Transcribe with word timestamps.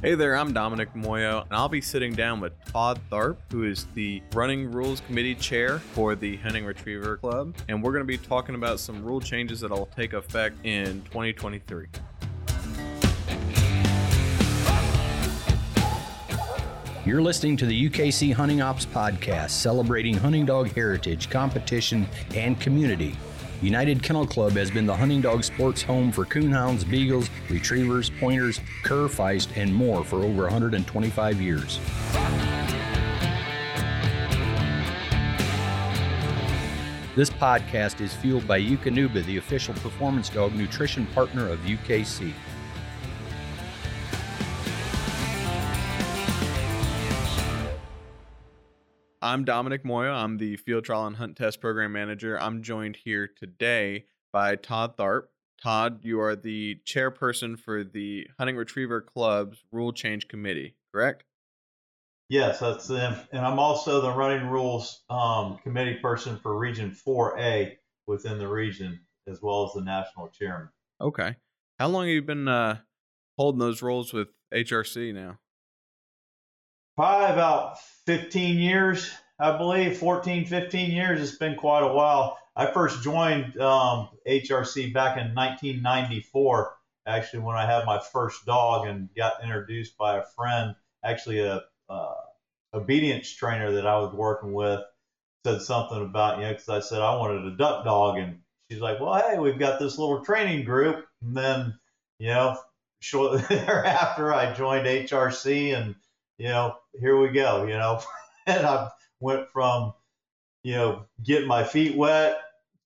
Hey 0.00 0.14
there, 0.14 0.36
I'm 0.36 0.54
Domenick 0.54 0.94
Muoio, 0.94 1.42
and 1.42 1.52
I'll 1.52 1.68
be 1.68 1.80
sitting 1.80 2.14
down 2.14 2.38
with 2.38 2.52
Todd 2.66 3.00
Tharp, 3.10 3.38
who 3.50 3.64
is 3.64 3.88
the 3.94 4.22
Running 4.32 4.70
Rules 4.70 5.00
Committee 5.00 5.34
Chair 5.34 5.80
for 5.80 6.14
the 6.14 6.36
Hunting 6.36 6.64
Retriever 6.64 7.16
Club, 7.16 7.56
and 7.68 7.82
we're 7.82 7.90
going 7.90 8.04
to 8.04 8.06
be 8.06 8.16
talking 8.16 8.54
about 8.54 8.78
some 8.78 9.04
rule 9.04 9.20
changes 9.20 9.58
that'll 9.58 9.86
take 9.86 10.12
effect 10.12 10.64
in 10.64 11.02
2023. 11.02 11.88
You're 17.04 17.20
listening 17.20 17.56
to 17.56 17.66
the 17.66 17.90
UKC 17.90 18.32
Hunting 18.32 18.60
Ops 18.60 18.86
Podcast, 18.86 19.50
celebrating 19.50 20.14
hunting 20.14 20.46
dog 20.46 20.70
heritage, 20.74 21.28
competition, 21.28 22.06
and 22.36 22.60
community. 22.60 23.16
United 23.60 24.04
Kennel 24.04 24.24
Club 24.24 24.52
has 24.52 24.70
been 24.70 24.86
the 24.86 24.94
hunting 24.94 25.20
dog 25.20 25.42
sports 25.42 25.82
home 25.82 26.12
for 26.12 26.24
coonhounds, 26.24 26.88
beagles, 26.88 27.28
retrievers, 27.50 28.08
pointers, 28.08 28.60
cur, 28.84 29.08
feist, 29.08 29.48
and 29.56 29.74
more 29.74 30.04
for 30.04 30.22
over 30.22 30.42
125 30.42 31.40
years. 31.40 31.80
This 37.16 37.30
podcast 37.30 38.00
is 38.00 38.14
fueled 38.14 38.46
by 38.46 38.60
Eukanuba, 38.60 39.24
the 39.24 39.38
official 39.38 39.74
performance 39.74 40.28
dog 40.28 40.54
nutrition 40.54 41.04
partner 41.06 41.48
of 41.48 41.58
UKC. 41.60 42.32
I'm 49.20 49.44
Domenick 49.44 49.82
Muoio. 49.82 50.14
I'm 50.14 50.38
the 50.38 50.56
Field 50.56 50.84
Trial 50.84 51.06
and 51.06 51.16
Hunt 51.16 51.36
Test 51.36 51.60
Program 51.60 51.90
Manager. 51.90 52.40
I'm 52.40 52.62
joined 52.62 52.94
here 52.94 53.26
today 53.26 54.04
by 54.32 54.54
Todd 54.54 54.96
Tharp. 54.96 55.22
Todd, 55.60 56.04
you 56.04 56.20
are 56.20 56.36
the 56.36 56.78
chairperson 56.86 57.58
for 57.58 57.82
the 57.82 58.28
Hunting 58.38 58.56
Retriever 58.56 59.00
Club's 59.00 59.64
Rule 59.72 59.92
Change 59.92 60.28
Committee, 60.28 60.76
correct? 60.92 61.24
Yes, 62.28 62.60
that's 62.60 62.86
them. 62.86 63.16
And 63.32 63.44
I'm 63.44 63.58
also 63.58 64.00
the 64.00 64.12
running 64.12 64.46
rules 64.46 65.02
um, 65.10 65.58
committee 65.64 65.98
person 66.00 66.38
for 66.40 66.56
Region 66.56 66.94
4A 67.04 67.72
within 68.06 68.38
the 68.38 68.46
region, 68.46 69.00
as 69.26 69.42
well 69.42 69.64
as 69.64 69.72
the 69.72 69.82
national 69.82 70.28
chairman. 70.28 70.68
Okay. 71.00 71.34
How 71.80 71.88
long 71.88 72.04
have 72.04 72.14
you 72.14 72.22
been 72.22 72.46
uh, 72.46 72.78
holding 73.36 73.58
those 73.58 73.82
roles 73.82 74.12
with 74.12 74.28
HRC 74.54 75.12
now? 75.12 75.38
Probably 76.98 77.32
about 77.32 77.78
15 78.06 78.58
years, 78.58 79.08
I 79.38 79.56
believe, 79.56 79.98
14, 79.98 80.46
15 80.46 80.90
years. 80.90 81.20
It's 81.20 81.38
been 81.38 81.54
quite 81.54 81.84
a 81.84 81.92
while. 81.92 82.36
I 82.56 82.72
first 82.72 83.04
joined 83.04 83.56
um, 83.60 84.08
HRC 84.26 84.92
back 84.92 85.16
in 85.16 85.32
1994, 85.32 86.74
actually, 87.06 87.38
when 87.38 87.54
I 87.54 87.66
had 87.66 87.86
my 87.86 88.00
first 88.00 88.44
dog 88.46 88.88
and 88.88 89.08
got 89.16 89.44
introduced 89.44 89.96
by 89.96 90.18
a 90.18 90.24
friend, 90.24 90.74
actually, 91.04 91.38
a 91.38 91.62
uh, 91.88 92.14
obedience 92.74 93.32
trainer 93.32 93.70
that 93.74 93.86
I 93.86 94.00
was 94.00 94.12
working 94.12 94.52
with 94.52 94.80
said 95.46 95.62
something 95.62 96.02
about, 96.02 96.38
you 96.38 96.46
know, 96.46 96.52
because 96.52 96.68
I 96.68 96.80
said 96.80 97.00
I 97.00 97.14
wanted 97.14 97.44
a 97.44 97.56
duck 97.56 97.84
dog. 97.84 98.18
And 98.18 98.40
she's 98.68 98.80
like, 98.80 98.98
well, 98.98 99.14
hey, 99.14 99.38
we've 99.38 99.60
got 99.60 99.78
this 99.78 99.98
little 99.98 100.24
training 100.24 100.64
group. 100.64 101.06
And 101.22 101.36
then, 101.36 101.78
you 102.18 102.30
know, 102.30 102.58
shortly 102.98 103.42
thereafter, 103.48 104.34
I 104.34 104.52
joined 104.52 104.84
HRC 104.84 105.76
and 105.76 105.94
you 106.38 106.48
know, 106.48 106.76
here 106.98 107.18
we 107.18 107.28
go, 107.28 107.64
you 107.64 107.74
know. 107.74 108.00
and 108.46 108.64
I 108.64 108.88
went 109.20 109.50
from, 109.50 109.92
you 110.62 110.74
know, 110.74 111.06
getting 111.22 111.48
my 111.48 111.64
feet 111.64 111.96
wet 111.96 112.40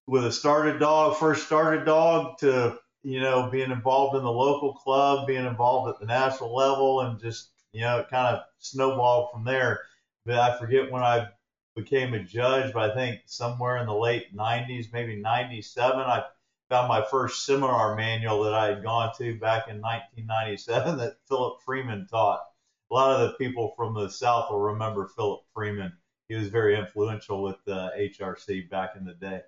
with 0.07 0.25
a 0.25 0.33
started 0.33 0.81
dog, 0.81 1.17
first 1.17 1.47
started 1.47 1.85
dog, 1.85 2.39
to, 2.39 2.79
you 3.03 3.21
know, 3.21 3.49
being 3.51 3.71
involved 3.71 4.17
in 4.17 4.23
the 4.23 4.31
local 4.31 4.75
club, 4.75 5.27
being 5.27 5.47
involved 5.47 5.91
at 5.91 6.01
the 6.01 6.07
national 6.07 6.55
level, 6.55 7.01
and 7.03 7.21
just, 7.21 7.51
you 7.73 7.83
know, 7.83 8.05
kind 8.11 8.37
of 8.37 8.43
snowballed 8.59 9.31
from 9.33 9.45
there. 9.45 9.81
But 10.25 10.39
I 10.39 10.59
forget 10.59 10.91
when 10.91 11.03
I 11.03 11.29
became 11.77 12.15
a 12.15 12.23
judge, 12.23 12.73
but 12.73 12.91
I 12.91 12.95
think 12.95 13.21
somewhere 13.27 13.79
in 13.79 13.87
the 13.87 13.95
late 13.95 14.35
90s, 14.37 14.93
maybe 14.93 15.17
97, 15.17 16.01
I 16.01 16.25
found 16.69 16.89
my 16.89 17.05
first 17.11 17.45
seminar 17.45 17.97
manual 17.97 18.43
that 18.45 18.55
I 18.55 18.67
had 18.67 18.83
gone 18.83 19.13
to 19.19 19.39
back 19.39 19.69
in 19.69 19.81
1997 19.81 20.97
that 20.99 21.17
Philip 21.29 21.61
Freeman 21.65 22.07
taught 22.11 22.41
a 22.93 22.95
lot 22.95 23.19
of 23.19 23.21
the 23.27 23.35
people 23.39 23.73
from 23.75 23.95
the 23.95 24.11
South 24.11 24.51
will 24.51 24.61
remember 24.61 25.09
Philip 25.17 25.41
Freeman. 25.55 25.93
He 26.29 26.35
was 26.35 26.49
very 26.49 26.77
influential 26.77 27.43
with 27.43 27.57
the 27.65 27.91
HRC 27.99 28.69
back 28.69 28.91
in 28.99 29.05
the 29.05 29.15
day. 29.15 29.41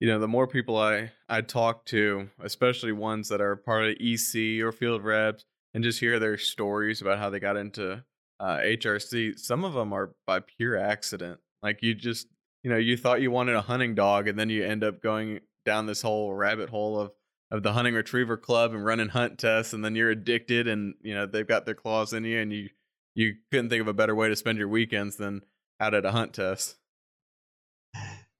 You 0.00 0.08
know, 0.08 0.18
the 0.18 0.28
more 0.28 0.46
people 0.46 0.78
I 0.78 1.10
I 1.28 1.42
talk 1.42 1.84
to, 1.86 2.30
especially 2.40 2.92
ones 2.92 3.28
that 3.28 3.40
are 3.40 3.56
part 3.56 3.84
of 3.84 3.96
EC 4.00 4.62
or 4.62 4.72
field 4.72 5.04
reps, 5.04 5.44
and 5.74 5.84
just 5.84 6.00
hear 6.00 6.18
their 6.18 6.38
stories 6.38 7.02
about 7.02 7.18
how 7.18 7.28
they 7.28 7.40
got 7.40 7.56
into 7.56 8.02
uh, 8.40 8.58
HRC, 8.58 9.38
some 9.38 9.64
of 9.64 9.74
them 9.74 9.92
are 9.92 10.14
by 10.26 10.40
pure 10.40 10.78
accident. 10.78 11.40
Like 11.62 11.82
you 11.82 11.94
just, 11.94 12.28
you 12.62 12.70
know, 12.70 12.76
you 12.76 12.96
thought 12.96 13.20
you 13.20 13.30
wanted 13.30 13.56
a 13.56 13.60
hunting 13.60 13.94
dog, 13.94 14.28
and 14.28 14.38
then 14.38 14.48
you 14.48 14.64
end 14.64 14.82
up 14.82 15.02
going 15.02 15.40
down 15.66 15.86
this 15.86 16.00
whole 16.00 16.32
rabbit 16.32 16.70
hole 16.70 16.98
of 16.98 17.10
of 17.50 17.62
the 17.62 17.72
hunting 17.72 17.94
retriever 17.94 18.36
club 18.36 18.72
and 18.74 18.84
running 18.84 19.08
hunt 19.08 19.38
tests 19.38 19.72
and 19.72 19.84
then 19.84 19.94
you're 19.94 20.10
addicted 20.10 20.68
and 20.68 20.94
you 21.02 21.14
know 21.14 21.26
they've 21.26 21.48
got 21.48 21.64
their 21.64 21.74
claws 21.74 22.12
in 22.12 22.24
you 22.24 22.40
and 22.40 22.52
you 22.52 22.68
you 23.14 23.34
couldn't 23.50 23.70
think 23.70 23.80
of 23.80 23.88
a 23.88 23.94
better 23.94 24.14
way 24.14 24.28
to 24.28 24.36
spend 24.36 24.58
your 24.58 24.68
weekends 24.68 25.16
than 25.16 25.42
out 25.80 25.94
at 25.94 26.04
a 26.04 26.12
hunt 26.12 26.32
test. 26.34 26.76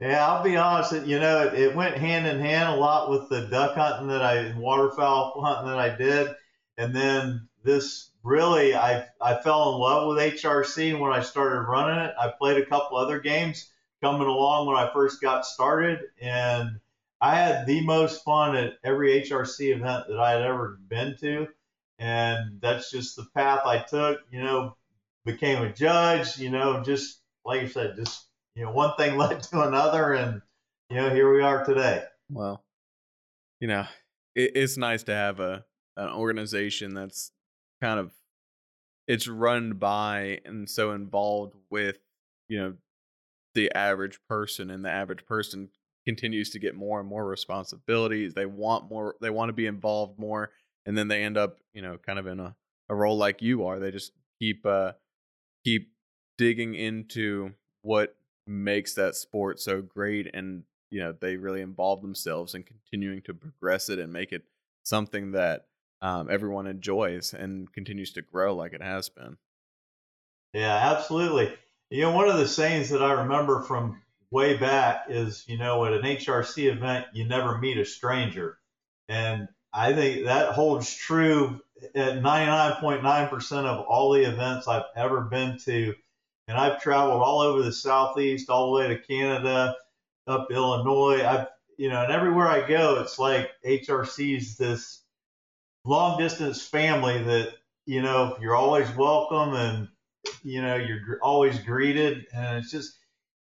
Yeah 0.01 0.27
i'll 0.27 0.45
be 0.45 0.57
honest 0.57 1.07
you 1.07 1.19
know 1.19 1.45
it, 1.45 1.55
it 1.55 1.75
went 1.75 1.97
hand 1.97 2.27
in 2.27 2.39
hand 2.39 2.69
a 2.69 2.77
lot 2.77 3.11
with 3.11 3.29
the 3.29 3.47
duck 3.47 3.75
hunting 3.75 4.09
that 4.09 4.23
i 4.23 4.55
waterfowl 4.57 5.41
hunting 5.43 5.71
that 5.71 5.79
i 5.79 5.97
did. 5.97 6.35
And 6.77 6.95
then 6.95 7.49
this 7.65 8.11
really 8.23 8.75
i 8.75 9.07
i 9.21 9.41
fell 9.41 9.73
in 9.73 9.81
love 9.81 10.09
with 10.09 10.19
hrc 10.19 11.01
when 11.01 11.13
i 11.13 11.23
started 11.23 11.63
running 11.63 12.05
it. 12.05 12.15
I 12.21 12.33
played 12.39 12.59
a 12.59 12.67
couple 12.67 12.99
other 12.99 13.21
games 13.21 13.71
coming 14.03 14.29
along 14.29 14.67
when 14.67 14.77
i 14.77 14.93
first 14.93 15.21
got 15.21 15.47
started 15.47 16.01
and 16.21 16.79
I 17.21 17.37
had 17.37 17.67
the 17.67 17.85
most 17.85 18.23
fun 18.23 18.57
at 18.57 18.75
every 18.85 19.21
HRC 19.23 19.75
event 19.75 20.05
that 20.09 20.21
I 20.21 20.33
had 20.33 20.43
ever 20.43 20.79
been 20.89 21.17
to. 21.21 21.49
And 21.99 22.61
that's 22.61 22.91
just 22.91 23.17
the 23.17 23.27
path 23.35 23.63
I 23.65 23.79
took, 23.79 24.21
you 24.31 24.41
know, 24.41 24.77
became 25.25 25.63
a 25.63 25.73
judge, 25.73 26.39
you 26.39 26.49
know, 26.49 26.83
just 26.83 27.21
like 27.45 27.63
you 27.63 27.69
said, 27.69 27.97
just, 27.97 28.27
you 28.55 28.65
know, 28.65 28.71
one 28.71 28.95
thing 28.97 29.17
led 29.17 29.43
to 29.45 29.63
another. 29.63 30.13
And, 30.13 30.43
you 30.91 30.97
know, 30.97 31.11
here 31.11 31.33
we 31.33 31.43
are 31.43 31.65
today. 31.65 32.05
Well, 32.31 32.63
you 33.61 33.67
know, 33.67 33.87
it, 34.37 34.53
it's 34.55 34.77
nice 34.77 35.03
to 35.05 35.15
have 35.15 35.41
a, 35.41 35.65
an 35.97 36.11
organization 36.11 36.95
that's 36.95 37.33
kind 37.83 37.99
of, 37.99 38.13
it's 39.09 39.27
run 39.27 39.73
by 39.73 40.39
and 40.45 40.69
so 40.69 40.93
involved 40.93 41.55
with, 41.71 41.99
you 42.47 42.59
know, 42.59 42.75
the 43.55 43.73
average 43.75 44.21
person 44.29 44.71
and 44.71 44.85
the 44.85 44.91
average 44.91 45.27
person 45.27 45.71
continues 46.09 46.49
to 46.49 46.59
get 46.59 46.75
more 46.75 47.01
and 47.01 47.07
more 47.07 47.27
responsibilities. 47.27 48.33
They 48.33 48.47
want 48.47 48.89
more. 48.89 49.17
They 49.21 49.29
want 49.29 49.51
to 49.51 49.53
be 49.53 49.67
involved 49.67 50.19
more, 50.19 50.53
and 50.87 50.97
then 50.97 51.09
they 51.09 51.23
end 51.23 51.37
up, 51.37 51.59
you 51.75 51.83
know, 51.83 51.99
kind 51.99 52.19
of 52.19 52.27
in 52.27 52.41
a, 52.41 52.57
a 52.89 52.95
role 52.95 53.19
like 53.19 53.43
you 53.43 53.67
are. 53.67 53.79
They 53.79 53.91
just 53.91 54.13
keep 54.39 54.65
uh, 54.65 54.93
keep 55.67 55.93
digging 56.39 56.75
into 56.75 57.53
what 57.83 58.17
makes 58.47 58.95
that 58.95 59.17
sport 59.17 59.61
so 59.61 59.83
great, 59.83 60.31
and 60.33 60.63
you 60.91 60.99
know, 61.01 61.13
they 61.13 61.37
really 61.37 61.61
involve 61.61 62.01
themselves 62.01 62.55
in 62.55 62.63
continuing 62.63 63.21
to 63.21 63.35
progress 63.35 63.91
it 63.91 63.99
and 63.99 64.11
make 64.11 64.33
it 64.33 64.45
something 64.85 65.33
that 65.33 65.67
um, 66.01 66.31
everyone 66.31 66.67
enjoys 66.67 67.35
and 67.35 67.71
continues 67.75 68.15
to 68.15 68.23
grow 68.23 68.55
like 68.55 68.73
it 68.73 68.83
has 68.83 69.11
been. 69.11 69.37
Yeah, 70.55 70.75
absolutely. 70.75 71.53
You 71.91 72.05
know, 72.05 72.13
one 72.13 72.31
of 72.31 72.39
the 72.39 72.49
sayings 72.49 72.89
that 72.89 73.03
I 73.03 73.13
remember 73.13 73.61
from 73.61 74.01
way 74.31 74.57
back 74.57 75.07
is, 75.09 75.45
you 75.47 75.59
know, 75.59 75.85
at 75.85 75.93
an 75.95 76.03
HRC 76.03 76.71
event, 76.71 77.07
you 77.13 77.27
never 77.27 77.59
meet 77.59 77.79
a 77.79 77.85
stranger. 77.85 78.59
And 79.09 79.49
I 79.73 79.93
think 79.93 80.27
that 80.27 80.53
holds 80.53 80.95
true 80.95 81.61
at 81.95 82.21
99.9% 82.21 83.65
of 83.65 83.87
all 83.87 84.13
the 84.13 84.23
events 84.23 84.69
I've 84.69 84.85
ever 84.97 85.23
been 85.23 85.59
to. 85.65 85.95
And 86.47 86.59
I've 86.59 86.83
traveled 86.83 87.23
all 87.23 87.41
over 87.41 87.63
the 87.63 87.73
Southeast, 87.73 88.51
all 88.51 88.67
the 88.67 88.81
way 88.81 88.89
to 88.89 88.99
Canada, 88.99 89.77
up 90.27 90.51
Illinois. 90.51 91.25
I've, 91.25 91.47
you 91.77 91.89
know, 91.89 92.03
and 92.03 92.13
everywhere 92.13 92.49
I 92.49 92.67
go, 92.67 93.01
it's 93.01 93.19
like 93.19 93.51
HRC's 93.65 94.57
this 94.57 95.03
long 95.85 96.19
distance 96.19 96.61
family 96.63 97.23
that, 97.23 97.55
you 97.87 98.03
know, 98.03 98.37
you're 98.41 98.57
always 98.57 98.91
welcome 98.97 99.55
and, 99.55 99.89
you 100.43 100.61
know, 100.61 100.77
you're 100.77 101.19
always 101.23 101.59
greeted. 101.61 102.27
And 102.35 102.59
it's 102.59 102.71
just, 102.71 102.98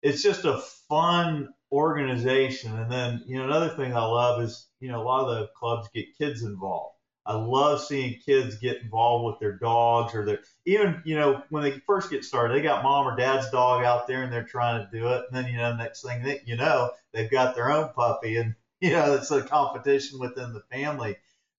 it's 0.03 0.23
just 0.23 0.45
a 0.45 0.63
fun 0.89 1.49
organization. 1.73 2.77
And 2.79 2.91
then, 2.91 3.23
you 3.27 3.39
know, 3.39 3.45
another 3.45 3.71
thing 3.71 3.95
I 3.95 4.05
love 4.05 4.43
is, 4.43 4.69
you 4.81 4.91
know, 4.91 5.03
a 5.03 5.05
lot 5.05 5.29
of 5.29 5.39
the 5.39 5.49
clubs 5.57 5.89
get 5.95 6.17
kids 6.17 6.43
involved. 6.43 6.95
I 7.27 7.35
love 7.35 7.83
seeing 7.83 8.19
kids 8.25 8.57
get 8.57 8.81
involved 8.81 9.27
with 9.27 9.39
their 9.39 9.59
dogs 9.59 10.15
or 10.15 10.25
their 10.25 10.39
even, 10.65 11.03
you 11.05 11.15
know, 11.15 11.43
when 11.51 11.63
they 11.63 11.73
first 11.87 12.11
get 12.11 12.25
started, 12.25 12.55
they 12.55 12.63
got 12.63 12.83
mom 12.83 13.07
or 13.07 13.17
dad's 13.17 13.51
dog 13.51 13.85
out 13.85 14.07
there 14.07 14.23
and 14.23 14.33
they're 14.33 14.45
trying 14.45 14.83
to 14.83 14.99
do 14.99 15.09
it. 15.09 15.25
And 15.29 15.37
then, 15.37 15.53
you 15.53 15.59
know, 15.59 15.77
next 15.77 16.03
thing 16.03 16.23
that 16.23 16.49
you 16.49 16.57
know, 16.57 16.91
they've 17.13 17.31
got 17.31 17.55
their 17.55 17.71
own 17.71 17.91
puppy 17.95 18.37
and, 18.37 18.55
you 18.81 18.93
know, 18.93 19.15
it's 19.15 19.31
a 19.31 19.43
competition 19.43 20.19
within 20.19 20.55
the 20.55 20.63
family. 20.73 21.17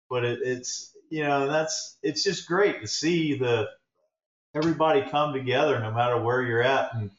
But 0.09 0.25
it, 0.25 0.39
it's, 0.41 0.95
you 1.11 1.21
know, 1.21 1.47
that's 1.47 1.97
it's 2.01 2.23
just 2.23 2.47
great 2.47 2.81
to 2.81 2.87
see 2.87 3.37
the 3.37 3.67
everybody 4.55 5.03
come 5.03 5.33
together, 5.33 5.79
no 5.79 5.91
matter 5.91 6.19
where 6.19 6.41
you're 6.41 6.63
at, 6.63 6.95
and 6.95 7.11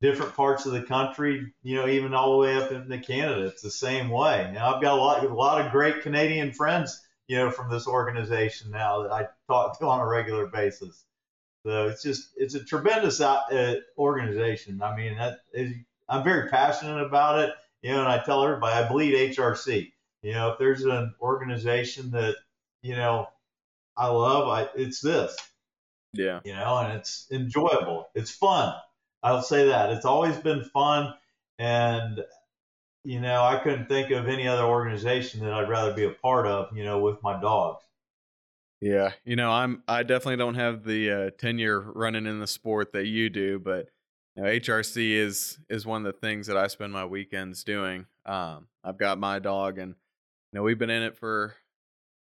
different 0.00 0.34
parts 0.34 0.66
of 0.66 0.72
the 0.72 0.82
country. 0.82 1.52
You 1.62 1.76
know, 1.76 1.88
even 1.88 2.14
all 2.14 2.32
the 2.32 2.38
way 2.38 2.56
up 2.56 2.72
into 2.72 2.98
Canada, 2.98 3.46
it's 3.46 3.62
the 3.62 3.70
same 3.70 4.08
way. 4.10 4.44
And 4.44 4.58
I've 4.58 4.82
got 4.82 4.98
a 4.98 5.00
lot, 5.00 5.24
a 5.24 5.28
lot 5.28 5.64
of 5.64 5.72
great 5.72 6.02
Canadian 6.02 6.52
friends, 6.52 7.00
you 7.26 7.36
know, 7.36 7.50
from 7.50 7.70
this 7.70 7.86
organization 7.86 8.70
now 8.70 9.02
that 9.02 9.12
I 9.12 9.26
talk 9.46 9.78
to 9.78 9.86
on 9.86 10.00
a 10.00 10.06
regular 10.06 10.46
basis. 10.46 11.04
So 11.66 11.88
it's 11.88 12.02
just 12.02 12.30
it's 12.36 12.54
a 12.54 12.64
tremendous 12.64 13.20
uh, 13.20 13.76
organization. 13.96 14.80
I 14.82 14.96
mean, 14.96 15.16
that 15.16 15.40
is, 15.52 15.74
I'm 16.08 16.24
very 16.24 16.48
passionate 16.48 17.04
about 17.04 17.40
it. 17.40 17.54
You 17.82 17.92
know, 17.92 18.00
and 18.00 18.08
I 18.08 18.22
tell 18.24 18.42
everybody 18.42 18.74
I 18.74 18.88
bleed 18.88 19.34
HRC. 19.36 19.92
You 20.22 20.32
know, 20.32 20.52
if 20.52 20.58
there's 20.58 20.84
an 20.84 21.14
organization 21.20 22.10
that 22.12 22.36
you 22.82 22.96
know 22.96 23.28
I 23.96 24.08
love, 24.08 24.48
I 24.48 24.68
it's 24.76 25.00
this. 25.00 25.36
Yeah. 26.12 26.40
You 26.44 26.54
know, 26.54 26.78
and 26.78 26.98
it's 26.98 27.26
enjoyable. 27.30 28.08
It's 28.14 28.30
fun. 28.30 28.74
I'll 29.22 29.42
say 29.42 29.66
that. 29.68 29.90
It's 29.90 30.04
always 30.04 30.36
been 30.36 30.64
fun, 30.64 31.14
and 31.58 32.24
you 33.04 33.20
know, 33.20 33.42
I 33.42 33.58
couldn't 33.58 33.88
think 33.88 34.10
of 34.10 34.28
any 34.28 34.46
other 34.46 34.64
organization 34.64 35.40
that 35.40 35.52
I'd 35.52 35.68
rather 35.68 35.92
be 35.92 36.04
a 36.04 36.10
part 36.10 36.46
of. 36.46 36.76
You 36.76 36.84
know, 36.84 37.00
with 37.00 37.22
my 37.22 37.40
dogs. 37.40 37.82
Yeah, 38.80 39.12
you 39.24 39.36
know, 39.36 39.50
I'm 39.50 39.82
I 39.88 40.02
definitely 40.02 40.36
don't 40.36 40.54
have 40.54 40.84
the 40.84 41.10
uh, 41.10 41.30
tenure 41.38 41.80
running 41.80 42.26
in 42.26 42.38
the 42.38 42.46
sport 42.46 42.92
that 42.92 43.06
you 43.06 43.28
do, 43.28 43.58
but 43.58 43.88
you 44.36 44.42
know, 44.42 44.48
HRC 44.48 45.14
is 45.14 45.58
is 45.68 45.84
one 45.84 46.06
of 46.06 46.12
the 46.12 46.18
things 46.18 46.46
that 46.46 46.56
I 46.56 46.68
spend 46.68 46.92
my 46.92 47.04
weekends 47.04 47.64
doing. 47.64 48.06
Um, 48.24 48.68
I've 48.84 48.98
got 48.98 49.18
my 49.18 49.40
dog, 49.40 49.78
and 49.78 49.96
you 50.52 50.58
know, 50.58 50.62
we've 50.62 50.78
been 50.78 50.90
in 50.90 51.02
it 51.02 51.16
for 51.16 51.54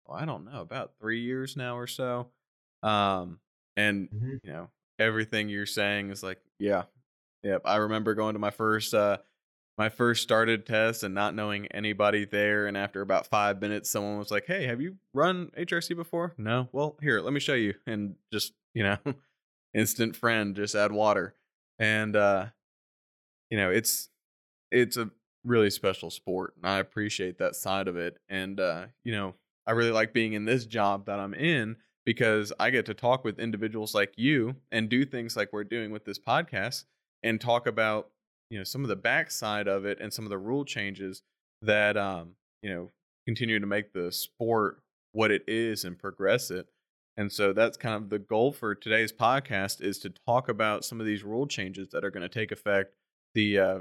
well, 0.08 0.18
I 0.18 0.26
don't 0.26 0.46
know 0.46 0.62
about 0.62 0.92
three 1.00 1.22
years 1.22 1.58
now 1.58 1.78
or 1.78 1.88
so. 1.88 2.28
Um, 2.84 3.40
and 3.76 4.10
mm-hmm. 4.12 4.36
you 4.44 4.52
know, 4.52 4.70
everything 5.00 5.50
you're 5.50 5.66
saying 5.66 6.10
is 6.10 6.24
like, 6.24 6.40
yeah, 6.60 6.84
yep. 7.44 7.62
I 7.66 7.78
remember 7.78 8.14
going 8.14 8.34
to 8.34 8.40
my 8.40 8.52
first 8.52 8.94
uh, 8.94 9.18
my 9.78 9.90
first 9.90 10.22
started 10.22 10.66
test 10.66 11.04
and 11.04 11.16
not 11.16 11.34
knowing 11.34 11.68
anybody 11.68 12.26
there. 12.26 12.68
And 12.68 12.78
after 12.78 13.02
about 13.02 13.28
five 13.28 13.60
minutes, 13.60 13.90
someone 13.90 14.18
was 14.18 14.32
like, 14.32 14.46
Hey, 14.46 14.66
have 14.68 14.82
you 14.82 14.98
run 15.14 15.52
HRC 15.58 15.96
before? 15.96 16.34
No. 16.38 16.70
Well, 16.72 16.98
here, 17.02 17.22
let 17.22 17.34
me 17.34 17.40
show 17.40 17.56
you. 17.56 17.74
And 17.88 18.16
just, 18.32 18.54
you 18.74 18.84
know, 18.84 18.98
instant 19.74 20.16
friend, 20.16 20.56
just 20.56 20.76
add 20.76 20.92
water. 20.92 21.36
And, 21.80 22.16
uh, 22.16 22.48
you 23.50 23.58
know, 23.58 23.72
it's, 23.72 24.10
it's 24.72 24.98
a 24.98 25.10
really 25.44 25.70
special 25.70 26.12
sport. 26.12 26.54
And 26.58 26.72
I 26.72 26.78
appreciate 26.80 27.40
that 27.40 27.56
side 27.56 27.88
of 27.88 27.98
it. 27.98 28.18
And, 28.30 28.60
uh, 28.60 28.86
you 29.04 29.12
know, 29.12 29.34
I 29.66 29.72
really 29.72 29.92
like 29.92 30.14
being 30.14 30.34
in 30.34 30.46
this 30.46 30.66
job 30.66 31.08
that 31.08 31.20
I'm 31.20 31.34
in 31.34 31.78
because 32.06 32.52
I 32.60 32.70
get 32.70 32.86
to 32.88 32.94
talk 32.94 33.24
with 33.24 33.40
individuals 33.40 33.94
like 33.94 34.14
you 34.18 34.56
and 34.72 34.90
do 34.90 35.06
things 35.06 35.36
like 35.36 35.54
we're 35.54 35.64
doing 35.64 35.92
with 35.92 36.06
this 36.06 36.20
podcast 36.20 36.86
and 37.24 37.40
talk 37.40 37.68
about 37.68 38.10
you 38.50 38.58
know 38.58 38.64
some 38.64 38.84
of 38.84 38.90
the 38.90 38.96
backside 38.96 39.68
of 39.68 39.86
it 39.86 40.00
and 40.00 40.14
some 40.14 40.26
of 40.26 40.30
the 40.30 40.38
rule 40.38 40.66
changes 40.66 41.24
that 41.62 41.98
um 41.98 42.32
you 42.62 42.74
know 42.74 42.92
continue 43.26 43.60
to 43.60 43.66
make 43.66 43.94
the 43.94 44.12
sport 44.12 44.82
what 45.14 45.32
it 45.32 45.44
is 45.48 45.86
and 45.86 45.98
progress 45.98 46.52
it. 46.52 46.68
And 47.16 47.32
so 47.32 47.54
that's 47.54 47.78
kind 47.78 47.96
of 47.96 48.10
the 48.10 48.20
goal 48.20 48.52
for 48.52 48.74
today's 48.74 49.14
podcast 49.14 49.82
is 49.82 50.00
to 50.00 50.10
talk 50.10 50.50
about 50.50 50.84
some 50.84 51.00
of 51.00 51.06
these 51.06 51.24
rule 51.24 51.46
changes 51.46 51.90
that 51.92 52.04
are 52.04 52.10
going 52.10 52.28
to 52.28 52.30
take 52.30 52.52
effect 52.52 52.96
the 53.36 53.60
uh 53.60 53.80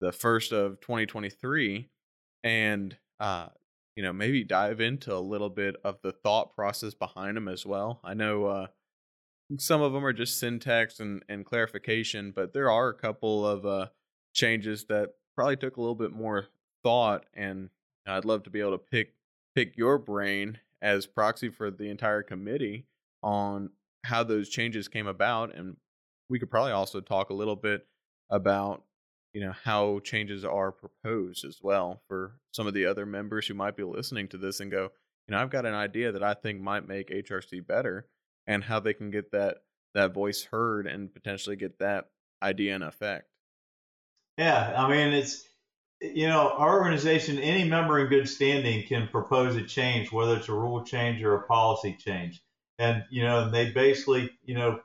the 0.00 0.12
first 0.12 0.52
of 0.52 0.80
2023 0.80 1.88
and 2.44 2.96
uh 3.18 3.48
you 3.96 4.02
know 4.02 4.12
maybe 4.12 4.44
dive 4.44 4.80
into 4.80 5.14
a 5.14 5.18
little 5.18 5.50
bit 5.50 5.76
of 5.84 5.98
the 6.02 6.12
thought 6.12 6.54
process 6.54 6.94
behind 6.94 7.36
them 7.36 7.48
as 7.48 7.66
well. 7.66 8.00
I 8.04 8.14
know 8.14 8.46
uh 8.46 8.66
some 9.58 9.80
of 9.80 9.92
them 9.92 10.04
are 10.04 10.12
just 10.12 10.38
syntax 10.38 11.00
and, 11.00 11.24
and 11.28 11.44
clarification 11.44 12.32
but 12.32 12.52
there 12.52 12.70
are 12.70 12.88
a 12.88 12.94
couple 12.94 13.46
of 13.46 13.64
uh 13.64 13.88
changes 14.34 14.86
that 14.86 15.14
probably 15.34 15.56
took 15.56 15.76
a 15.76 15.80
little 15.80 15.94
bit 15.94 16.12
more 16.12 16.46
thought 16.82 17.26
and 17.34 17.70
I'd 18.06 18.24
love 18.24 18.44
to 18.44 18.50
be 18.50 18.60
able 18.60 18.72
to 18.72 18.78
pick 18.78 19.14
pick 19.54 19.76
your 19.76 19.98
brain 19.98 20.58
as 20.82 21.06
proxy 21.06 21.48
for 21.48 21.70
the 21.70 21.88
entire 21.88 22.22
committee 22.22 22.86
on 23.22 23.70
how 24.04 24.22
those 24.22 24.48
changes 24.48 24.88
came 24.88 25.06
about 25.06 25.54
and 25.54 25.76
we 26.28 26.38
could 26.38 26.50
probably 26.50 26.72
also 26.72 27.00
talk 27.00 27.30
a 27.30 27.34
little 27.34 27.56
bit 27.56 27.86
about 28.30 28.82
you 29.36 29.44
know 29.44 29.52
how 29.64 29.98
changes 29.98 30.46
are 30.46 30.72
proposed 30.72 31.44
as 31.44 31.58
well 31.62 32.00
for 32.08 32.38
some 32.52 32.66
of 32.66 32.72
the 32.72 32.86
other 32.86 33.04
members 33.04 33.46
who 33.46 33.52
might 33.52 33.76
be 33.76 33.82
listening 33.82 34.26
to 34.26 34.38
this 34.38 34.60
and 34.60 34.70
go 34.70 34.84
you 35.28 35.32
know 35.32 35.38
I've 35.38 35.50
got 35.50 35.66
an 35.66 35.74
idea 35.74 36.10
that 36.10 36.22
I 36.22 36.32
think 36.32 36.58
might 36.58 36.88
make 36.88 37.10
HRC 37.10 37.66
better 37.66 38.06
and 38.46 38.64
how 38.64 38.80
they 38.80 38.94
can 38.94 39.10
get 39.10 39.32
that 39.32 39.58
that 39.92 40.14
voice 40.14 40.44
heard 40.44 40.86
and 40.86 41.12
potentially 41.12 41.54
get 41.54 41.80
that 41.80 42.06
idea 42.42 42.74
in 42.76 42.82
effect. 42.82 43.28
Yeah, 44.38 44.72
I 44.74 44.88
mean 44.88 45.12
it's 45.12 45.46
you 46.00 46.28
know 46.28 46.54
our 46.56 46.80
organization, 46.80 47.38
any 47.38 47.64
member 47.64 47.98
in 47.98 48.06
good 48.06 48.30
standing 48.30 48.86
can 48.86 49.06
propose 49.06 49.54
a 49.56 49.64
change, 49.64 50.10
whether 50.10 50.38
it's 50.38 50.48
a 50.48 50.54
rule 50.54 50.82
change 50.82 51.22
or 51.22 51.34
a 51.34 51.46
policy 51.46 51.94
change, 52.00 52.40
and 52.78 53.04
you 53.10 53.22
know 53.22 53.50
they 53.50 53.68
basically 53.68 54.30
you 54.46 54.54
know 54.54 54.80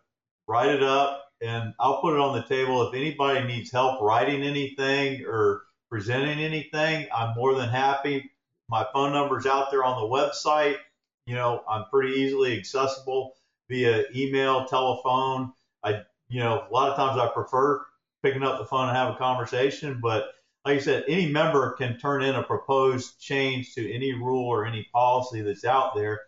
write 0.45 0.71
it 0.75 0.83
up, 0.83 1.30
and 1.41 1.73
I'll 1.79 2.01
put 2.01 2.13
it 2.13 2.19
on 2.19 2.35
the 2.35 2.43
table. 2.43 2.87
If 2.87 2.95
anybody 2.95 3.45
needs 3.45 3.71
help 3.71 4.01
writing 4.01 4.43
anything 4.43 5.25
or 5.25 5.63
presenting 5.89 6.39
anything, 6.39 7.07
I'm 7.13 7.35
more 7.35 7.55
than 7.55 7.69
happy. 7.69 8.31
My 8.69 8.85
phone 8.93 9.11
number's 9.11 9.45
out 9.45 9.71
there 9.71 9.83
on 9.83 10.01
the 10.01 10.07
website. 10.07 10.77
You 11.25 11.35
know, 11.35 11.63
I'm 11.69 11.85
pretty 11.91 12.13
easily 12.13 12.57
accessible 12.57 13.33
via 13.69 14.05
email, 14.15 14.65
telephone. 14.65 15.53
I, 15.83 16.01
you 16.29 16.39
know, 16.39 16.65
a 16.69 16.73
lot 16.73 16.89
of 16.89 16.95
times 16.95 17.19
I 17.19 17.27
prefer 17.27 17.85
picking 18.23 18.43
up 18.43 18.59
the 18.59 18.65
phone 18.65 18.87
and 18.87 18.97
have 18.97 19.13
a 19.13 19.17
conversation. 19.17 19.99
But 20.01 20.31
like 20.65 20.77
I 20.77 20.79
said, 20.79 21.05
any 21.07 21.27
member 21.27 21.71
can 21.71 21.97
turn 21.97 22.21
in 22.21 22.35
a 22.35 22.43
proposed 22.43 23.19
change 23.19 23.73
to 23.73 23.91
any 23.91 24.13
rule 24.13 24.45
or 24.45 24.65
any 24.65 24.87
policy 24.93 25.41
that's 25.41 25.65
out 25.65 25.95
there. 25.95 26.21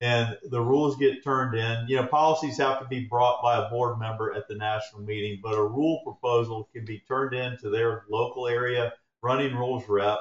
And 0.00 0.38
the 0.44 0.60
rules 0.60 0.96
get 0.96 1.24
turned 1.24 1.56
in. 1.56 1.86
You 1.88 1.96
know, 1.96 2.06
policies 2.06 2.58
have 2.58 2.80
to 2.80 2.86
be 2.86 3.06
brought 3.06 3.42
by 3.42 3.58
a 3.58 3.68
board 3.68 3.98
member 3.98 4.32
at 4.32 4.46
the 4.46 4.54
national 4.54 5.02
meeting, 5.02 5.40
but 5.42 5.54
a 5.54 5.62
rule 5.62 6.02
proposal 6.04 6.68
can 6.72 6.84
be 6.84 7.02
turned 7.08 7.34
in 7.34 7.58
to 7.58 7.70
their 7.70 8.04
local 8.08 8.46
area 8.46 8.92
running 9.22 9.56
rules 9.56 9.88
rep. 9.88 10.18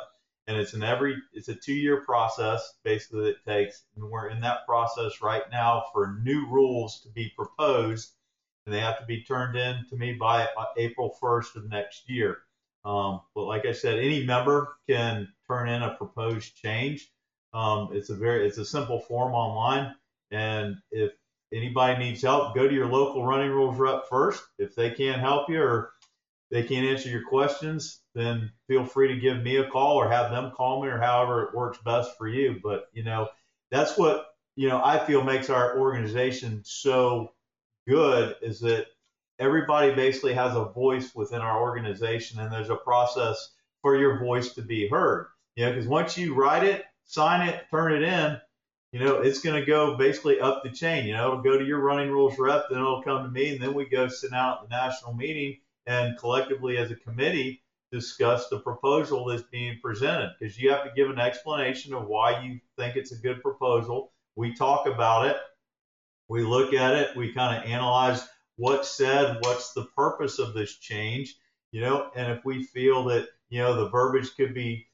And 0.48 0.58
it's 0.58 0.74
an 0.74 0.82
every 0.82 1.18
it's 1.34 1.50
a 1.50 1.56
two 1.56 1.74
year 1.74 2.02
process 2.06 2.74
basically 2.84 3.26
that 3.26 3.30
it 3.30 3.46
takes. 3.46 3.84
And 3.96 4.10
we're 4.10 4.30
in 4.30 4.42
that 4.42 4.66
process 4.66 5.22
right 5.22 5.44
now 5.52 5.86
for 5.94 6.20
new 6.24 6.48
rules 6.48 7.02
to 7.02 7.10
be 7.10 7.32
proposed 7.36 8.14
and 8.68 8.76
they 8.76 8.82
have 8.82 9.00
to 9.00 9.06
be 9.06 9.24
turned 9.24 9.56
in 9.56 9.86
to 9.90 9.96
me 9.96 10.12
by 10.12 10.46
April 10.76 11.16
1st 11.24 11.56
of 11.56 11.70
next 11.70 12.10
year. 12.10 12.40
Um, 12.84 13.22
but 13.34 13.46
like 13.46 13.66
I 13.66 13.72
said, 13.72 13.98
any 13.98 14.26
member 14.26 14.76
can 14.90 15.30
turn 15.48 15.70
in 15.70 15.84
a 15.84 15.96
proposed 15.96 16.54
change. 16.58 17.10
Um, 17.58 17.90
it's 17.92 18.12
a 18.12 18.16
very 18.16 18.48
it's 18.48 18.60
a 18.60 18.66
simple 18.66 19.00
form 19.00 19.34
online, 19.34 19.96
and 20.30 20.76
if 20.92 21.14
anybody 21.52 21.98
needs 21.98 22.22
help, 22.22 22.54
go 22.54 22.68
to 22.68 22.74
your 22.74 22.86
local 22.86 23.26
running 23.26 23.50
rules 23.50 23.80
rep 23.80 24.08
first. 24.08 24.44
If 24.60 24.76
they 24.76 24.92
can't 24.92 25.22
help 25.22 25.50
you 25.50 25.64
or 25.64 25.92
they 26.52 26.62
can't 26.62 26.86
answer 26.86 27.10
your 27.10 27.28
questions, 27.28 28.02
then 28.14 28.52
feel 28.68 28.86
free 28.86 29.08
to 29.08 29.20
give 29.20 29.42
me 29.42 29.56
a 29.56 29.68
call 29.72 29.96
or 29.96 30.08
have 30.08 30.30
them 30.30 30.52
call 30.52 30.84
me 30.84 30.90
or 30.90 31.00
however 31.00 31.46
it 31.46 31.56
works 31.56 31.80
best 31.84 32.16
for 32.16 32.28
you. 32.28 32.60
But 32.64 32.90
you 32.94 33.04
know, 33.04 33.28
that's 33.72 33.98
what 33.98 34.28
you 34.56 34.68
know 34.70 34.80
I 34.84 35.00
feel 35.00 35.24
makes 35.24 35.50
our 35.50 35.80
organization 35.80 36.62
so 36.64 37.34
good 37.88 38.36
is 38.44 38.60
that 38.60 38.86
everybody 39.40 39.96
basically 39.96 40.36
has 40.36 40.56
a 40.56 40.66
voice 40.66 41.16
within 41.16 41.42
our 41.42 41.60
organization 41.60 42.40
and 42.40 42.52
there's 42.52 42.70
a 42.70 42.76
process 42.76 43.50
for 43.82 43.98
your 43.98 44.20
voice 44.20 44.54
to 44.54 44.62
be 44.62 44.88
heard. 44.88 45.26
You 45.56 45.66
know, 45.66 45.72
because 45.72 45.88
once 45.88 46.20
you 46.20 46.36
write 46.36 46.64
it, 46.64 46.86
sign 47.08 47.48
it, 47.50 47.66
turn 47.72 47.94
it 47.94 48.04
in, 48.04 48.40
you 48.92 49.00
know, 49.00 49.18
it's 49.18 49.40
going 49.40 49.60
to 49.60 49.66
go 49.66 49.98
basically 49.98 50.40
up 50.40 50.64
the 50.64 50.70
chain. 50.70 51.06
You 51.08 51.14
know, 51.14 51.28
it'll 51.28 51.44
go 51.44 51.58
to 51.58 51.66
your 51.66 51.80
running 51.80 52.12
rules 52.12 52.38
rep, 52.38 52.66
then 52.70 52.80
it'll 52.80 53.04
come 53.04 53.24
to 53.24 53.30
me, 53.30 53.54
and 53.54 53.62
then 53.62 53.74
we 53.74 53.86
go 53.86 54.08
sit 54.08 54.34
out 54.34 54.64
at 54.64 54.70
the 54.70 54.76
national 54.76 55.14
meeting 55.14 55.58
and 55.86 56.18
collectively 56.18 56.78
as 56.78 56.92
a 56.92 56.96
committee 56.96 57.64
discuss 57.92 58.50
the 58.50 58.60
proposal 58.60 59.26
that's 59.26 59.44
being 59.44 59.80
presented 59.82 60.34
because 60.40 60.60
you 60.60 60.70
have 60.70 60.84
to 60.84 60.92
give 60.96 61.10
an 61.10 61.20
explanation 61.20 61.94
of 61.94 62.06
why 62.06 62.44
you 62.44 62.60
think 62.78 62.96
it's 62.96 63.14
a 63.14 63.18
good 63.18 63.42
proposal. 63.42 64.12
We 64.36 64.54
talk 64.54 64.86
about 64.86 65.28
it 65.28 65.38
we 66.28 66.44
look 66.44 66.74
at 66.74 66.96
it, 66.96 67.16
we 67.16 67.34
kind 67.34 67.58
of 67.58 67.70
analyze 67.70 68.28
what's 68.58 68.92
said, 68.92 69.38
what's 69.42 69.74
the 69.74 69.86
purpose 69.96 70.40
of 70.40 70.54
this 70.54 70.76
change, 70.78 71.36
you 71.72 71.82
know, 71.82 72.10
and 72.16 72.32
if 72.32 72.44
we 72.44 72.64
feel 72.64 73.06
that, 73.06 73.28
you 73.50 73.60
know, 73.60 73.76
the 73.76 73.90
verbiage 73.90 74.36
could 74.36 74.54
be 74.54 74.87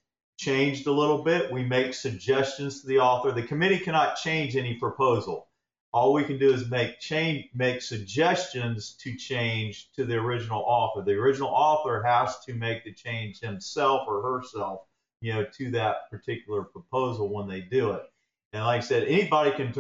changed 0.43 0.88
a 0.88 0.91
little 0.91 1.23
bit, 1.23 1.51
we 1.51 1.63
make 1.63 1.93
suggestions 1.93 2.81
to 2.81 2.88
the 2.88 3.00
author. 3.00 3.31
The 3.31 3.43
committee 3.43 3.79
cannot 3.79 4.17
change 4.17 4.55
any 4.55 4.75
proposal. 4.75 5.47
All 5.93 6.12
we 6.12 6.23
can 6.23 6.39
do 6.39 6.51
is 6.51 6.69
make 6.69 7.00
change, 7.00 7.50
make 7.53 7.81
suggestions 7.81 8.95
to 9.01 9.15
change 9.15 9.91
to 9.93 10.05
the 10.05 10.15
original 10.15 10.63
author. 10.65 11.03
The 11.03 11.13
original 11.13 11.50
author 11.50 12.03
has 12.03 12.39
to 12.45 12.53
make 12.53 12.83
the 12.83 12.93
change 12.93 13.39
himself 13.39 14.07
or 14.07 14.21
herself, 14.21 14.81
you 15.21 15.33
know, 15.33 15.45
to 15.57 15.71
that 15.71 16.09
particular 16.09 16.63
proposal 16.63 17.31
when 17.33 17.47
they 17.47 17.62
do 17.62 17.91
it. 17.91 18.01
And 18.53 18.63
like 18.63 18.81
I 18.81 18.83
said, 18.83 19.07
anybody 19.07 19.51
can 19.51 19.73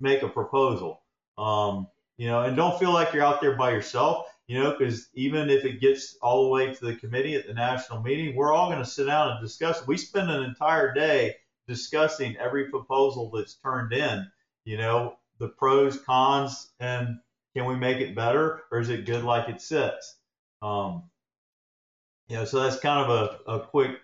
make 0.00 0.22
a 0.22 0.28
proposal. 0.28 1.02
Um, 1.36 1.86
you 2.16 2.26
know, 2.26 2.42
and 2.42 2.56
don't 2.56 2.78
feel 2.78 2.92
like 2.92 3.12
you're 3.12 3.22
out 3.22 3.40
there 3.40 3.56
by 3.56 3.70
yourself. 3.70 4.26
You 4.48 4.58
know, 4.58 4.74
because 4.76 5.08
even 5.12 5.50
if 5.50 5.66
it 5.66 5.78
gets 5.78 6.16
all 6.22 6.44
the 6.44 6.48
way 6.48 6.74
to 6.74 6.84
the 6.86 6.96
committee 6.96 7.34
at 7.34 7.46
the 7.46 7.52
national 7.52 8.02
meeting, 8.02 8.34
we're 8.34 8.52
all 8.52 8.70
going 8.70 8.82
to 8.82 8.90
sit 8.90 9.04
down 9.04 9.32
and 9.32 9.40
discuss. 9.42 9.86
We 9.86 9.98
spend 9.98 10.30
an 10.30 10.42
entire 10.42 10.94
day 10.94 11.36
discussing 11.66 12.34
every 12.38 12.70
proposal 12.70 13.30
that's 13.30 13.56
turned 13.56 13.92
in. 13.92 14.26
You 14.64 14.78
know, 14.78 15.18
the 15.38 15.48
pros, 15.48 16.00
cons, 16.00 16.70
and 16.80 17.18
can 17.54 17.66
we 17.66 17.76
make 17.76 17.98
it 17.98 18.16
better 18.16 18.62
or 18.72 18.80
is 18.80 18.88
it 18.88 19.04
good 19.04 19.22
like 19.22 19.50
it 19.50 19.60
sits? 19.60 20.16
Um, 20.62 21.10
you 22.28 22.36
know, 22.36 22.46
so 22.46 22.62
that's 22.62 22.80
kind 22.80 23.10
of 23.10 23.40
a, 23.46 23.52
a 23.52 23.66
quick, 23.66 24.00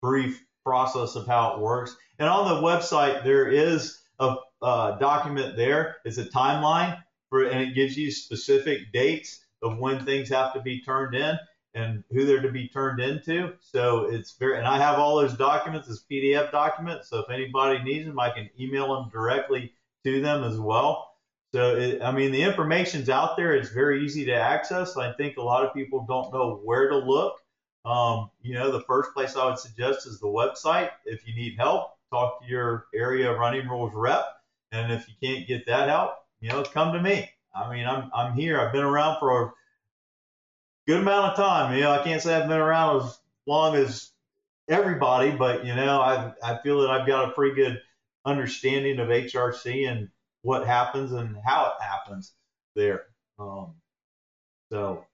brief 0.00 0.44
process 0.64 1.16
of 1.16 1.26
how 1.26 1.54
it 1.54 1.60
works. 1.60 1.96
And 2.18 2.28
on 2.28 2.46
the 2.46 2.66
website, 2.66 3.24
there 3.24 3.48
is 3.48 3.98
a, 4.20 4.36
a 4.62 4.96
document 5.00 5.56
there. 5.56 5.96
It's 6.04 6.18
a 6.18 6.24
timeline 6.24 7.02
for, 7.28 7.44
and 7.44 7.60
it 7.60 7.74
gives 7.74 7.96
you 7.96 8.12
specific 8.12 8.92
dates 8.92 9.44
of 9.62 9.78
when 9.78 10.04
things 10.04 10.28
have 10.28 10.52
to 10.54 10.60
be 10.60 10.80
turned 10.80 11.14
in 11.14 11.38
and 11.74 12.02
who 12.10 12.26
they're 12.26 12.42
to 12.42 12.50
be 12.50 12.68
turned 12.68 13.00
into. 13.00 13.52
So 13.60 14.06
it's 14.06 14.36
very, 14.38 14.58
and 14.58 14.66
I 14.66 14.78
have 14.78 14.98
all 14.98 15.16
those 15.16 15.34
documents 15.34 15.88
as 15.88 16.04
PDF 16.10 16.50
documents. 16.50 17.08
So 17.08 17.20
if 17.20 17.30
anybody 17.30 17.82
needs 17.82 18.06
them, 18.06 18.18
I 18.18 18.30
can 18.30 18.50
email 18.58 18.94
them 18.94 19.10
directly 19.10 19.72
to 20.04 20.20
them 20.20 20.42
as 20.44 20.58
well. 20.58 21.10
So, 21.52 21.76
it, 21.76 22.00
I 22.00 22.12
mean, 22.12 22.30
the 22.30 22.42
information's 22.42 23.08
out 23.08 23.36
there. 23.36 23.52
It's 23.54 23.70
very 23.70 24.04
easy 24.04 24.24
to 24.26 24.34
access. 24.34 24.96
I 24.96 25.12
think 25.12 25.36
a 25.36 25.42
lot 25.42 25.64
of 25.64 25.74
people 25.74 26.04
don't 26.08 26.32
know 26.32 26.60
where 26.64 26.88
to 26.88 26.96
look. 26.96 27.38
Um, 27.84 28.30
you 28.40 28.54
know, 28.54 28.70
the 28.70 28.82
first 28.82 29.12
place 29.14 29.36
I 29.36 29.46
would 29.46 29.58
suggest 29.58 30.06
is 30.06 30.20
the 30.20 30.26
website. 30.26 30.90
If 31.06 31.26
you 31.26 31.34
need 31.34 31.56
help, 31.58 31.92
talk 32.12 32.40
to 32.40 32.46
your 32.46 32.86
area 32.94 33.34
running 33.34 33.68
rules 33.68 33.92
rep. 33.94 34.26
And 34.70 34.92
if 34.92 35.08
you 35.08 35.14
can't 35.22 35.48
get 35.48 35.66
that 35.66 35.88
help, 35.88 36.12
you 36.40 36.50
know, 36.50 36.62
come 36.62 36.92
to 36.92 37.00
me. 37.00 37.28
I 37.54 37.72
mean, 37.74 37.86
I'm, 37.86 38.10
I'm 38.14 38.34
here. 38.34 38.60
I've 38.60 38.72
been 38.72 38.84
around 38.84 39.18
for 39.18 39.42
a 39.42 39.52
good 40.86 41.00
amount 41.00 41.32
of 41.32 41.36
time. 41.36 41.74
You 41.74 41.82
know, 41.82 41.92
I 41.92 42.02
can't 42.02 42.22
say 42.22 42.34
I've 42.34 42.48
been 42.48 42.58
around 42.58 43.02
as 43.02 43.18
long 43.46 43.74
as 43.74 44.10
everybody, 44.68 45.30
but, 45.30 45.64
you 45.64 45.74
know, 45.74 46.00
I, 46.00 46.32
I 46.42 46.58
feel 46.62 46.80
that 46.82 46.90
I've 46.90 47.06
got 47.06 47.28
a 47.28 47.32
pretty 47.32 47.54
good 47.54 47.80
understanding 48.24 48.98
of 48.98 49.08
HRC 49.08 49.90
and 49.90 50.08
what 50.42 50.66
happens 50.66 51.12
and 51.12 51.36
how 51.44 51.66
it 51.66 51.82
happens 51.82 52.32
there. 52.76 53.06
Um, 53.38 53.74
so, 54.70 55.04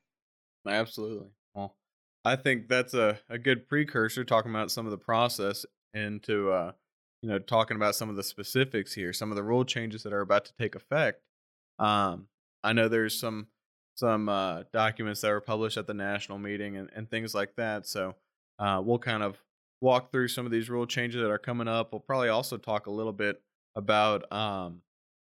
absolutely. 0.66 1.28
Well, 1.54 1.76
I 2.24 2.36
think 2.36 2.68
that's 2.68 2.94
a, 2.94 3.18
a 3.28 3.38
good 3.38 3.68
precursor 3.68 4.24
talking 4.24 4.50
about 4.50 4.70
some 4.70 4.84
of 4.84 4.90
the 4.90 4.98
process 4.98 5.64
into 5.94 6.50
uh, 6.50 6.72
you 7.22 7.28
know 7.28 7.38
talking 7.38 7.76
about 7.76 7.94
some 7.94 8.10
of 8.10 8.16
the 8.16 8.22
specifics 8.22 8.94
here, 8.94 9.12
some 9.12 9.30
of 9.30 9.36
the 9.36 9.42
rule 9.42 9.64
changes 9.64 10.02
that 10.02 10.12
are 10.12 10.20
about 10.20 10.44
to 10.46 10.52
take 10.58 10.74
effect. 10.74 11.22
Um, 11.78 12.28
I 12.62 12.72
know 12.72 12.88
there's 12.88 13.18
some 13.18 13.48
some 13.94 14.28
uh, 14.28 14.64
documents 14.72 15.22
that 15.22 15.30
were 15.30 15.40
published 15.40 15.78
at 15.78 15.86
the 15.86 15.94
national 15.94 16.38
meeting 16.38 16.76
and, 16.76 16.90
and 16.94 17.10
things 17.10 17.34
like 17.34 17.56
that. 17.56 17.86
So 17.86 18.14
uh, 18.58 18.82
we'll 18.84 18.98
kind 18.98 19.22
of 19.22 19.38
walk 19.80 20.12
through 20.12 20.28
some 20.28 20.44
of 20.44 20.52
these 20.52 20.68
rule 20.68 20.86
changes 20.86 21.22
that 21.22 21.30
are 21.30 21.38
coming 21.38 21.68
up. 21.68 21.92
We'll 21.92 22.00
probably 22.00 22.28
also 22.28 22.58
talk 22.58 22.86
a 22.86 22.90
little 22.90 23.12
bit 23.12 23.40
about 23.74 24.30
um, 24.32 24.82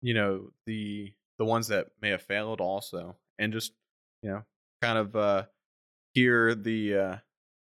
you 0.01 0.13
know 0.13 0.51
the 0.65 1.13
the 1.38 1.46
ones 1.46 1.67
that 1.67 1.88
may 2.01 2.10
have 2.10 2.22
failed 2.22 2.62
also 2.62 3.15
and 3.39 3.53
just 3.53 3.74
you 4.22 4.29
know 4.29 4.44
kind 4.82 4.98
of 4.98 5.15
uh 5.15 5.44
hear 6.13 6.56
the 6.56 6.96
uh 6.96 7.15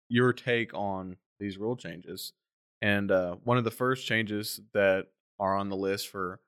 your 0.09 0.33
take 0.33 0.73
on 0.73 1.17
these 1.39 1.57
rule 1.57 1.75
changes 1.75 2.33
and 2.81 3.11
uh 3.11 3.35
one 3.43 3.57
of 3.57 3.63
the 3.63 3.71
first 3.71 4.05
changes 4.05 4.59
that 4.73 5.07
are 5.39 5.55
on 5.55 5.69
the 5.69 5.75
list 5.75 6.09
for 6.09 6.39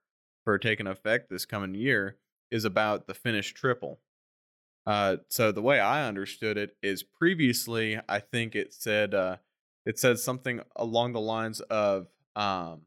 for 0.43 0.57
taking 0.57 0.88
effect 0.88 1.29
this 1.29 1.45
coming 1.45 1.75
year 1.75 2.17
is 2.50 2.65
about 2.65 3.07
the 3.07 3.13
finish 3.13 3.53
triple 3.53 4.00
uh 4.86 5.17
so 5.29 5.51
the 5.51 5.62
way 5.62 5.79
i 5.79 6.07
understood 6.07 6.57
it 6.57 6.75
is 6.81 7.03
previously 7.03 8.00
i 8.10 8.19
think 8.19 8.55
it 8.55 8.74
said 8.74 9.13
uh 9.13 9.38
it 9.86 10.00
said 10.00 10.19
something 10.19 10.62
along 10.75 11.13
the 11.13 11.21
lines 11.21 11.60
of 11.62 12.07
um 12.36 12.81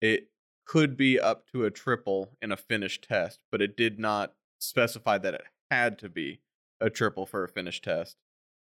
it 0.00 0.32
could 0.66 0.96
be 0.96 1.18
up 1.18 1.46
to 1.48 1.64
a 1.64 1.70
triple 1.70 2.30
in 2.40 2.52
a 2.52 2.56
finished 2.56 3.06
test, 3.08 3.40
but 3.50 3.60
it 3.60 3.76
did 3.76 3.98
not 3.98 4.34
specify 4.58 5.18
that 5.18 5.34
it 5.34 5.42
had 5.70 5.98
to 5.98 6.08
be 6.08 6.40
a 6.80 6.90
triple 6.90 7.26
for 7.26 7.44
a 7.44 7.48
finished 7.48 7.84
test. 7.84 8.16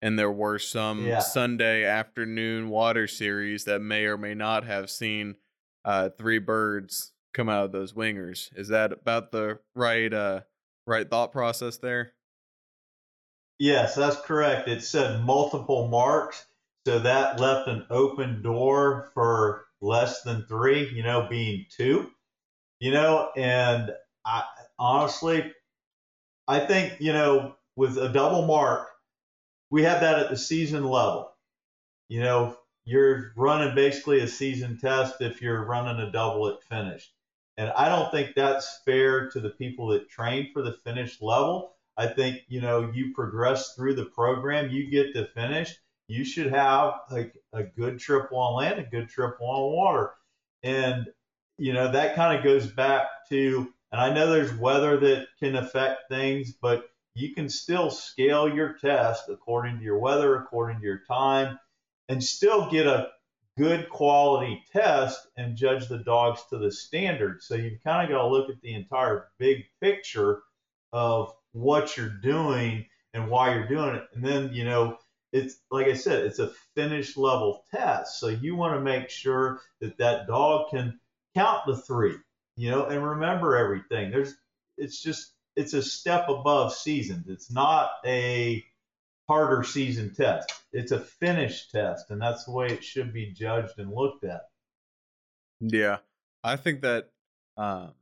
And 0.02 0.18
there 0.18 0.30
were 0.30 0.58
some 0.58 1.06
yeah. 1.06 1.18
Sunday 1.18 1.84
afternoon 1.84 2.70
water 2.70 3.06
series 3.06 3.64
that 3.64 3.80
may 3.80 4.06
or 4.06 4.16
may 4.16 4.34
not 4.34 4.64
have 4.64 4.90
seen 4.90 5.36
uh, 5.84 6.08
three 6.08 6.38
birds 6.38 7.12
come 7.32 7.48
out 7.48 7.64
of 7.64 7.72
those 7.72 7.92
wingers. 7.92 8.50
Is 8.56 8.68
that 8.68 8.92
about 8.92 9.32
the 9.32 9.58
right 9.74 10.12
uh, 10.12 10.40
right 10.86 11.08
thought 11.08 11.32
process 11.32 11.78
there? 11.78 12.12
Yes, 13.58 13.94
that's 13.94 14.16
correct. 14.16 14.68
It 14.68 14.82
said 14.82 15.22
multiple 15.22 15.88
marks, 15.88 16.46
so 16.86 16.98
that 17.00 17.38
left 17.38 17.68
an 17.68 17.86
open 17.90 18.42
door 18.42 19.10
for 19.12 19.66
less 19.82 20.22
than 20.22 20.46
three, 20.46 20.88
you 20.88 21.02
know, 21.02 21.26
being 21.28 21.66
two, 21.70 22.10
you 22.78 22.90
know, 22.90 23.30
and 23.36 23.90
I 24.24 24.44
honestly, 24.78 25.52
I 26.48 26.60
think, 26.60 27.00
you 27.00 27.12
know, 27.12 27.54
with 27.76 27.96
a 27.98 28.08
double 28.08 28.46
mark, 28.46 28.88
we 29.70 29.84
have 29.84 30.00
that 30.00 30.18
at 30.18 30.30
the 30.30 30.36
season 30.36 30.84
level. 30.84 31.32
You 32.08 32.20
know, 32.20 32.56
you're 32.84 33.32
running 33.36 33.74
basically 33.74 34.20
a 34.20 34.28
season 34.28 34.78
test 34.78 35.20
if 35.20 35.40
you're 35.40 35.64
running 35.64 36.00
a 36.00 36.10
double 36.10 36.48
at 36.48 36.62
finish. 36.64 37.10
And 37.60 37.68
I 37.76 37.90
don't 37.90 38.10
think 38.10 38.34
that's 38.34 38.80
fair 38.86 39.28
to 39.32 39.38
the 39.38 39.50
people 39.50 39.88
that 39.88 40.08
train 40.08 40.48
for 40.50 40.62
the 40.62 40.78
finish 40.82 41.20
level. 41.20 41.74
I 41.94 42.06
think, 42.06 42.38
you 42.48 42.62
know, 42.62 42.90
you 42.90 43.12
progress 43.12 43.74
through 43.74 43.96
the 43.96 44.06
program, 44.06 44.70
you 44.70 44.90
get 44.90 45.12
to 45.12 45.26
finish, 45.34 45.76
you 46.08 46.24
should 46.24 46.54
have 46.54 46.94
like 47.10 47.34
a 47.52 47.64
good 47.64 47.98
triple 47.98 48.38
on 48.38 48.54
land, 48.54 48.80
a 48.80 48.84
good 48.84 49.10
triple 49.10 49.46
on 49.46 49.74
water. 49.74 50.12
And, 50.62 51.06
you 51.58 51.74
know, 51.74 51.92
that 51.92 52.14
kind 52.14 52.38
of 52.38 52.42
goes 52.42 52.66
back 52.66 53.08
to, 53.28 53.70
and 53.92 54.00
I 54.00 54.10
know 54.14 54.30
there's 54.30 54.54
weather 54.54 54.96
that 54.96 55.26
can 55.38 55.54
affect 55.54 56.08
things, 56.08 56.54
but 56.62 56.88
you 57.14 57.34
can 57.34 57.50
still 57.50 57.90
scale 57.90 58.48
your 58.48 58.78
test 58.78 59.24
according 59.28 59.76
to 59.76 59.84
your 59.84 59.98
weather, 59.98 60.34
according 60.36 60.78
to 60.78 60.86
your 60.86 61.02
time, 61.06 61.58
and 62.08 62.24
still 62.24 62.70
get 62.70 62.86
a 62.86 63.08
good 63.60 63.90
quality 63.90 64.64
test 64.72 65.28
and 65.36 65.54
judge 65.54 65.86
the 65.86 65.98
dogs 65.98 66.40
to 66.48 66.56
the 66.56 66.72
standard. 66.72 67.42
So 67.42 67.56
you've 67.56 67.84
kind 67.84 68.02
of 68.02 68.16
got 68.16 68.22
to 68.22 68.28
look 68.28 68.48
at 68.48 68.62
the 68.62 68.72
entire 68.72 69.28
big 69.38 69.64
picture 69.82 70.40
of 70.94 71.34
what 71.52 71.94
you're 71.94 72.08
doing 72.08 72.86
and 73.12 73.28
why 73.28 73.54
you're 73.54 73.68
doing 73.68 73.96
it. 73.96 74.04
And 74.14 74.24
then, 74.24 74.54
you 74.54 74.64
know, 74.64 74.96
it's 75.32 75.56
like 75.70 75.88
I 75.88 75.94
said, 75.94 76.24
it's 76.24 76.38
a 76.38 76.52
finish 76.74 77.18
level 77.18 77.64
test. 77.70 78.18
So 78.18 78.28
you 78.28 78.56
want 78.56 78.74
to 78.74 78.80
make 78.80 79.10
sure 79.10 79.60
that 79.82 79.98
that 79.98 80.26
dog 80.26 80.70
can 80.70 80.98
count 81.34 81.66
the 81.66 81.76
three, 81.76 82.16
you 82.56 82.70
know, 82.70 82.86
and 82.86 83.04
remember 83.04 83.56
everything. 83.56 84.10
There's, 84.10 84.34
it's 84.78 85.02
just, 85.02 85.34
it's 85.54 85.74
a 85.74 85.82
step 85.82 86.30
above 86.30 86.72
seasoned. 86.72 87.26
It's 87.28 87.50
not 87.50 87.90
a 88.06 88.64
harder 89.30 89.62
season 89.62 90.12
test. 90.12 90.52
It's 90.72 90.90
a 90.90 90.98
finish 90.98 91.68
test, 91.68 92.10
and 92.10 92.20
that's 92.20 92.46
the 92.46 92.50
way 92.50 92.66
it 92.66 92.82
should 92.82 93.12
be 93.12 93.32
judged 93.32 93.78
and 93.78 93.94
looked 93.94 94.24
at. 94.24 94.40
Yeah, 95.60 95.98
I 96.42 96.56
think 96.56 96.80
that, 96.80 97.10
um, 97.56 97.92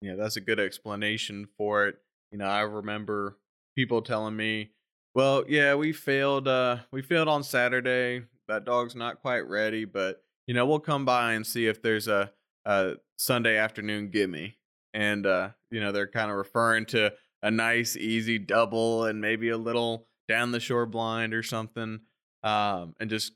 yeah, 0.00 0.14
that's 0.14 0.36
a 0.36 0.40
good 0.40 0.58
explanation 0.58 1.48
for 1.58 1.86
it. 1.86 1.96
You 2.32 2.38
know, 2.38 2.46
I 2.46 2.60
remember 2.60 3.36
people 3.76 4.00
telling 4.00 4.34
me, 4.34 4.70
well, 5.14 5.44
yeah, 5.46 5.74
we 5.74 5.92
failed. 5.92 6.48
Uh, 6.48 6.78
we 6.90 7.02
failed 7.02 7.28
on 7.28 7.42
Saturday. 7.42 8.22
That 8.48 8.64
dog's 8.64 8.94
not 8.94 9.20
quite 9.20 9.40
ready, 9.40 9.84
but 9.84 10.22
you 10.46 10.54
know, 10.54 10.64
we'll 10.64 10.80
come 10.80 11.04
by 11.04 11.34
and 11.34 11.46
see 11.46 11.66
if 11.66 11.82
there's 11.82 12.08
a, 12.08 12.32
a 12.64 12.94
Sunday 13.18 13.58
afternoon 13.58 14.08
gimme. 14.08 14.56
And 14.94 15.26
uh, 15.26 15.50
you 15.70 15.80
know, 15.80 15.92
they're 15.92 16.06
kind 16.06 16.30
of 16.30 16.38
referring 16.38 16.86
to 16.86 17.12
a 17.42 17.50
nice, 17.50 17.96
easy 17.96 18.38
double 18.38 19.04
and 19.04 19.20
maybe 19.20 19.50
a 19.50 19.58
little 19.58 20.06
down 20.30 20.52
the 20.52 20.60
shore 20.60 20.86
blind 20.86 21.34
or 21.34 21.42
something. 21.42 22.00
Um, 22.42 22.94
and 23.00 23.10
just 23.10 23.32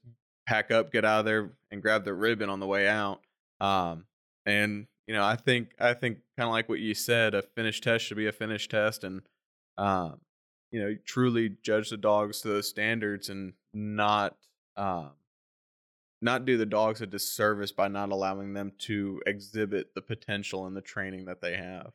pack 0.47 0.71
up, 0.71 0.93
get 0.93 1.05
out 1.05 1.21
of 1.21 1.25
there, 1.27 1.51
and 1.71 1.83
grab 1.83 2.05
the 2.05 2.15
ribbon 2.15 2.49
on 2.49 2.61
the 2.61 2.67
way 2.67 2.89
out. 2.89 3.21
Um, 3.61 4.07
and 4.47 4.87
you 5.07 5.15
know, 5.15 5.25
I 5.25 5.37
think 5.37 5.71
I 5.79 5.93
think 5.93 6.19
kind 6.37 6.47
of 6.47 6.53
like 6.53 6.69
what 6.69 6.79
you 6.79 6.95
said, 6.95 7.35
a 7.35 7.43
finished 7.43 7.83
test 7.83 8.05
should 8.07 8.17
be 8.17 8.29
a 8.29 8.33
finished 8.33 8.71
test, 8.71 9.05
and 9.05 9.23
um, 9.77 10.21
you 10.71 10.81
know 10.81 10.97
truly 11.05 11.57
judge 11.63 11.91
the 11.91 11.97
dogs 11.97 12.41
to 12.41 12.49
those 12.49 12.69
standards 12.69 13.29
and 13.29 13.53
not 13.75 14.37
um 14.77 15.11
not 16.23 16.47
do 16.47 16.57
the 16.57 16.65
dogs 16.65 17.03
a 17.03 17.07
disservice 17.07 17.73
by 17.73 17.89
not 17.89 18.11
allowing 18.11 18.55
them 18.55 18.73
to 18.79 19.21
exhibit 19.27 19.95
the 19.95 20.01
potential 20.01 20.67
and 20.67 20.75
the 20.75 20.81
training 20.81 21.27
that 21.27 21.43
they 21.43 21.55
have. 21.57 21.93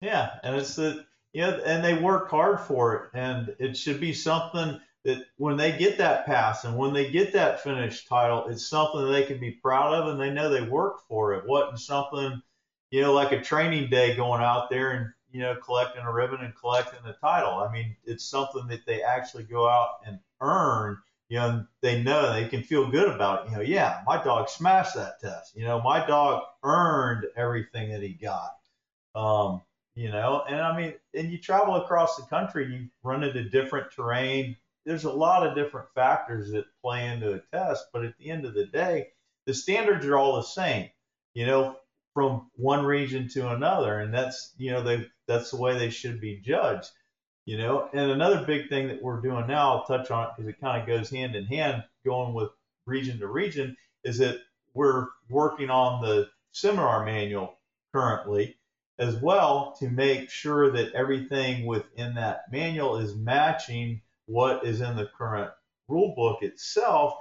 Yeah, 0.00 0.30
and 0.42 0.56
it's 0.56 0.74
the 0.74 1.06
yeah, 1.36 1.58
and 1.66 1.84
they 1.84 1.92
work 1.92 2.30
hard 2.30 2.60
for 2.60 2.94
it, 2.94 3.10
and 3.12 3.54
it 3.58 3.76
should 3.76 4.00
be 4.00 4.14
something 4.14 4.80
that 5.04 5.26
when 5.36 5.58
they 5.58 5.76
get 5.76 5.98
that 5.98 6.24
pass 6.24 6.64
and 6.64 6.78
when 6.78 6.94
they 6.94 7.10
get 7.10 7.34
that 7.34 7.60
finished 7.62 8.08
title, 8.08 8.46
it's 8.48 8.66
something 8.66 9.02
that 9.02 9.12
they 9.12 9.24
can 9.26 9.38
be 9.38 9.50
proud 9.50 9.92
of 9.92 10.08
and 10.08 10.18
they 10.18 10.30
know 10.30 10.48
they 10.48 10.62
worked 10.62 11.06
for 11.06 11.34
it. 11.34 11.46
wasn't 11.46 11.78
something, 11.78 12.40
you 12.90 13.02
know, 13.02 13.12
like 13.12 13.32
a 13.32 13.42
training 13.42 13.90
day 13.90 14.16
going 14.16 14.40
out 14.40 14.70
there 14.70 14.92
and, 14.92 15.12
you 15.30 15.42
know, 15.42 15.54
collecting 15.56 16.04
a 16.04 16.10
ribbon 16.10 16.40
and 16.40 16.56
collecting 16.56 17.00
the 17.04 17.12
title. 17.20 17.52
I 17.52 17.70
mean, 17.70 17.94
it's 18.06 18.24
something 18.24 18.66
that 18.68 18.86
they 18.86 19.02
actually 19.02 19.44
go 19.44 19.68
out 19.68 19.96
and 20.06 20.18
earn, 20.40 20.96
you 21.28 21.38
know, 21.38 21.66
they 21.82 22.02
know 22.02 22.32
they 22.32 22.48
can 22.48 22.62
feel 22.62 22.90
good 22.90 23.14
about 23.14 23.44
it. 23.44 23.50
You 23.50 23.56
know, 23.56 23.62
yeah, 23.62 24.00
my 24.06 24.24
dog 24.24 24.48
smashed 24.48 24.94
that 24.94 25.20
test. 25.20 25.54
You 25.54 25.64
know, 25.64 25.82
my 25.82 26.06
dog 26.06 26.44
earned 26.62 27.26
everything 27.36 27.90
that 27.90 28.00
he 28.00 28.14
got. 28.14 28.56
Um, 29.14 29.60
you 29.96 30.10
know, 30.10 30.44
and 30.46 30.60
I 30.60 30.76
mean, 30.76 30.94
and 31.14 31.32
you 31.32 31.38
travel 31.38 31.76
across 31.76 32.16
the 32.16 32.26
country, 32.26 32.66
you 32.66 32.88
run 33.02 33.24
into 33.24 33.48
different 33.48 33.90
terrain, 33.90 34.54
there's 34.84 35.04
a 35.04 35.12
lot 35.12 35.44
of 35.44 35.56
different 35.56 35.88
factors 35.94 36.50
that 36.52 36.66
play 36.82 37.08
into 37.08 37.32
a 37.32 37.40
test, 37.52 37.86
but 37.92 38.04
at 38.04 38.14
the 38.18 38.30
end 38.30 38.44
of 38.44 38.54
the 38.54 38.66
day, 38.66 39.08
the 39.46 39.54
standards 39.54 40.04
are 40.04 40.18
all 40.18 40.36
the 40.36 40.42
same, 40.42 40.90
you 41.32 41.46
know, 41.46 41.76
from 42.12 42.50
one 42.56 42.84
region 42.84 43.28
to 43.28 43.50
another, 43.50 44.00
and 44.00 44.12
that's 44.12 44.54
you 44.58 44.70
know 44.70 44.82
they 44.82 45.06
that's 45.26 45.50
the 45.50 45.56
way 45.56 45.78
they 45.78 45.90
should 45.90 46.20
be 46.20 46.40
judged, 46.40 46.90
you 47.46 47.56
know. 47.56 47.88
And 47.92 48.10
another 48.10 48.44
big 48.44 48.68
thing 48.68 48.88
that 48.88 49.02
we're 49.02 49.20
doing 49.20 49.46
now, 49.46 49.76
I'll 49.76 49.84
touch 49.86 50.10
on 50.10 50.24
it 50.24 50.30
because 50.36 50.50
it 50.50 50.60
kind 50.60 50.80
of 50.80 50.86
goes 50.86 51.10
hand 51.10 51.36
in 51.36 51.46
hand, 51.46 51.84
going 52.04 52.34
with 52.34 52.50
region 52.86 53.18
to 53.20 53.28
region, 53.28 53.76
is 54.04 54.18
that 54.18 54.38
we're 54.74 55.06
working 55.30 55.70
on 55.70 56.02
the 56.02 56.28
seminar 56.52 57.04
manual 57.04 57.58
currently 57.94 58.56
as 58.98 59.16
well 59.16 59.76
to 59.78 59.88
make 59.88 60.30
sure 60.30 60.70
that 60.72 60.92
everything 60.92 61.66
within 61.66 62.14
that 62.14 62.44
manual 62.50 62.96
is 62.96 63.14
matching 63.14 64.00
what 64.26 64.64
is 64.64 64.80
in 64.80 64.96
the 64.96 65.10
current 65.16 65.50
rule 65.88 66.14
book 66.16 66.42
itself. 66.42 67.14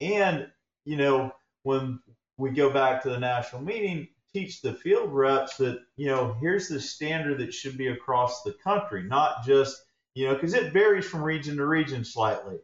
And, 0.00 0.50
you 0.84 0.96
know, 0.96 1.32
when 1.62 2.00
we 2.36 2.50
go 2.50 2.70
back 2.70 3.02
to 3.02 3.10
the 3.10 3.18
national 3.18 3.62
meeting, 3.62 4.08
teach 4.32 4.60
the 4.60 4.74
field 4.74 5.12
reps 5.12 5.56
that, 5.58 5.80
you 5.96 6.06
know, 6.06 6.36
here's 6.40 6.68
the 6.68 6.80
standard 6.80 7.38
that 7.38 7.54
should 7.54 7.76
be 7.76 7.88
across 7.88 8.42
the 8.42 8.52
country, 8.64 9.02
not 9.02 9.44
just, 9.44 9.76
you 10.14 10.26
know, 10.26 10.34
because 10.34 10.54
it 10.54 10.72
varies 10.72 11.06
from 11.06 11.22
region 11.22 11.56
to 11.56 11.66
region 11.66 12.04
slightly. 12.04 12.58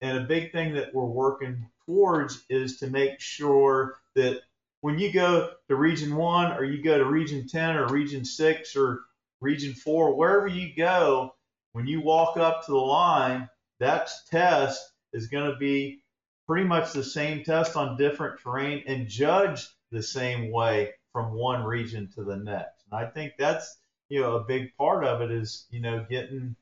And 0.00 0.18
a 0.18 0.26
big 0.26 0.52
thing 0.52 0.74
that 0.74 0.94
we're 0.94 1.04
working 1.04 1.66
towards 1.86 2.44
is 2.48 2.78
to 2.78 2.88
make 2.88 3.20
sure 3.20 3.94
that 4.14 4.42
when 4.82 4.98
you 4.98 5.12
go 5.12 5.50
to 5.68 5.76
region 5.76 6.14
one 6.14 6.52
or 6.52 6.64
you 6.64 6.82
go 6.82 6.98
to 6.98 7.04
region 7.04 7.46
10 7.46 7.76
or 7.76 7.86
region 7.86 8.24
six 8.24 8.76
or 8.76 9.02
region 9.40 9.72
four, 9.72 10.14
wherever 10.14 10.48
you 10.48 10.74
go, 10.76 11.34
when 11.72 11.86
you 11.86 12.00
walk 12.00 12.36
up 12.36 12.66
to 12.66 12.72
the 12.72 12.76
line, 12.76 13.48
that 13.78 14.10
test 14.28 14.92
is 15.12 15.28
going 15.28 15.50
to 15.50 15.56
be 15.56 16.02
pretty 16.48 16.64
much 16.64 16.92
the 16.92 17.04
same 17.04 17.44
test 17.44 17.76
on 17.76 17.96
different 17.96 18.40
terrain 18.40 18.82
and 18.88 19.08
judged 19.08 19.68
the 19.92 20.02
same 20.02 20.50
way 20.50 20.90
from 21.12 21.32
one 21.32 21.62
region 21.62 22.10
to 22.16 22.24
the 22.24 22.36
next. 22.36 22.82
And 22.90 23.00
I 23.00 23.08
think 23.08 23.34
that's 23.38 23.78
you 24.08 24.20
know 24.20 24.36
a 24.36 24.44
big 24.44 24.76
part 24.76 25.04
of 25.04 25.22
it 25.22 25.30
is 25.30 25.66
you 25.70 25.80
know 25.80 26.04
getting 26.10 26.56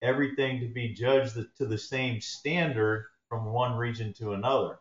everything 0.00 0.60
to 0.60 0.68
be 0.68 0.94
judged 0.94 1.34
to 1.58 1.66
the 1.66 1.78
same 1.78 2.22
standard 2.22 3.04
from 3.28 3.44
one 3.44 3.76
region 3.76 4.14
to 4.14 4.32
another. 4.32 4.78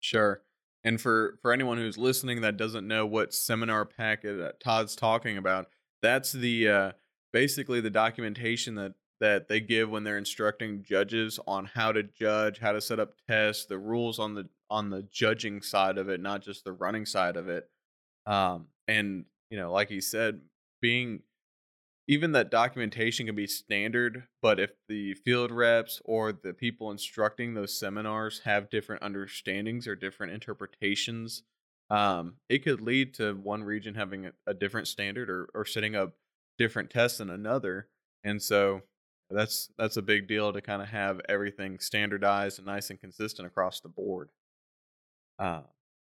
Sure. 0.00 0.40
And 0.86 1.00
for 1.00 1.36
for 1.42 1.52
anyone 1.52 1.78
who's 1.78 1.98
listening 1.98 2.42
that 2.42 2.56
doesn't 2.56 2.86
know 2.86 3.04
what 3.04 3.34
seminar 3.34 3.84
packet 3.84 4.60
Todd's 4.60 4.94
talking 4.94 5.36
about, 5.36 5.66
that's 6.00 6.30
the 6.30 6.68
uh, 6.68 6.92
basically 7.32 7.80
the 7.80 7.90
documentation 7.90 8.76
that 8.76 8.94
that 9.18 9.48
they 9.48 9.58
give 9.58 9.90
when 9.90 10.04
they're 10.04 10.16
instructing 10.16 10.84
judges 10.84 11.40
on 11.44 11.64
how 11.64 11.90
to 11.90 12.04
judge, 12.04 12.60
how 12.60 12.70
to 12.70 12.80
set 12.80 13.00
up 13.00 13.14
tests, 13.26 13.66
the 13.66 13.78
rules 13.78 14.20
on 14.20 14.34
the 14.34 14.48
on 14.70 14.90
the 14.90 15.02
judging 15.10 15.60
side 15.60 15.98
of 15.98 16.08
it, 16.08 16.20
not 16.20 16.40
just 16.40 16.62
the 16.62 16.72
running 16.72 17.04
side 17.04 17.36
of 17.36 17.48
it. 17.48 17.68
Um, 18.24 18.68
and 18.86 19.24
you 19.50 19.58
know, 19.58 19.72
like 19.72 19.88
he 19.88 20.00
said, 20.00 20.40
being 20.80 21.22
even 22.08 22.32
that 22.32 22.50
documentation 22.50 23.26
can 23.26 23.34
be 23.34 23.46
standard, 23.46 24.24
but 24.40 24.60
if 24.60 24.70
the 24.88 25.14
field 25.14 25.50
reps 25.50 26.00
or 26.04 26.32
the 26.32 26.52
people 26.52 26.90
instructing 26.90 27.54
those 27.54 27.78
seminars 27.78 28.40
have 28.44 28.70
different 28.70 29.02
understandings 29.02 29.88
or 29.88 29.96
different 29.96 30.32
interpretations, 30.32 31.42
um, 31.90 32.34
it 32.48 32.64
could 32.64 32.80
lead 32.80 33.14
to 33.14 33.34
one 33.34 33.64
region 33.64 33.94
having 33.94 34.26
a, 34.26 34.32
a 34.46 34.54
different 34.54 34.88
standard 34.88 35.28
or, 35.28 35.48
or 35.54 35.64
setting 35.64 35.96
up 35.96 36.14
different 36.58 36.90
tests 36.90 37.18
than 37.18 37.30
another. 37.30 37.88
And 38.24 38.40
so 38.40 38.82
that's 39.30 39.70
that's 39.76 39.96
a 39.96 40.02
big 40.02 40.28
deal 40.28 40.52
to 40.52 40.60
kind 40.60 40.82
of 40.82 40.88
have 40.88 41.20
everything 41.28 41.78
standardized 41.80 42.58
and 42.58 42.66
nice 42.66 42.90
and 42.90 43.00
consistent 43.00 43.46
across 43.46 43.80
the 43.80 43.88
board. 43.88 44.30
Uh, 45.38 45.62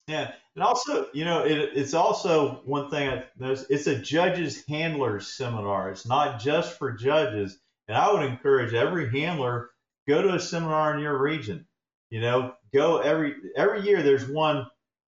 yeah, 0.09 0.33
and 0.57 0.64
also, 0.64 1.09
you 1.14 1.25
know, 1.25 1.44
it, 1.44 1.73
it's 1.75 1.94
also 1.94 2.62
one 2.66 2.90
thing 2.90 3.09
I 3.09 3.25
noticed. 3.38 3.66
It's 3.71 3.88
a 3.88 3.97
judges 3.97 4.64
handlers 4.68 5.29
seminar. 5.29 5.90
It's 5.90 6.07
not 6.07 6.40
just 6.40 6.79
for 6.79 6.92
judges, 6.92 7.59
and 7.88 7.97
I 7.97 8.12
would 8.12 8.25
encourage 8.25 8.75
every 8.75 9.11
handler 9.11 9.71
go 10.09 10.23
to 10.23 10.35
a 10.35 10.40
seminar 10.40 10.94
in 10.94 11.01
your 11.01 11.18
region. 11.18 11.66
You 12.11 12.23
know, 12.23 12.55
go 12.75 12.99
every 12.99 13.37
every 13.57 13.83
year. 13.83 14.03
There's 14.03 14.29
one 14.29 14.66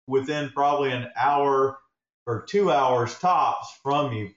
within 0.07 0.51
probably 0.51 0.91
an 0.91 1.09
hour 1.17 1.79
or 2.27 2.43
two 2.43 2.71
hours 2.71 3.17
tops 3.19 3.73
from 3.83 4.13
you 4.13 4.31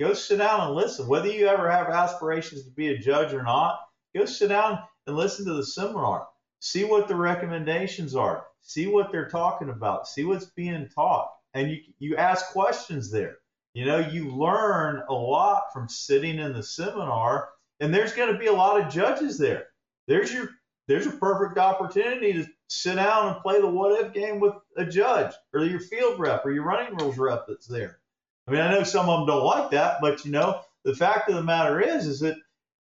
Go 0.00 0.14
sit 0.14 0.38
down 0.38 0.62
and 0.66 0.74
listen. 0.76 1.06
Whether 1.08 1.28
you 1.28 1.46
ever 1.46 1.70
have 1.70 1.88
aspirations 1.88 2.64
to 2.64 2.70
be 2.72 2.88
a 2.88 2.98
judge 2.98 3.34
or 3.34 3.42
not, 3.42 3.80
go 4.16 4.24
sit 4.24 4.48
down 4.48 4.80
and 5.06 5.16
listen 5.16 5.46
to 5.46 5.54
the 5.54 5.64
seminar. 5.64 6.26
See 6.60 6.84
what 6.84 7.08
the 7.08 7.16
recommendations 7.16 8.14
are. 8.14 8.46
See 8.60 8.86
what 8.86 9.10
they're 9.10 9.28
talking 9.28 9.70
about. 9.70 10.06
See 10.06 10.24
what's 10.24 10.46
being 10.46 10.88
taught. 10.94 11.30
And 11.54 11.70
you, 11.70 11.78
you 11.98 12.16
ask 12.16 12.52
questions 12.52 13.10
there. 13.10 13.38
You 13.74 13.86
know, 13.86 13.98
you 13.98 14.30
learn 14.30 15.02
a 15.08 15.12
lot 15.12 15.72
from 15.72 15.88
sitting 15.88 16.38
in 16.38 16.52
the 16.52 16.62
seminar, 16.62 17.48
and 17.78 17.94
there's 17.94 18.12
going 18.12 18.32
to 18.32 18.38
be 18.38 18.46
a 18.46 18.52
lot 18.52 18.80
of 18.80 18.92
judges 18.92 19.38
there. 19.38 19.68
There's 20.06 20.32
your 20.32 20.50
there's 20.88 21.06
a 21.06 21.12
perfect 21.12 21.56
opportunity 21.56 22.32
to 22.32 22.46
sit 22.66 22.96
down 22.96 23.28
and 23.28 23.42
play 23.42 23.60
the 23.60 23.68
what 23.68 24.04
if 24.04 24.12
game 24.12 24.40
with 24.40 24.54
a 24.76 24.84
judge 24.84 25.32
or 25.54 25.64
your 25.64 25.78
field 25.78 26.18
rep 26.18 26.44
or 26.44 26.50
your 26.50 26.64
running 26.64 26.96
rules 26.96 27.16
rep 27.16 27.46
that's 27.46 27.68
there. 27.68 28.00
I 28.48 28.50
mean, 28.50 28.60
I 28.60 28.72
know 28.72 28.82
some 28.82 29.08
of 29.08 29.20
them 29.20 29.28
don't 29.28 29.44
like 29.44 29.70
that, 29.70 29.98
but 30.00 30.24
you 30.24 30.32
know, 30.32 30.62
the 30.84 30.94
fact 30.94 31.28
of 31.28 31.36
the 31.36 31.44
matter 31.44 31.80
is, 31.80 32.08
is 32.08 32.20
that 32.20 32.36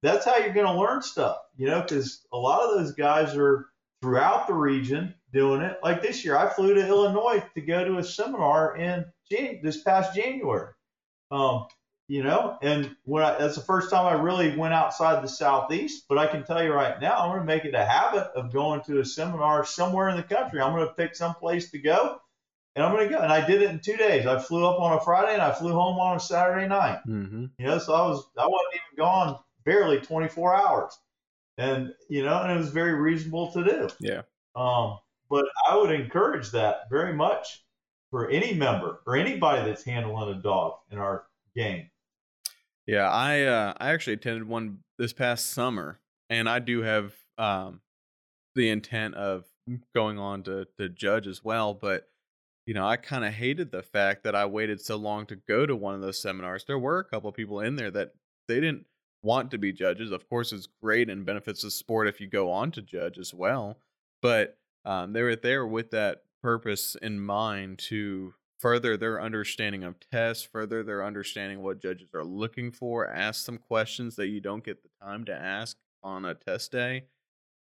that's 0.05 0.25
how 0.25 0.37
you're 0.37 0.53
going 0.53 0.65
to 0.65 0.79
learn 0.79 1.01
stuff, 1.01 1.37
you 1.55 1.67
know, 1.67 1.81
because 1.81 2.25
a 2.31 2.37
lot 2.37 2.61
of 2.61 2.77
those 2.77 2.93
guys 2.93 3.35
are 3.35 3.67
throughout 4.01 4.47
the 4.47 4.53
region 4.53 5.13
doing 5.33 5.61
it. 5.61 5.77
Like 5.83 6.01
this 6.01 6.23
year, 6.23 6.37
I 6.37 6.49
flew 6.49 6.73
to 6.73 6.87
Illinois 6.87 7.43
to 7.55 7.61
go 7.61 7.83
to 7.83 7.97
a 7.97 8.03
seminar 8.03 8.77
in 8.77 9.05
Jan- 9.31 9.61
this 9.63 9.81
past 9.81 10.15
January. 10.15 10.73
Um, 11.31 11.65
you 12.07 12.21
know, 12.21 12.57
and 12.61 12.95
when 13.05 13.23
I, 13.23 13.35
that's 13.39 13.55
the 13.55 13.61
first 13.61 13.89
time 13.89 14.05
I 14.05 14.21
really 14.21 14.55
went 14.55 14.75
outside 14.75 15.23
the 15.23 15.27
southeast. 15.27 16.05
But 16.07 16.19
I 16.19 16.27
can 16.27 16.43
tell 16.43 16.63
you 16.63 16.71
right 16.71 17.01
now, 17.01 17.17
I'm 17.17 17.29
going 17.29 17.39
to 17.39 17.45
make 17.45 17.65
it 17.65 17.73
a 17.73 17.83
habit 17.83 18.29
of 18.35 18.53
going 18.53 18.81
to 18.81 18.99
a 18.99 19.05
seminar 19.05 19.65
somewhere 19.65 20.09
in 20.09 20.17
the 20.17 20.23
country. 20.23 20.61
I'm 20.61 20.73
going 20.75 20.87
to 20.87 20.93
pick 20.93 21.15
some 21.15 21.33
place 21.33 21.71
to 21.71 21.79
go 21.79 22.19
and 22.75 22.85
I'm 22.85 22.93
going 22.93 23.07
to 23.07 23.13
go. 23.13 23.21
And 23.21 23.31
I 23.31 23.45
did 23.45 23.61
it 23.61 23.69
in 23.69 23.79
two 23.79 23.95
days. 23.95 24.25
I 24.25 24.39
flew 24.39 24.65
up 24.65 24.79
on 24.79 24.97
a 24.97 25.01
Friday 25.01 25.33
and 25.33 25.41
I 25.41 25.53
flew 25.53 25.71
home 25.71 25.97
on 25.97 26.17
a 26.17 26.19
Saturday 26.19 26.67
night. 26.67 26.99
Mm-hmm. 27.07 27.45
You 27.57 27.65
know, 27.65 27.77
so 27.79 27.93
I 27.93 28.07
was 28.07 28.25
I 28.37 28.45
wasn't 28.45 28.75
even 28.75 29.03
gone 29.03 29.39
barely 29.65 29.99
24 29.99 30.55
hours, 30.55 30.97
and 31.57 31.93
you 32.09 32.23
know, 32.23 32.41
and 32.41 32.51
it 32.51 32.57
was 32.57 32.69
very 32.69 32.93
reasonable 32.93 33.51
to 33.51 33.63
do. 33.63 33.89
Yeah. 33.99 34.21
Um, 34.55 34.99
but 35.29 35.45
I 35.67 35.75
would 35.77 35.91
encourage 35.91 36.51
that 36.51 36.89
very 36.89 37.13
much 37.13 37.63
for 38.11 38.29
any 38.29 38.53
member 38.53 39.01
or 39.05 39.15
anybody 39.15 39.65
that's 39.65 39.83
handling 39.83 40.35
a 40.35 40.41
dog 40.41 40.75
in 40.91 40.97
our 40.97 41.25
game. 41.55 41.89
Yeah, 42.85 43.09
I 43.09 43.41
uh, 43.43 43.73
I 43.77 43.91
actually 43.91 44.13
attended 44.13 44.47
one 44.47 44.79
this 44.97 45.13
past 45.13 45.51
summer, 45.51 45.99
and 46.29 46.47
I 46.47 46.59
do 46.59 46.83
have 46.83 47.13
um, 47.37 47.81
the 48.53 48.69
intent 48.69 49.15
of 49.15 49.45
going 49.95 50.19
on 50.19 50.43
to 50.43 50.67
to 50.77 50.89
judge 50.89 51.27
as 51.27 51.43
well, 51.43 51.73
but 51.73 52.07
you 52.65 52.73
know, 52.73 52.87
I 52.87 52.97
kind 52.97 53.23
of 53.23 53.33
hated 53.33 53.71
the 53.71 53.83
fact 53.83 54.23
that 54.23 54.35
I 54.35 54.45
waited 54.45 54.81
so 54.81 54.95
long 54.95 55.25
to 55.27 55.35
go 55.35 55.65
to 55.65 55.75
one 55.75 55.93
of 55.93 56.01
those 56.01 56.21
seminars. 56.21 56.65
There 56.65 56.79
were 56.79 56.99
a 56.99 57.03
couple 57.03 57.31
people 57.31 57.59
in 57.59 57.75
there 57.75 57.91
that 57.91 58.13
they 58.47 58.55
didn't 58.55 58.85
want 59.25 59.51
to 59.51 59.57
be 59.57 59.73
judges. 59.73 60.11
Of 60.11 60.29
course, 60.29 60.53
it's 60.53 60.67
great 60.81 61.09
and 61.09 61.25
benefits 61.25 61.63
the 61.63 61.71
sport 61.71 62.07
if 62.07 62.21
you 62.21 62.27
go 62.27 62.51
on 62.51 62.71
to 62.71 62.81
judge 62.81 63.17
as 63.17 63.33
well. 63.33 63.79
But 64.21 64.57
um, 64.85 65.13
they 65.13 65.23
were 65.23 65.35
there 65.35 65.65
with 65.65 65.91
that 65.91 66.23
purpose 66.41 66.95
in 67.01 67.19
mind 67.19 67.79
to 67.79 68.33
further 68.59 68.95
their 68.95 69.21
understanding 69.21 69.83
of 69.83 69.95
tests, 70.11 70.47
further 70.49 70.83
their 70.83 71.03
understanding 71.03 71.61
what 71.61 71.81
judges 71.81 72.09
are 72.13 72.23
looking 72.23 72.71
for, 72.71 73.09
ask 73.09 73.43
some 73.43 73.57
questions 73.57 74.15
that 74.15 74.27
you 74.27 74.39
don't 74.39 74.63
get 74.63 74.81
the 74.83 74.89
time 75.03 75.25
to 75.25 75.33
ask 75.35 75.77
on 76.03 76.23
a 76.25 76.35
test 76.35 76.71
day. 76.71 77.05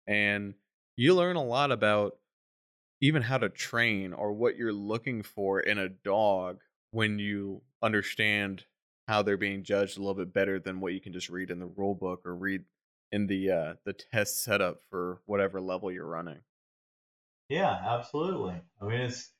And 0.07 0.53
you 0.97 1.15
learn 1.15 1.37
a 1.37 1.43
lot 1.43 1.71
about 1.71 2.17
even 3.01 3.21
how 3.21 3.37
to 3.37 3.49
train 3.49 4.13
or 4.13 4.33
what 4.33 4.57
you're 4.57 4.73
looking 4.73 5.23
for 5.23 5.59
in 5.59 5.77
a 5.77 5.89
dog 5.89 6.61
when 6.91 7.19
you 7.19 7.61
understand 7.81 8.65
how 9.07 9.21
they're 9.21 9.37
being 9.37 9.63
judged 9.63 9.97
a 9.97 10.01
little 10.01 10.15
bit 10.15 10.33
better 10.33 10.59
than 10.59 10.79
what 10.79 10.93
you 10.93 11.01
can 11.01 11.13
just 11.13 11.29
read 11.29 11.51
in 11.51 11.59
the 11.59 11.65
rule 11.65 11.95
book 11.95 12.25
or 12.25 12.35
read 12.35 12.63
in 13.11 13.27
the 13.27 13.51
uh, 13.51 13.73
the 13.85 13.93
test 13.93 14.43
setup 14.43 14.81
for 14.89 15.21
whatever 15.25 15.61
level 15.61 15.91
you're 15.91 16.05
running. 16.05 16.39
Yeah, 17.49 17.71
absolutely. 17.71 18.55
I 18.81 18.85
mean, 18.85 19.01
it's 19.01 19.31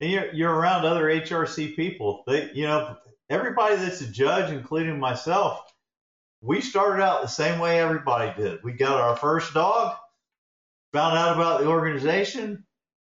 and 0.00 0.10
you're 0.10 0.32
you're 0.34 0.54
around 0.54 0.84
other 0.84 1.04
HRC 1.04 1.74
people. 1.76 2.24
They, 2.26 2.50
you 2.52 2.66
know, 2.66 2.96
everybody 3.30 3.76
that's 3.76 4.02
a 4.02 4.06
judge, 4.06 4.52
including 4.52 5.00
myself, 5.00 5.60
we 6.42 6.60
started 6.60 7.02
out 7.02 7.22
the 7.22 7.28
same 7.28 7.58
way 7.58 7.80
everybody 7.80 8.32
did. 8.40 8.62
We 8.62 8.72
got 8.72 9.00
our 9.00 9.16
first 9.16 9.54
dog, 9.54 9.96
found 10.92 11.16
out 11.16 11.34
about 11.34 11.60
the 11.60 11.66
organization, 11.66 12.64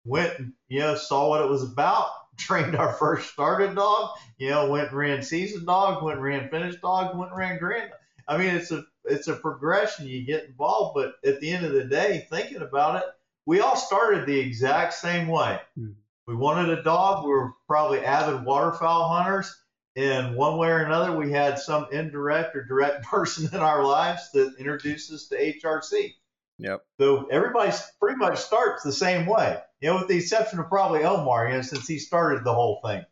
went, 0.04 0.34
you 0.68 0.80
know, 0.80 0.94
saw 0.96 1.28
what 1.28 1.40
it 1.42 1.48
was 1.48 1.62
about, 1.62 2.10
trained 2.38 2.76
our 2.76 2.92
first 2.92 3.30
started 3.30 3.74
dog, 3.74 4.10
you 4.38 4.50
know, 4.50 4.68
went 4.70 4.88
and 4.88 4.96
ran 4.96 5.22
season 5.22 5.64
dog, 5.64 6.02
went 6.02 6.16
and 6.16 6.24
ran 6.24 6.48
finished 6.48 6.80
dog, 6.80 7.16
went 7.16 7.30
and 7.30 7.38
ran 7.38 7.58
grand. 7.58 7.90
I 8.28 8.36
mean, 8.36 8.54
it's 8.54 8.70
a 8.70 8.84
it's 9.04 9.28
a 9.28 9.34
progression. 9.34 10.06
You 10.06 10.24
get 10.24 10.44
involved, 10.44 10.94
but 10.96 11.14
at 11.28 11.40
the 11.40 11.50
end 11.50 11.64
of 11.64 11.72
the 11.72 11.84
day, 11.84 12.26
thinking 12.30 12.62
about 12.62 12.96
it, 12.96 13.04
we 13.46 13.60
all 13.60 13.76
started 13.76 14.26
the 14.26 14.38
exact 14.38 14.94
same 14.94 15.28
way. 15.28 15.60
Mm. 15.78 15.94
We 16.26 16.34
wanted 16.34 16.76
a 16.76 16.82
dog. 16.82 17.24
We 17.24 17.30
were 17.30 17.52
probably 17.68 18.04
avid 18.04 18.44
waterfowl 18.44 19.08
hunters. 19.08 19.54
And 19.94 20.36
one 20.36 20.58
way 20.58 20.68
or 20.68 20.84
another, 20.84 21.16
we 21.16 21.32
had 21.32 21.58
some 21.58 21.86
indirect 21.90 22.54
or 22.54 22.64
direct 22.64 23.04
person 23.06 23.48
in 23.52 23.60
our 23.60 23.84
lives 23.84 24.30
that 24.32 24.54
introduced 24.58 25.12
us 25.12 25.28
to 25.28 25.36
HRC. 25.36 26.14
Yep. 26.58 26.84
So 26.98 27.26
everybody 27.26 27.72
pretty 28.00 28.16
much 28.16 28.38
starts 28.38 28.82
the 28.82 28.92
same 28.92 29.26
way, 29.26 29.58
you 29.80 29.90
know, 29.90 29.98
with 29.98 30.08
the 30.08 30.16
exception 30.16 30.58
of 30.58 30.68
probably 30.68 31.04
Omar, 31.04 31.48
you 31.48 31.54
know, 31.54 31.62
since 31.62 31.86
he 31.86 31.98
started 31.98 32.44
the 32.44 32.54
whole 32.54 32.80
thing. 32.84 33.04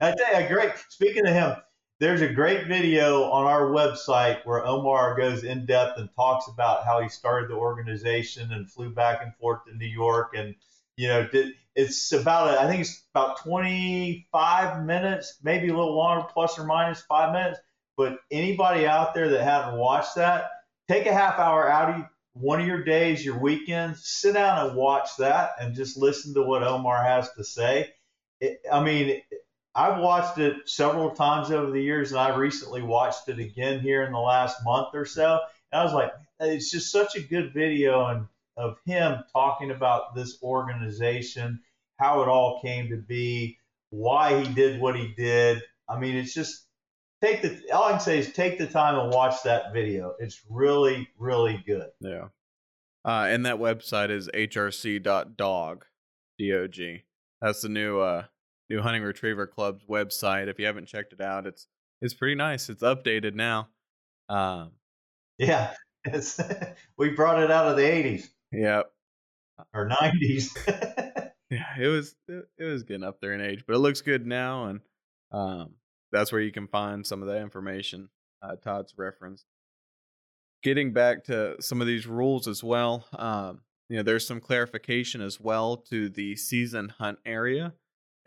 I 0.00 0.14
tell 0.14 0.40
you, 0.40 0.48
great. 0.48 0.72
Speaking 0.88 1.26
of 1.26 1.34
him, 1.34 1.56
there's 2.00 2.20
a 2.20 2.32
great 2.32 2.68
video 2.68 3.24
on 3.24 3.46
our 3.46 3.70
website 3.70 4.44
where 4.44 4.64
Omar 4.64 5.16
goes 5.16 5.42
in 5.42 5.66
depth 5.66 5.98
and 5.98 6.08
talks 6.14 6.46
about 6.46 6.84
how 6.84 7.00
he 7.00 7.08
started 7.08 7.50
the 7.50 7.56
organization 7.56 8.52
and 8.52 8.70
flew 8.70 8.90
back 8.90 9.20
and 9.22 9.34
forth 9.36 9.64
to 9.66 9.76
New 9.76 9.86
York 9.86 10.34
and 10.36 10.54
you 10.96 11.08
know 11.08 11.26
did, 11.26 11.54
it's 11.74 12.12
about 12.12 12.58
I 12.58 12.68
think 12.68 12.80
it's 12.80 13.04
about 13.14 13.40
25 13.42 14.84
minutes, 14.84 15.38
maybe 15.42 15.68
a 15.68 15.76
little 15.76 15.96
longer, 15.96 16.26
plus 16.32 16.58
or 16.58 16.64
minus 16.64 17.02
five 17.02 17.32
minutes. 17.32 17.60
But 17.96 18.18
anybody 18.30 18.86
out 18.86 19.14
there 19.14 19.28
that 19.28 19.42
haven't 19.42 19.78
watched 19.78 20.16
that, 20.16 20.50
take 20.88 21.06
a 21.06 21.12
half 21.12 21.38
hour 21.38 21.68
out 21.68 21.90
of 21.90 22.06
one 22.40 22.60
of 22.60 22.66
your 22.66 22.84
days, 22.84 23.24
your 23.24 23.38
weekends, 23.38 24.06
sit 24.06 24.34
down 24.34 24.66
and 24.66 24.76
watch 24.76 25.10
that 25.18 25.52
and 25.60 25.74
just 25.74 25.96
listen 25.96 26.34
to 26.34 26.42
what 26.42 26.62
Omar 26.62 27.02
has 27.02 27.30
to 27.32 27.44
say. 27.44 27.90
It, 28.40 28.60
I 28.70 28.82
mean, 28.82 29.22
I've 29.74 30.00
watched 30.00 30.38
it 30.38 30.68
several 30.68 31.10
times 31.10 31.50
over 31.50 31.70
the 31.70 31.82
years, 31.82 32.12
and 32.12 32.20
I've 32.20 32.36
recently 32.36 32.82
watched 32.82 33.28
it 33.28 33.38
again 33.38 33.80
here 33.80 34.02
in 34.04 34.12
the 34.12 34.18
last 34.18 34.64
month 34.64 34.88
or 34.94 35.04
so. 35.04 35.40
And 35.72 35.80
I 35.80 35.84
was 35.84 35.92
like, 35.92 36.12
it's 36.40 36.70
just 36.70 36.92
such 36.92 37.16
a 37.16 37.20
good 37.20 37.52
video 37.52 38.06
and 38.06 38.26
of 38.56 38.76
him 38.84 39.22
talking 39.32 39.70
about 39.70 40.14
this 40.14 40.38
organization, 40.42 41.60
how 41.98 42.22
it 42.22 42.28
all 42.28 42.60
came 42.60 42.88
to 42.90 42.96
be, 42.96 43.58
why 43.90 44.42
he 44.42 44.52
did 44.52 44.80
what 44.80 44.96
he 44.96 45.14
did. 45.16 45.62
I 45.88 45.98
mean, 45.98 46.16
it's 46.16 46.34
just 46.34 46.66
take 47.22 47.42
the 47.42 47.60
all 47.72 47.84
I 47.84 47.90
can 47.92 48.00
say 48.00 48.18
is 48.18 48.32
take 48.32 48.58
the 48.58 48.66
time 48.66 48.98
and 48.98 49.12
watch 49.12 49.42
that 49.44 49.72
video. 49.72 50.14
It's 50.18 50.42
really, 50.48 51.08
really 51.18 51.62
good. 51.66 51.88
Yeah. 52.00 52.28
Uh, 53.04 53.26
and 53.30 53.46
that 53.46 53.56
website 53.56 54.10
is 54.10 54.28
hrc.dog, 54.28 55.84
D-O-G. 56.38 57.04
That's 57.40 57.62
the 57.62 57.68
new 57.68 58.00
uh, 58.00 58.24
new 58.68 58.80
hunting 58.80 59.02
retriever 59.02 59.46
club's 59.46 59.84
website. 59.84 60.48
If 60.48 60.58
you 60.58 60.66
haven't 60.66 60.88
checked 60.88 61.12
it 61.12 61.20
out, 61.20 61.46
it's 61.46 61.66
it's 62.00 62.14
pretty 62.14 62.34
nice. 62.34 62.68
It's 62.68 62.82
updated 62.82 63.34
now. 63.34 63.68
Um, 64.28 64.72
yeah, 65.38 65.72
we 66.98 67.10
brought 67.10 67.42
it 67.42 67.50
out 67.50 67.68
of 67.68 67.76
the 67.76 67.82
'80s. 67.82 68.28
Yep. 68.52 68.90
Or 69.74 69.88
'90s. 69.88 70.50
yeah, 71.50 71.78
it 71.80 71.88
was 71.88 72.14
it, 72.28 72.44
it, 72.58 72.64
was 72.64 72.82
getting 72.82 73.04
up 73.04 73.20
there 73.20 73.32
in 73.32 73.40
age, 73.40 73.64
but 73.66 73.74
it 73.74 73.78
looks 73.78 74.02
good 74.02 74.26
now, 74.26 74.66
and 74.66 74.80
um, 75.32 75.70
that's 76.12 76.32
where 76.32 76.40
you 76.40 76.52
can 76.52 76.66
find 76.66 77.06
some 77.06 77.22
of 77.22 77.28
that 77.28 77.40
information 77.40 78.08
uh, 78.42 78.56
Todd's 78.56 78.94
referenced. 78.96 79.46
Getting 80.62 80.92
back 80.92 81.24
to 81.24 81.56
some 81.60 81.80
of 81.80 81.86
these 81.86 82.06
rules 82.06 82.48
as 82.48 82.64
well, 82.64 83.04
um, 83.16 83.60
you 83.88 83.96
know, 83.96 84.02
there's 84.02 84.26
some 84.26 84.40
clarification 84.40 85.20
as 85.20 85.40
well 85.40 85.76
to 85.76 86.08
the 86.08 86.36
season 86.36 86.90
hunt 86.98 87.18
area 87.24 87.74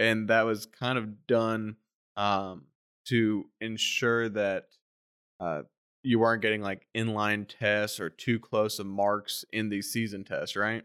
and 0.01 0.29
that 0.29 0.47
was 0.47 0.65
kind 0.65 0.97
of 0.97 1.27
done 1.27 1.75
um, 2.17 2.63
to 3.05 3.45
ensure 3.61 4.29
that 4.29 4.65
uh, 5.39 5.61
you 6.01 6.17
weren't 6.17 6.41
getting 6.41 6.61
like 6.61 6.87
inline 6.97 7.47
tests 7.47 7.99
or 7.99 8.09
too 8.09 8.39
close 8.39 8.79
of 8.79 8.87
marks 8.87 9.45
in 9.53 9.69
these 9.69 9.91
season 9.91 10.23
tests, 10.23 10.55
right? 10.55 10.83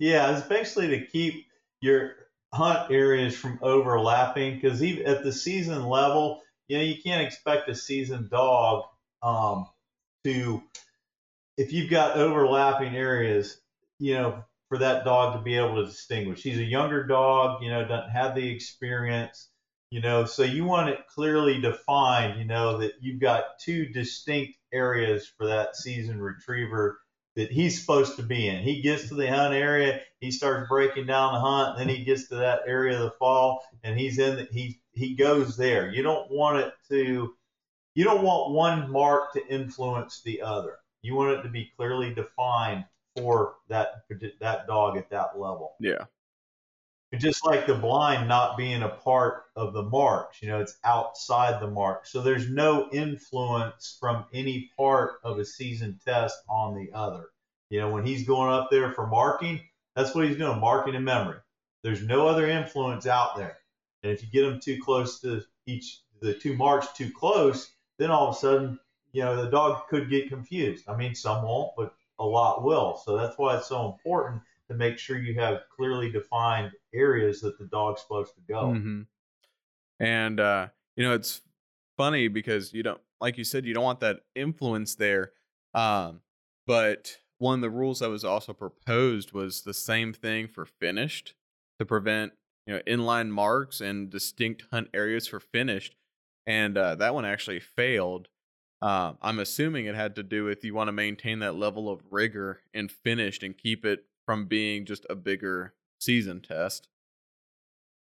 Yeah, 0.00 0.36
it's 0.36 0.46
basically 0.48 0.88
to 0.98 1.06
keep 1.06 1.46
your 1.80 2.14
hunt 2.52 2.90
areas 2.90 3.36
from 3.36 3.58
overlapping 3.62 4.54
because 4.54 4.82
even 4.82 5.06
at 5.06 5.22
the 5.22 5.32
season 5.32 5.84
level, 5.86 6.40
you 6.68 6.78
know, 6.78 6.84
you 6.84 7.00
can't 7.02 7.26
expect 7.26 7.68
a 7.68 7.74
seasoned 7.74 8.30
dog 8.30 8.84
um, 9.22 9.66
to, 10.24 10.62
if 11.56 11.72
you've 11.72 11.90
got 11.90 12.16
overlapping 12.16 12.96
areas, 12.96 13.60
you 13.98 14.14
know, 14.14 14.44
for 14.68 14.78
that 14.78 15.04
dog 15.04 15.36
to 15.36 15.42
be 15.42 15.56
able 15.56 15.76
to 15.76 15.86
distinguish. 15.86 16.42
He's 16.42 16.58
a 16.58 16.64
younger 16.64 17.06
dog, 17.06 17.62
you 17.62 17.70
know, 17.70 17.86
doesn't 17.86 18.10
have 18.10 18.34
the 18.34 18.48
experience, 18.48 19.48
you 19.90 20.00
know, 20.00 20.24
so 20.24 20.42
you 20.42 20.64
want 20.64 20.88
it 20.88 21.06
clearly 21.06 21.60
defined, 21.60 22.38
you 22.38 22.46
know, 22.46 22.78
that 22.78 22.94
you've 23.00 23.20
got 23.20 23.58
two 23.60 23.86
distinct 23.86 24.58
areas 24.72 25.30
for 25.38 25.46
that 25.46 25.76
seasoned 25.76 26.22
retriever 26.22 26.98
that 27.36 27.52
he's 27.52 27.80
supposed 27.80 28.16
to 28.16 28.22
be 28.22 28.48
in. 28.48 28.62
He 28.62 28.80
gets 28.80 29.08
to 29.08 29.14
the 29.14 29.28
hunt 29.28 29.54
area, 29.54 30.00
he 30.20 30.30
starts 30.30 30.68
breaking 30.68 31.06
down 31.06 31.34
the 31.34 31.40
hunt, 31.40 31.78
then 31.78 31.88
he 31.88 32.02
gets 32.02 32.28
to 32.28 32.36
that 32.36 32.62
area 32.66 32.96
of 32.96 33.04
the 33.04 33.10
fall 33.18 33.62
and 33.84 33.98
he's 33.98 34.18
in 34.18 34.36
the, 34.36 34.48
he 34.50 34.80
he 34.92 35.14
goes 35.14 35.56
there. 35.56 35.90
You 35.90 36.02
don't 36.02 36.30
want 36.30 36.58
it 36.58 36.72
to 36.88 37.34
you 37.94 38.04
don't 38.04 38.22
want 38.22 38.52
one 38.52 38.90
mark 38.90 39.32
to 39.34 39.46
influence 39.46 40.22
the 40.22 40.42
other. 40.42 40.78
You 41.02 41.14
want 41.14 41.38
it 41.38 41.42
to 41.42 41.48
be 41.48 41.70
clearly 41.76 42.12
defined 42.12 42.84
for 43.16 43.56
that 43.68 44.04
that 44.40 44.66
dog 44.66 44.96
at 44.96 45.10
that 45.10 45.38
level. 45.38 45.74
Yeah. 45.78 46.04
And 47.12 47.20
just 47.20 47.46
like 47.46 47.66
the 47.66 47.74
blind 47.74 48.28
not 48.28 48.56
being 48.56 48.82
a 48.82 48.88
part 48.88 49.44
of 49.54 49.72
the 49.72 49.82
marks, 49.82 50.42
you 50.42 50.48
know, 50.48 50.60
it's 50.60 50.76
outside 50.84 51.60
the 51.62 51.70
mark. 51.70 52.04
So 52.06 52.20
there's 52.20 52.50
no 52.50 52.88
influence 52.92 53.96
from 54.00 54.24
any 54.34 54.70
part 54.76 55.20
of 55.22 55.38
a 55.38 55.44
season 55.44 56.00
test 56.04 56.36
on 56.48 56.74
the 56.74 56.92
other. 56.92 57.26
You 57.70 57.80
know, 57.80 57.90
when 57.90 58.04
he's 58.04 58.26
going 58.26 58.52
up 58.52 58.70
there 58.70 58.90
for 58.92 59.06
marking, 59.06 59.60
that's 59.94 60.14
what 60.14 60.26
he's 60.26 60.36
doing, 60.36 60.58
marking 60.58 60.94
in 60.94 61.04
memory. 61.04 61.38
There's 61.82 62.02
no 62.02 62.26
other 62.26 62.48
influence 62.48 63.06
out 63.06 63.36
there. 63.36 63.58
And 64.02 64.12
if 64.12 64.22
you 64.22 64.28
get 64.28 64.42
them 64.48 64.60
too 64.60 64.80
close 64.82 65.20
to 65.20 65.42
each, 65.66 66.00
the 66.20 66.34
two 66.34 66.56
marks 66.56 66.88
too 66.92 67.10
close, 67.12 67.70
then 67.98 68.10
all 68.10 68.28
of 68.28 68.34
a 68.34 68.38
sudden, 68.38 68.80
you 69.12 69.22
know, 69.22 69.42
the 69.42 69.50
dog 69.50 69.86
could 69.88 70.10
get 70.10 70.28
confused. 70.28 70.88
I 70.88 70.96
mean, 70.96 71.14
some 71.14 71.44
won't, 71.44 71.72
but 71.76 71.94
a 72.18 72.24
lot 72.24 72.64
will. 72.64 73.00
So 73.04 73.16
that's 73.16 73.38
why 73.38 73.56
it's 73.56 73.68
so 73.68 73.86
important 73.86 74.42
to 74.68 74.76
make 74.76 74.98
sure 74.98 75.18
you 75.18 75.38
have 75.38 75.62
clearly 75.74 76.10
defined 76.10 76.72
areas 76.94 77.40
that 77.40 77.58
the 77.58 77.66
dog's 77.66 78.02
supposed 78.02 78.34
to 78.34 78.40
go. 78.48 78.64
Mm-hmm. 78.68 79.02
And 80.00 80.40
uh, 80.40 80.68
you 80.96 81.04
know, 81.04 81.14
it's 81.14 81.42
funny 81.96 82.28
because 82.28 82.72
you 82.72 82.82
don't, 82.82 83.00
like 83.20 83.38
you 83.38 83.44
said, 83.44 83.64
you 83.64 83.74
don't 83.74 83.84
want 83.84 84.00
that 84.00 84.20
influence 84.34 84.94
there. 84.94 85.32
Um, 85.74 86.20
but 86.66 87.18
one 87.38 87.56
of 87.56 87.60
the 87.60 87.70
rules 87.70 88.00
that 88.00 88.10
was 88.10 88.24
also 88.24 88.52
proposed 88.52 89.32
was 89.32 89.62
the 89.62 89.74
same 89.74 90.12
thing 90.12 90.48
for 90.48 90.64
finished 90.64 91.34
to 91.78 91.84
prevent 91.84 92.32
you 92.66 92.74
know 92.74 92.80
inline 92.86 93.28
marks 93.28 93.80
and 93.80 94.10
distinct 94.10 94.64
hunt 94.70 94.88
areas 94.92 95.26
for 95.26 95.40
finished. 95.40 95.94
And 96.46 96.78
uh, 96.78 96.94
that 96.96 97.14
one 97.14 97.24
actually 97.24 97.60
failed 97.60 98.28
uh, 98.82 99.14
I'm 99.22 99.38
assuming 99.38 99.86
it 99.86 99.94
had 99.94 100.16
to 100.16 100.22
do 100.22 100.44
with 100.44 100.64
you 100.64 100.74
want 100.74 100.88
to 100.88 100.92
maintain 100.92 101.38
that 101.38 101.54
level 101.54 101.88
of 101.88 102.02
rigor 102.10 102.60
and 102.74 102.90
finished 102.90 103.42
and 103.42 103.56
keep 103.56 103.84
it 103.84 104.04
from 104.26 104.46
being 104.46 104.84
just 104.84 105.06
a 105.08 105.14
bigger 105.14 105.72
season 105.98 106.40
test. 106.40 106.88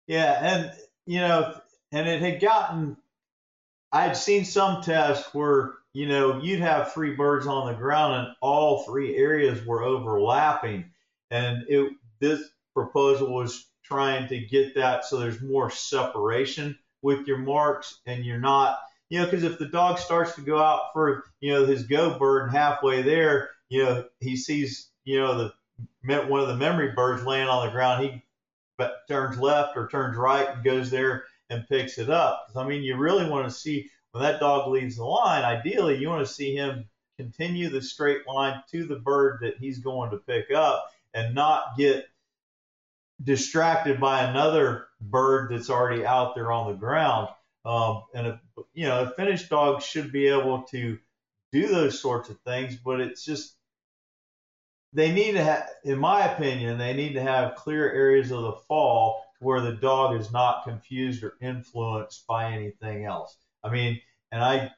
Yeah, 0.08 0.38
and 0.42 0.72
you 1.06 1.22
know, 1.22 1.60
and 1.92 2.08
it 2.08 2.22
had 2.22 2.42
gotten. 2.42 2.98
I 3.92 4.04
had 4.04 4.18
seen 4.18 4.44
some 4.44 4.82
tests 4.82 5.34
where 5.34 5.76
you 5.94 6.08
know 6.08 6.42
you'd 6.42 6.60
have 6.60 6.94
three 6.94 7.16
birds 7.16 7.48
on 7.48 7.68
the 7.68 7.80
ground 7.80 8.16
and 8.16 8.36
all 8.42 8.84
three 8.84 9.16
areas 9.16 9.66
were 9.66 9.84
overlapping, 9.84 10.92
and 11.32 11.64
it 11.70 11.94
this 12.20 12.42
proposal 12.74 13.34
was 13.34 13.66
trying 13.84 14.28
to 14.28 14.40
get 14.40 14.76
that 14.76 15.06
so 15.06 15.18
there's 15.18 15.42
more 15.42 15.72
separation 15.72 16.78
with 17.02 17.26
your 17.26 17.38
marks 17.38 18.02
and 18.06 18.26
you're 18.26 18.40
not 18.40 18.78
you 19.10 19.20
know, 19.20 19.26
because 19.26 19.44
if 19.44 19.58
the 19.58 19.68
dog 19.68 20.00
starts 20.00 20.36
to 20.36 20.42
go 20.42 20.60
out 20.60 20.94
for, 20.94 21.24
you 21.40 21.54
know, 21.54 21.66
his 21.66 21.84
go 21.84 22.18
bird 22.18 22.44
and 22.44 22.52
halfway 22.52 23.02
there, 23.02 23.50
you 23.70 23.84
know, 23.84 24.06
he 24.20 24.36
sees, 24.36 24.90
you 25.06 25.20
know, 25.20 25.38
the 25.38 25.54
one 26.04 26.40
of 26.40 26.48
the 26.48 26.56
memory 26.56 26.92
birds 26.92 27.24
laying 27.26 27.48
on 27.48 27.66
the 27.66 27.72
ground, 27.72 28.06
he 28.06 28.24
turns 29.08 29.40
left 29.40 29.76
or 29.76 29.88
turns 29.88 30.18
right 30.18 30.50
and 30.50 30.64
goes 30.64 30.90
there 30.90 31.26
and 31.50 31.68
picks 31.68 31.98
it 31.98 32.10
up. 32.10 32.48
I 32.56 32.68
mean, 32.68 32.84
you 32.84 32.96
really 32.98 33.30
want 33.30 33.48
to 33.48 33.52
see 33.52 33.90
when 34.12 34.24
that 34.24 34.40
dog 34.40 34.70
leaves 34.70 34.98
the 34.98 35.06
line. 35.06 35.44
Ideally, 35.44 35.98
you 35.98 36.10
want 36.10 36.26
to 36.26 36.34
see 36.34 36.56
him 36.56 36.86
continue 37.18 37.70
the 37.70 37.82
straight 37.82 38.28
line 38.28 38.62
to 38.72 38.86
the 38.86 38.98
bird 38.98 39.40
that 39.42 39.58
he's 39.58 39.80
going 39.80 40.12
to 40.12 40.18
pick 40.18 40.52
up 40.52 40.92
and 41.14 41.34
not 41.34 41.78
get 41.78 42.08
distracted 43.24 44.00
by 44.00 44.24
another 44.24 44.88
bird 45.02 45.52
that's 45.52 45.70
already 45.70 46.06
out 46.06 46.36
there 46.36 46.52
on 46.52 46.72
the 46.72 46.78
ground. 46.78 47.30
Um, 47.66 48.04
and 48.14 48.40
you 48.74 48.88
know, 48.88 49.04
a 49.04 49.10
finished 49.12 49.50
dog 49.50 49.82
should 49.82 50.12
be 50.12 50.28
able 50.28 50.64
to 50.72 51.00
do 51.52 51.68
those 51.68 52.00
sorts 52.00 52.30
of 52.30 52.40
things, 52.42 52.76
but 52.76 53.02
it's 53.02 53.26
just 53.26 53.57
they 54.98 55.12
need 55.12 55.34
to 55.34 55.44
have, 55.44 55.70
in 55.84 56.00
my 56.00 56.26
opinion, 56.26 56.80
they 56.80 56.92
need 56.92 57.14
to 57.14 57.22
have 57.22 57.54
clear 57.54 57.92
areas 57.92 58.32
of 58.32 58.42
the 58.42 58.54
fall 58.68 59.24
where 59.40 59.62
the 59.62 59.74
dog 59.74 60.20
is 60.20 60.32
not 60.32 60.64
confused 60.64 61.24
or 61.24 61.36
influenced 61.40 62.26
by 62.26 62.52
anything 62.52 63.06
else. 63.06 63.38
I 63.64 63.70
mean, 63.70 64.02
and 64.32 64.44
I 64.44 64.72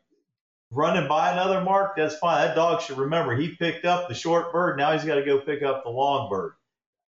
running 0.71 1.07
by 1.07 1.31
another 1.31 1.61
mark, 1.61 1.95
that's 1.95 2.17
fine. 2.17 2.45
That 2.45 2.55
dog 2.55 2.81
should 2.81 2.97
remember 2.97 3.33
he 3.33 3.55
picked 3.55 3.85
up 3.85 4.09
the 4.09 4.13
short 4.13 4.51
bird. 4.51 4.77
Now 4.77 4.91
he's 4.91 5.05
got 5.05 5.15
to 5.15 5.25
go 5.25 5.39
pick 5.39 5.63
up 5.63 5.85
the 5.85 5.89
long 5.89 6.29
bird. 6.29 6.51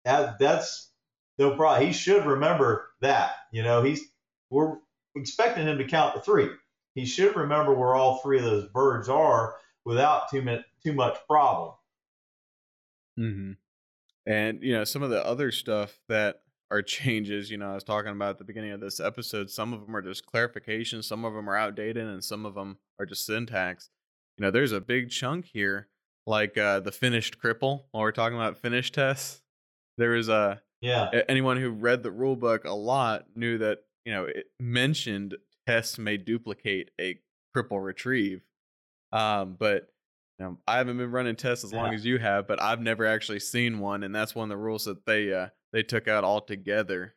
That 0.04 0.38
that's 0.38 0.90
no 1.38 1.56
problem. 1.56 1.86
He 1.86 1.94
should 1.94 2.26
remember 2.26 2.90
that. 3.00 3.32
You 3.50 3.62
know, 3.62 3.82
he's 3.82 4.02
we're 4.50 4.76
expecting 5.16 5.66
him 5.66 5.78
to 5.78 5.84
count 5.84 6.16
to 6.16 6.20
three. 6.20 6.50
He 6.94 7.06
should 7.06 7.34
remember 7.34 7.72
where 7.72 7.94
all 7.94 8.18
three 8.18 8.36
of 8.36 8.44
those 8.44 8.68
birds 8.68 9.08
are 9.08 9.56
without 9.86 10.30
too 10.30 10.42
much 10.42 10.60
too 10.84 10.92
much 10.92 11.16
problem. 11.26 11.72
Mm-hmm. 13.20 13.52
And 14.26 14.62
you 14.62 14.72
know, 14.72 14.84
some 14.84 15.02
of 15.02 15.10
the 15.10 15.24
other 15.24 15.50
stuff 15.50 15.98
that 16.08 16.42
are 16.70 16.82
changes, 16.82 17.50
you 17.50 17.58
know, 17.58 17.70
I 17.70 17.74
was 17.74 17.84
talking 17.84 18.12
about 18.12 18.30
at 18.30 18.38
the 18.38 18.44
beginning 18.44 18.72
of 18.72 18.80
this 18.80 19.00
episode, 19.00 19.50
some 19.50 19.72
of 19.72 19.84
them 19.84 19.94
are 19.94 20.02
just 20.02 20.26
clarifications, 20.26 21.04
some 21.04 21.24
of 21.24 21.34
them 21.34 21.48
are 21.48 21.56
outdated, 21.56 22.06
and 22.06 22.24
some 22.24 22.46
of 22.46 22.54
them 22.54 22.78
are 22.98 23.06
just 23.06 23.26
syntax. 23.26 23.90
You 24.36 24.44
know, 24.44 24.50
there's 24.50 24.72
a 24.72 24.80
big 24.80 25.10
chunk 25.10 25.46
here, 25.46 25.88
like 26.26 26.56
uh, 26.56 26.80
the 26.80 26.92
finished 26.92 27.38
cripple. 27.38 27.84
While 27.90 28.02
we're 28.02 28.12
talking 28.12 28.36
about 28.36 28.56
finish 28.56 28.90
tests, 28.90 29.42
there 29.98 30.14
is 30.14 30.28
a 30.28 30.62
yeah. 30.80 31.10
Anyone 31.28 31.58
who 31.58 31.70
read 31.70 32.02
the 32.02 32.10
rule 32.10 32.36
book 32.36 32.64
a 32.64 32.72
lot 32.72 33.26
knew 33.34 33.58
that 33.58 33.80
you 34.04 34.12
know 34.12 34.24
it 34.24 34.46
mentioned 34.58 35.36
tests 35.66 35.98
may 35.98 36.16
duplicate 36.16 36.90
a 36.98 37.18
cripple 37.54 37.84
retrieve, 37.84 38.42
um, 39.12 39.56
but 39.58 39.88
now, 40.40 40.56
I 40.66 40.78
haven't 40.78 40.96
been 40.96 41.10
running 41.10 41.36
tests 41.36 41.64
as 41.64 41.72
long 41.74 41.88
yeah. 41.88 41.98
as 41.98 42.06
you 42.06 42.18
have, 42.18 42.48
but 42.48 42.62
I've 42.62 42.80
never 42.80 43.04
actually 43.04 43.40
seen 43.40 43.78
one, 43.78 44.02
and 44.02 44.14
that's 44.14 44.34
one 44.34 44.44
of 44.44 44.48
the 44.48 44.56
rules 44.56 44.86
that 44.86 45.04
they 45.04 45.32
uh, 45.34 45.48
they 45.70 45.82
took 45.82 46.08
out 46.08 46.24
altogether. 46.24 47.14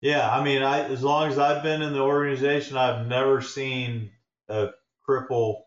Yeah, 0.00 0.28
I 0.28 0.42
mean, 0.42 0.62
I 0.62 0.88
as 0.88 1.02
long 1.02 1.30
as 1.30 1.38
I've 1.38 1.62
been 1.62 1.82
in 1.82 1.92
the 1.92 2.00
organization, 2.00 2.78
I've 2.78 3.06
never 3.06 3.42
seen 3.42 4.10
a 4.48 4.70
cripple 5.06 5.64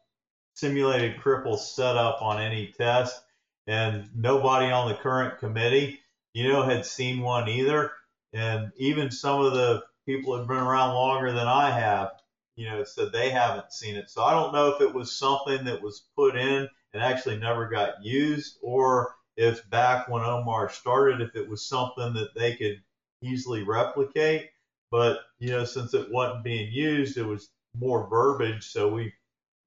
simulated 0.55 1.17
cripple 1.17 1.59
set 1.59 1.95
up 1.95 2.23
on 2.23 2.41
any 2.41 2.73
test, 2.75 3.21
and 3.67 4.09
nobody 4.15 4.71
on 4.71 4.89
the 4.89 4.95
current 4.95 5.37
committee, 5.37 5.99
you 6.33 6.47
know, 6.47 6.63
had 6.63 6.83
seen 6.83 7.21
one 7.21 7.47
either. 7.47 7.91
And 8.33 8.71
even 8.77 9.11
some 9.11 9.41
of 9.41 9.53
the 9.53 9.83
people 10.07 10.35
have 10.35 10.47
been 10.47 10.57
around 10.57 10.95
longer 10.95 11.31
than 11.31 11.47
I 11.47 11.69
have 11.69 12.09
you 12.57 12.65
know, 12.65 12.83
said 12.83 13.11
they 13.13 13.29
haven't 13.29 13.71
seen 13.71 13.95
it. 13.95 14.09
So 14.09 14.23
I 14.23 14.31
don't 14.31 14.53
know 14.53 14.69
if 14.69 14.81
it 14.81 14.93
was 14.93 15.17
something 15.17 15.63
that 15.65 15.81
was 15.81 16.07
put 16.17 16.35
in 16.35 16.67
and 16.93 17.03
actually 17.03 17.37
never 17.37 17.69
got 17.69 18.03
used, 18.03 18.57
or 18.61 19.15
if 19.37 19.69
back 19.69 20.09
when 20.09 20.23
Omar 20.23 20.69
started, 20.69 21.21
if 21.21 21.35
it 21.35 21.47
was 21.47 21.69
something 21.69 22.13
that 22.15 22.33
they 22.35 22.55
could 22.55 22.81
easily 23.21 23.63
replicate. 23.63 24.49
But 24.89 25.19
you 25.39 25.51
know, 25.51 25.65
since 25.65 25.93
it 25.93 26.11
wasn't 26.11 26.43
being 26.43 26.71
used, 26.71 27.17
it 27.17 27.23
was 27.25 27.49
more 27.77 28.09
verbiage. 28.09 28.65
So 28.65 28.91
we, 28.91 29.13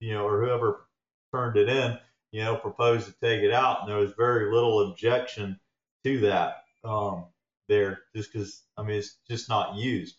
you 0.00 0.12
know, 0.12 0.26
or 0.26 0.44
whoever 0.44 0.88
turned 1.32 1.56
it 1.56 1.68
in, 1.68 1.96
you 2.32 2.42
know, 2.42 2.56
proposed 2.56 3.06
to 3.06 3.14
take 3.22 3.42
it 3.42 3.52
out, 3.52 3.82
and 3.82 3.88
there 3.90 3.98
was 3.98 4.12
very 4.18 4.52
little 4.52 4.90
objection 4.90 5.60
to 6.04 6.20
that 6.20 6.64
um, 6.82 7.26
there, 7.68 8.00
just 8.16 8.32
because 8.32 8.62
I 8.76 8.82
mean 8.82 8.98
it's 8.98 9.16
just 9.30 9.48
not 9.48 9.76
used. 9.76 10.16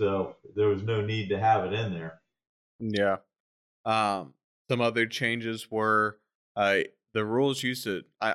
So 0.00 0.36
there 0.56 0.68
was 0.68 0.82
no 0.82 1.00
need 1.00 1.28
to 1.28 1.38
have 1.38 1.64
it 1.64 1.72
in 1.72 1.94
there. 1.94 2.20
Yeah. 2.80 3.16
Um, 3.84 4.34
some 4.68 4.80
other 4.80 5.06
changes 5.06 5.70
were 5.70 6.18
uh, 6.56 6.80
the 7.12 7.24
rules 7.24 7.62
used 7.62 7.84
to. 7.84 8.02
I, 8.20 8.34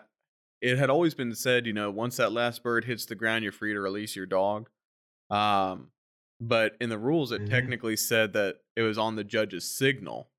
it 0.62 0.78
had 0.78 0.90
always 0.90 1.14
been 1.14 1.34
said, 1.36 1.66
you 1.66 1.74
know, 1.74 1.90
once 1.90 2.18
that 2.18 2.32
last 2.32 2.64
bird 2.64 2.86
hits 2.86 3.06
the 3.06 3.16
ground, 3.16 3.44
you're 3.44 3.52
free 3.52 3.74
to 3.74 3.80
release 3.80 4.16
your 4.16 4.26
dog. 4.26 4.70
Um, 5.30 5.90
but 6.42 6.76
in 6.80 6.90
the 6.90 6.98
rules, 6.98 7.32
it 7.32 7.42
mm-hmm. 7.42 7.52
technically 7.52 7.98
said 7.98 8.34
that 8.34 8.58
it 8.76 8.82
was 8.82 8.98
on 8.98 9.16
the 9.16 9.24
judge's 9.24 9.70
signal, 9.70 10.30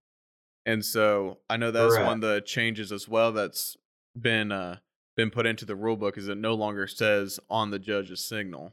and 0.66 0.84
so 0.84 1.38
I 1.48 1.56
know 1.56 1.70
that's 1.70 1.94
Correct. 1.94 2.06
one 2.06 2.16
of 2.16 2.20
the 2.20 2.40
changes 2.40 2.90
as 2.90 3.08
well 3.08 3.32
that's 3.32 3.76
been 4.18 4.50
uh, 4.50 4.78
been 5.16 5.30
put 5.30 5.46
into 5.46 5.64
the 5.64 5.76
rule 5.76 5.96
book 5.96 6.16
is 6.16 6.28
it 6.28 6.38
no 6.38 6.54
longer 6.54 6.86
says 6.86 7.38
on 7.48 7.70
the 7.70 7.78
judge's 7.78 8.24
signal. 8.24 8.72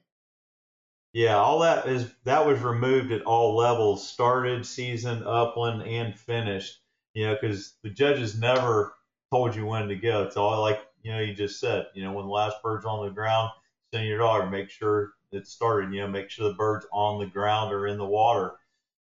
Yeah, 1.17 1.37
all 1.37 1.57
that 1.61 1.87
is 1.87 2.13
that 2.25 2.45
was 2.45 2.59
removed 2.61 3.11
at 3.11 3.23
all 3.23 3.55
levels, 3.55 4.07
started, 4.07 4.63
season, 4.67 5.23
upland, 5.23 5.81
and 5.81 6.15
finished. 6.15 6.79
You 7.15 7.25
know, 7.25 7.37
because 7.41 7.73
the 7.81 7.89
judges 7.89 8.37
never 8.37 8.93
told 9.31 9.55
you 9.55 9.65
when 9.65 9.87
to 9.87 9.95
go. 9.95 10.21
It's 10.21 10.37
all 10.37 10.61
like 10.61 10.79
you 11.01 11.11
know 11.11 11.19
you 11.19 11.33
just 11.33 11.59
said. 11.59 11.87
You 11.95 12.03
know, 12.03 12.13
when 12.13 12.25
the 12.25 12.31
last 12.31 12.57
bird's 12.61 12.85
on 12.85 13.03
the 13.03 13.11
ground, 13.11 13.49
send 13.91 14.05
your 14.05 14.19
dog. 14.19 14.51
Make 14.51 14.69
sure 14.69 15.13
it 15.31 15.47
started. 15.47 15.91
You 15.91 16.01
know, 16.01 16.07
make 16.07 16.29
sure 16.29 16.49
the 16.49 16.53
bird's 16.55 16.85
on 16.93 17.17
the 17.17 17.25
ground 17.25 17.73
or 17.73 17.87
in 17.87 17.97
the 17.97 18.05
water. 18.05 18.51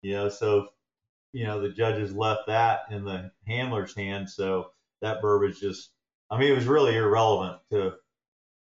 You 0.03 0.13
know, 0.13 0.29
so 0.29 0.69
you 1.33 1.45
know 1.47 1.63
the 1.63 1.71
judges 1.71 2.15
left 2.15 2.49
that 2.49 2.81
in 2.91 3.07
the 3.07 3.31
handler's 3.47 3.95
hand. 3.95 4.29
So 4.29 4.73
that 5.01 5.23
bird 5.23 5.41
was 5.41 5.59
just. 5.59 5.89
I 6.31 6.37
mean, 6.37 6.53
it 6.53 6.57
was 6.57 6.67
really 6.67 6.97
irrelevant 6.97 7.61
to 7.71 7.95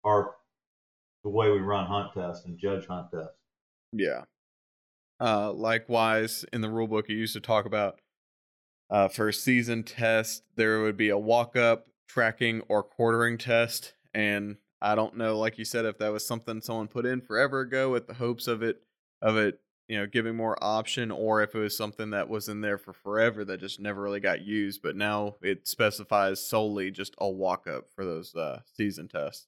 our 0.04 0.36
the 1.24 1.30
way 1.30 1.52
we 1.52 1.60
run 1.60 1.86
hunt 1.86 2.14
tests 2.14 2.46
and 2.46 2.58
judge 2.58 2.88
hunt 2.88 3.08
tests. 3.12 3.38
Yeah. 3.94 4.24
Uh, 5.20 5.52
likewise, 5.54 6.46
in 6.52 6.62
the 6.62 6.70
rule 6.70 6.88
book, 6.88 7.10
it 7.10 7.14
used 7.14 7.34
to 7.34 7.40
talk 7.40 7.66
about 7.66 8.00
uh, 8.92 9.08
for 9.08 9.32
season 9.32 9.84
test, 9.84 10.44
there 10.58 10.82
would 10.82 10.98
be 10.98 11.10
a 11.10 11.18
walk 11.18 11.56
up, 11.56 11.88
tracking, 12.10 12.62
or 12.68 12.84
quartering 12.84 13.38
test. 13.38 13.94
And 14.14 14.58
I 14.82 14.96
don't 14.96 15.16
know, 15.16 15.40
like 15.40 15.58
you 15.58 15.64
said, 15.64 15.86
if 15.86 15.98
that 16.00 16.12
was 16.12 16.28
something 16.28 16.60
someone 16.60 16.90
put 16.90 17.06
in 17.06 17.22
forever 17.22 17.62
ago 17.62 17.90
with 17.90 18.08
the 18.08 18.16
hopes 18.16 18.48
of 18.48 18.62
it, 18.62 18.82
of 19.22 19.38
it, 19.38 19.62
you 19.88 19.98
know, 19.98 20.08
giving 20.08 20.36
more 20.36 20.62
option, 20.62 21.10
or 21.10 21.42
if 21.42 21.56
it 21.56 21.60
was 21.60 21.76
something 21.76 22.10
that 22.10 22.28
was 22.28 22.50
in 22.50 22.60
there 22.60 22.78
for 22.78 22.92
forever 22.92 23.46
that 23.46 23.62
just 23.62 23.80
never 23.80 24.02
really 24.02 24.20
got 24.20 24.42
used. 24.42 24.82
But 24.82 24.98
now 24.98 25.36
it 25.42 25.68
specifies 25.68 26.46
solely 26.46 26.92
just 26.92 27.16
a 27.18 27.30
walk 27.30 27.68
up 27.68 27.86
for 27.96 28.04
those 28.04 28.36
uh, 28.36 28.60
season 28.76 29.08
tests. 29.08 29.48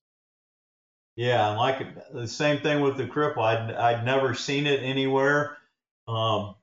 Yeah, 1.15 1.49
and 1.49 1.57
like 1.57 2.11
the 2.11 2.27
same 2.27 2.59
thing 2.61 2.81
with 2.81 2.97
the 2.97 3.05
cripple. 3.05 3.43
I'd 3.43 3.71
I'd 3.73 4.05
never 4.05 4.33
seen 4.33 4.65
it 4.65 4.81
anywhere, 4.81 5.57
um, 6.07 6.55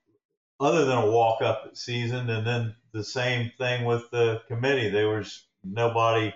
other 0.60 0.84
than 0.86 0.98
a 0.98 1.10
walk 1.10 1.42
up 1.42 1.76
season, 1.76 2.30
and 2.30 2.46
then 2.46 2.76
the 2.92 3.04
same 3.04 3.52
thing 3.58 3.84
with 3.84 4.10
the 4.10 4.42
committee. 4.48 4.90
There 4.90 5.08
was 5.10 5.46
nobody. 5.64 6.34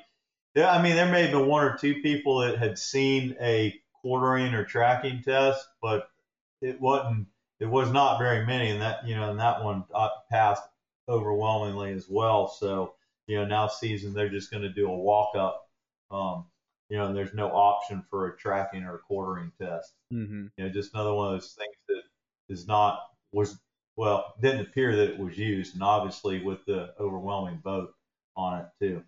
Yeah, 0.54 0.72
I 0.72 0.82
mean, 0.82 0.96
there 0.96 1.10
may 1.10 1.22
have 1.22 1.32
been 1.32 1.46
one 1.48 1.64
or 1.64 1.76
two 1.78 2.02
people 2.02 2.40
that 2.40 2.58
had 2.58 2.78
seen 2.78 3.36
a 3.40 3.80
quartering 4.02 4.54
or 4.54 4.64
tracking 4.64 5.22
test, 5.22 5.66
but 5.82 6.08
it 6.62 6.80
wasn't. 6.80 7.28
It 7.60 7.66
was 7.66 7.90
not 7.92 8.18
very 8.18 8.46
many, 8.46 8.70
and 8.70 8.82
that 8.82 9.06
you 9.06 9.16
know, 9.16 9.30
and 9.30 9.40
that 9.40 9.64
one 9.64 9.84
uh, 9.94 10.10
passed 10.30 10.62
overwhelmingly 11.08 11.92
as 11.92 12.08
well. 12.08 12.48
So 12.48 12.94
you 13.26 13.38
know, 13.38 13.46
now 13.46 13.68
season 13.68 14.14
they're 14.14 14.30
just 14.30 14.50
going 14.50 14.62
to 14.64 14.72
do 14.72 14.88
a 14.90 14.96
walk 14.98 15.36
up. 15.36 15.68
Um, 16.10 16.46
you 16.88 16.98
know, 16.98 17.06
and 17.06 17.16
there's 17.16 17.34
no 17.34 17.48
option 17.48 18.04
for 18.10 18.28
a 18.28 18.36
tracking 18.36 18.84
or 18.84 18.96
a 18.96 18.98
quartering 18.98 19.52
test. 19.60 19.92
Mm-hmm. 20.12 20.46
You 20.56 20.64
know, 20.64 20.70
just 20.70 20.94
another 20.94 21.14
one 21.14 21.34
of 21.34 21.40
those 21.40 21.56
things 21.58 21.74
that 21.88 22.02
is 22.48 22.66
not 22.66 23.00
was 23.32 23.58
well 23.96 24.34
didn't 24.40 24.62
appear 24.62 24.94
that 24.96 25.10
it 25.10 25.18
was 25.18 25.36
used, 25.38 25.74
and 25.74 25.82
obviously 25.82 26.42
with 26.42 26.64
the 26.66 26.94
overwhelming 27.00 27.60
vote 27.62 27.90
on 28.36 28.60
it 28.60 28.66
too. 28.80 29.02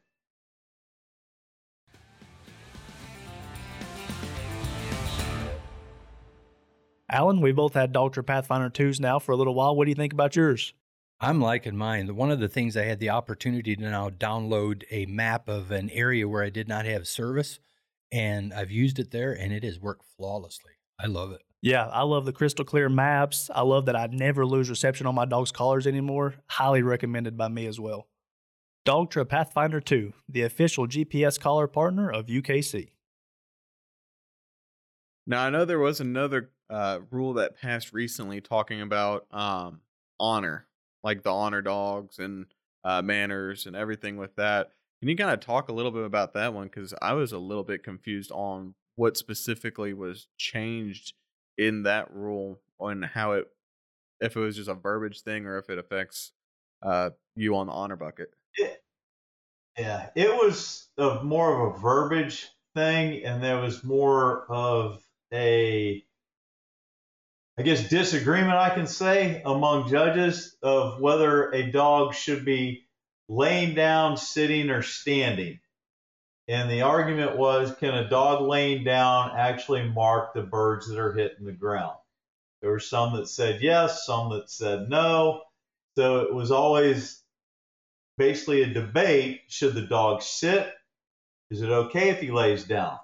Alan, 7.09 7.41
we 7.41 7.53
both 7.53 7.75
had 7.75 7.95
Dogtra 7.95 8.27
Pathfinder 8.27 8.69
2s 8.69 8.99
now 8.99 9.21
for 9.21 9.31
a 9.31 9.37
little 9.37 9.55
while. 9.55 9.77
What 9.77 9.85
do 9.85 9.91
you 9.91 9.95
think 9.95 10.13
about 10.13 10.35
yours? 10.35 10.75
I'm 11.21 11.41
liking 11.41 11.77
mine. 11.77 12.15
One 12.15 12.31
of 12.31 12.41
the 12.41 12.49
things 12.49 12.77
I 12.77 12.83
had 12.83 12.99
the 12.99 13.11
opportunity 13.11 13.77
to 13.77 13.83
now 13.83 14.11
download 14.11 14.83
a 14.91 15.07
map 15.07 15.49
of 15.49 15.71
an 15.71 15.89
area 15.91 16.29
where 16.29 16.43
I 16.43 16.51
did 16.51 16.69
not 16.69 16.85
have 16.85 17.07
service 17.07 17.59
and 18.13 18.53
I've 18.53 18.71
used 18.71 18.99
it 18.99 19.11
there 19.11 19.33
and 19.33 19.53
it 19.53 19.65
has 19.65 19.81
worked 19.81 20.05
flawlessly. 20.17 20.73
I 20.99 21.07
love 21.07 21.33
it. 21.33 21.43
Yeah, 21.63 21.87
I 21.87 22.03
love 22.03 22.25
the 22.27 22.33
crystal 22.33 22.65
clear 22.65 22.89
maps. 22.89 23.51
I 23.55 23.63
love 23.63 23.87
that 23.87 23.97
I 23.97 24.07
never 24.07 24.47
lose 24.47 24.71
reception 24.71 25.07
on 25.07 25.15
my 25.15 25.25
dog's 25.25 25.53
collars 25.53 25.87
anymore. 25.87 26.35
Highly 26.49 26.83
recommended 26.83 27.37
by 27.37 27.49
me 27.49 27.67
as 27.67 27.81
well. 27.81 28.09
Dogtra 28.87 29.29
Pathfinder 29.29 29.81
2, 29.81 30.13
the 30.29 30.43
official 30.43 30.87
GPS 30.87 31.41
collar 31.41 31.67
partner 31.67 32.09
of 32.11 32.27
UKC. 32.27 32.91
Now, 35.27 35.45
I 35.45 35.51
know 35.51 35.65
there 35.65 35.81
was 35.81 36.01
another 36.01 36.51
uh, 36.71 37.01
rule 37.11 37.35
that 37.35 37.61
passed 37.61 37.93
recently 37.93 38.41
talking 38.41 38.81
about 38.81 39.27
um, 39.33 39.81
honor, 40.21 40.69
like 41.03 41.23
the 41.23 41.33
honor 41.33 41.63
dogs 41.63 42.21
and 42.21 42.47
uh, 42.85 43.03
manners 43.03 43.67
and 43.67 43.75
everything 43.75 44.17
with 44.17 44.37
that. 44.37 44.71
Can 45.07 45.13
you 45.13 45.17
kind 45.19 45.31
of 45.31 45.39
talk 45.39 45.69
a 45.69 45.73
little 45.73 45.93
bit 45.93 46.03
about 46.03 46.35
that 46.35 46.53
one? 46.53 46.67
Because 46.67 46.93
I 47.01 47.13
was 47.13 47.31
a 47.31 47.39
little 47.39 47.63
bit 47.63 47.85
confused 47.85 48.33
on 48.33 48.75
what 48.97 49.17
specifically 49.17 49.95
was 49.95 50.27
changed 50.37 51.13
in 51.57 51.85
that 51.85 52.13
rule 52.13 52.59
and 52.81 53.05
how 53.05 53.31
it, 53.35 53.47
if 54.21 54.35
it 54.35 54.41
was 54.41 54.57
just 54.57 54.69
a 54.69 54.75
verbiage 54.75 55.21
thing 55.21 55.47
or 55.47 55.59
if 55.59 55.71
it 55.71 55.79
affects 55.79 56.33
uh, 56.83 57.11
you 57.37 57.55
on 57.55 57.69
the 57.69 57.73
honor 57.73 57.95
bucket. 57.95 58.31
Yeah, 59.79 60.09
it 60.17 60.29
was 60.29 60.89
a, 60.99 61.23
more 61.23 61.55
of 61.55 61.77
a 61.77 61.79
verbiage 61.79 62.49
thing, 62.75 63.25
and 63.25 63.41
there 63.41 63.61
was 63.61 63.85
more 63.85 64.45
of 64.51 65.05
a, 65.33 66.05
I 67.57 67.63
guess, 67.63 67.89
disagreement, 67.89 68.55
I 68.55 68.75
can 68.75 68.89
say, 68.89 69.41
among 69.47 69.89
judges 69.89 70.57
of 70.65 71.01
whether 71.01 71.53
a 71.53 71.71
dog 71.71 72.13
should 72.13 72.45
be 72.45 72.86
laying 73.29 73.75
down, 73.75 74.17
sitting, 74.17 74.71
or 74.71 74.83
standing. 74.83 75.61
And 76.49 76.71
the 76.71 76.83
argument 76.83 77.37
was 77.37 77.75
can 77.75 77.95
a 77.95 78.09
dog 78.09 78.43
laying 78.43 78.85
down 78.85 79.33
actually 79.37 79.89
mark 79.89 80.33
the 80.33 80.43
birds 80.43 80.89
that 80.89 80.99
are 80.99 81.13
hitting 81.13 81.45
the 81.45 81.53
ground? 81.53 81.97
There 82.63 82.71
were 82.71 82.81
some 82.81 83.17
that 83.17 83.29
said 83.29 83.63
yes, 83.63 84.07
some 84.07 84.31
that 84.31 84.49
said 84.49 84.89
no. 84.89 85.43
So 85.97 86.21
it 86.21 86.35
was 86.35 86.51
always 86.51 87.23
basically 88.19 88.63
a 88.63 88.73
debate 88.73 89.43
should 89.49 89.75
the 89.75 89.83
dog 89.83 90.23
sit? 90.23 90.73
Is 91.51 91.63
it 91.63 91.71
okay 91.71 92.11
if 92.11 92.21
he 92.21 92.31
lays 92.31 92.65
down? 92.65 92.99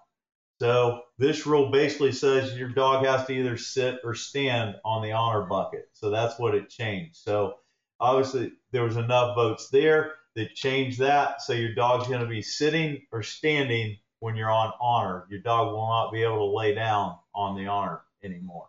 So 0.61 1.03
this 1.19 1.47
rule 1.47 1.71
basically 1.71 2.13
says 2.13 2.57
your 2.57 2.69
dog 2.69 3.05
has 3.05 3.27
to 3.27 3.33
either 3.33 3.57
sit 3.57 4.01
or 4.05 4.15
stand 4.15 4.77
on 4.85 5.03
the 5.03 5.13
honor 5.13 5.43
bucket. 5.43 5.89
So 5.93 6.11
that's 6.11 6.39
what 6.39 6.55
it 6.55 6.69
changed. 6.69 7.17
So 7.17 7.57
obviously 8.03 8.53
there 8.73 8.83
was 8.83 8.97
enough 8.97 9.37
votes 9.37 9.69
there 9.71 10.15
that 10.35 10.55
changed 10.55 10.99
that. 10.99 11.41
So 11.41 11.53
your 11.53 11.75
dog's 11.75 12.09
going 12.09 12.21
to 12.21 12.27
be 12.27 12.43
sitting 12.43 13.03
or 13.13 13.23
standing 13.23 13.97
when 14.19 14.35
you're 14.37 14.51
on 14.51 14.73
honor. 14.81 15.27
Your 15.31 15.41
dog 15.41 15.73
will 15.73 15.89
not 15.89 16.13
be 16.13 16.23
able 16.23 16.51
to 16.51 16.57
lay 16.57 16.75
down 16.75 17.17
on 17.35 17.57
the 17.57 17.67
honor 17.67 18.01
anymore. 18.25 18.69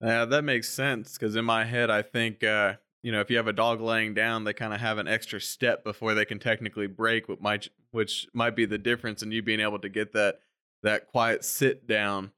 Yeah, 0.00 0.24
that 0.24 0.44
makes 0.44 0.68
sense 0.68 1.14
because 1.18 1.36
in 1.36 1.44
my 1.44 1.64
head, 1.64 1.90
I 1.90 2.02
think 2.02 2.42
uh, 2.42 2.74
you 3.02 3.12
know 3.12 3.20
if 3.20 3.30
you 3.30 3.36
have 3.36 3.48
a 3.48 3.52
dog 3.52 3.80
laying 3.80 4.14
down, 4.14 4.44
they 4.44 4.54
kind 4.54 4.72
of 4.72 4.80
have 4.80 4.98
an 4.98 5.08
extra 5.08 5.40
step 5.40 5.84
before 5.84 6.14
they 6.14 6.24
can 6.24 6.38
technically 6.38 6.86
break, 6.86 7.28
which 7.28 7.40
might 7.40 7.68
which 7.90 8.26
might 8.32 8.56
be 8.56 8.64
the 8.64 8.78
difference 8.78 9.22
in 9.22 9.30
you 9.30 9.42
being 9.42 9.60
able 9.60 9.78
to 9.80 9.88
get 9.88 10.12
that 10.14 10.40
that 10.82 11.08
quiet 11.08 11.44
sit 11.44 11.86
down 11.86 12.30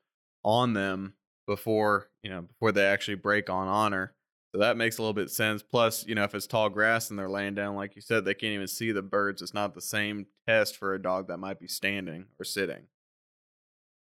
on 0.42 0.73
them 0.73 1.14
before 1.47 2.09
you 2.25 2.31
know 2.31 2.42
before 2.42 2.73
they 2.73 2.85
actually 2.85 3.14
break 3.14 3.49
on 3.49 3.68
honor. 3.68 4.12
So 4.53 4.59
that 4.59 4.77
makes 4.77 4.99
a 4.99 5.03
little 5.03 5.15
bit 5.15 5.31
sense. 5.31 5.62
Plus, 5.62 6.07
you 6.07 6.15
know, 6.15 6.25
if 6.25 6.35
it's 6.35 6.47
tall 6.47 6.69
grass 6.69 7.09
and 7.09 7.19
they're 7.19 7.31
laying 7.31 7.55
down, 7.55 7.75
like 7.75 7.97
you 7.97 8.03
said, 8.03 8.25
they 8.25 8.35
can't 8.35 8.53
even 8.53 8.69
see 8.69 8.93
the 8.93 9.03
birds. 9.03 9.41
It's 9.41 9.55
not 9.55 9.75
the 9.75 9.81
same 9.81 10.27
test 10.47 10.77
for 10.77 10.95
a 10.95 11.01
dog 11.01 11.29
that 11.29 11.38
might 11.38 11.59
be 11.59 11.69
standing 11.69 12.27
or 12.38 12.45
sitting. 12.45 12.83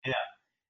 Yeah. 0.04 0.12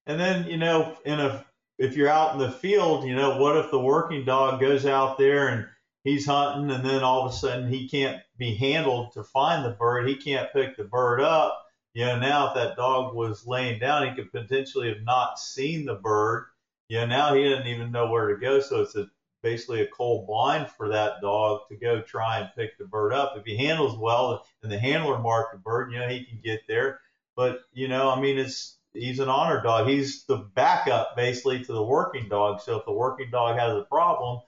And 0.07 0.21
then, 0.21 0.47
you 0.47 0.57
know, 0.57 0.97
in 1.05 1.19
a 1.19 1.45
if 1.79 1.97
you're 1.97 2.09
out 2.09 2.35
in 2.35 2.39
the 2.39 2.53
field, 2.53 3.05
you 3.05 3.17
know, 3.17 3.39
what 3.39 3.57
if 3.57 3.73
the 3.73 3.79
working 3.79 4.25
dog 4.25 4.61
goes 4.61 4.87
out 4.87 5.19
there 5.19 5.49
and 5.49 5.67
he's 6.05 6.27
hunting 6.27 6.71
and 6.71 6.85
then 6.85 7.03
all 7.03 7.27
of 7.27 7.33
a 7.33 7.35
sudden 7.35 7.69
he 7.69 7.89
can't 7.89 8.23
be 8.39 8.55
handled 8.55 9.13
to 9.13 9.25
find 9.25 9.65
the 9.65 9.71
bird, 9.71 10.07
he 10.07 10.15
can't 10.15 10.53
pick 10.53 10.77
the 10.77 10.85
bird 10.85 11.21
up. 11.21 11.67
You 11.95 12.07
know, 12.07 12.21
now 12.21 12.49
if 12.49 12.55
that 12.55 12.77
dog 12.77 13.15
was 13.15 13.47
laying 13.47 13.81
down, 13.81 14.09
he 14.09 14.15
could 14.15 14.31
potentially 14.31 14.89
have 14.91 15.03
not 15.03 15.41
seen 15.41 15.85
the 15.85 15.97
bird. 15.97 16.47
You 16.89 16.99
know, 17.01 17.07
now 17.07 17.35
he 17.35 17.49
doesn't 17.49 17.67
even 17.67 17.91
know 17.91 18.07
where 18.07 18.29
to 18.29 18.41
go. 18.41 18.61
So 18.61 18.83
it's 18.83 18.95
a 18.95 19.07
basically 19.43 19.81
a 19.83 19.87
cold 19.89 20.27
blind 20.27 20.69
for 20.71 20.89
that 20.89 21.21
dog 21.21 21.61
to 21.69 21.77
go 21.77 22.01
try 22.01 22.39
and 22.39 22.51
pick 22.57 22.79
the 22.79 22.85
bird 22.85 23.13
up. 23.13 23.35
If 23.37 23.45
he 23.45 23.57
handles 23.57 23.99
well 23.99 24.45
and 24.63 24.71
the 24.71 24.79
handler 24.79 25.19
marked 25.19 25.53
the 25.53 25.59
bird, 25.59 25.93
you 25.93 25.99
know, 25.99 26.09
he 26.09 26.25
can 26.25 26.41
get 26.43 26.61
there. 26.69 27.01
But, 27.37 27.61
you 27.73 27.89
know, 27.89 28.11
I 28.11 28.21
mean, 28.21 28.39
it's 28.39 28.79
he's 28.93 29.19
an 29.19 29.29
honor 29.29 29.63
dog. 29.63 29.89
He's 29.89 30.25
the 30.25 30.37
backup 30.37 31.17
basically 31.17 31.65
to 31.65 31.73
the 31.73 31.83
working 31.83 32.29
dog. 32.29 32.61
So 32.61 32.79
if 32.79 32.85
the 32.85 32.93
working 32.93 33.31
dog 33.31 33.59
has 33.59 33.77
a 33.77 33.87
problem, 33.91 34.41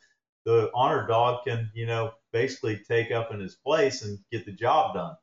the 0.44 0.70
honor 0.74 1.06
dog 1.06 1.44
can, 1.44 1.70
you 1.74 1.86
know, 1.86 2.12
basically 2.32 2.80
take 2.86 3.10
up 3.10 3.32
in 3.32 3.40
his 3.40 3.54
place 3.54 4.02
and 4.02 4.18
get 4.30 4.44
the 4.44 4.52
job 4.52 4.94
done. 4.94 5.16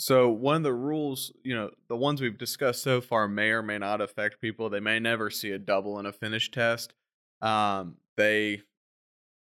So 0.00 0.28
one 0.28 0.56
of 0.56 0.62
the 0.62 0.74
rules, 0.74 1.32
you 1.42 1.56
know, 1.56 1.70
the 1.88 1.96
ones 1.96 2.20
we've 2.20 2.38
discussed 2.38 2.82
so 2.82 3.00
far 3.00 3.26
may 3.26 3.50
or 3.50 3.62
may 3.62 3.78
not 3.78 4.00
affect 4.00 4.40
people. 4.40 4.70
They 4.70 4.80
may 4.80 5.00
never 5.00 5.28
see 5.28 5.50
a 5.50 5.58
double 5.58 5.98
in 5.98 6.06
a 6.06 6.12
finish 6.12 6.50
test. 6.50 6.94
Um, 7.40 7.96
they 8.18 8.62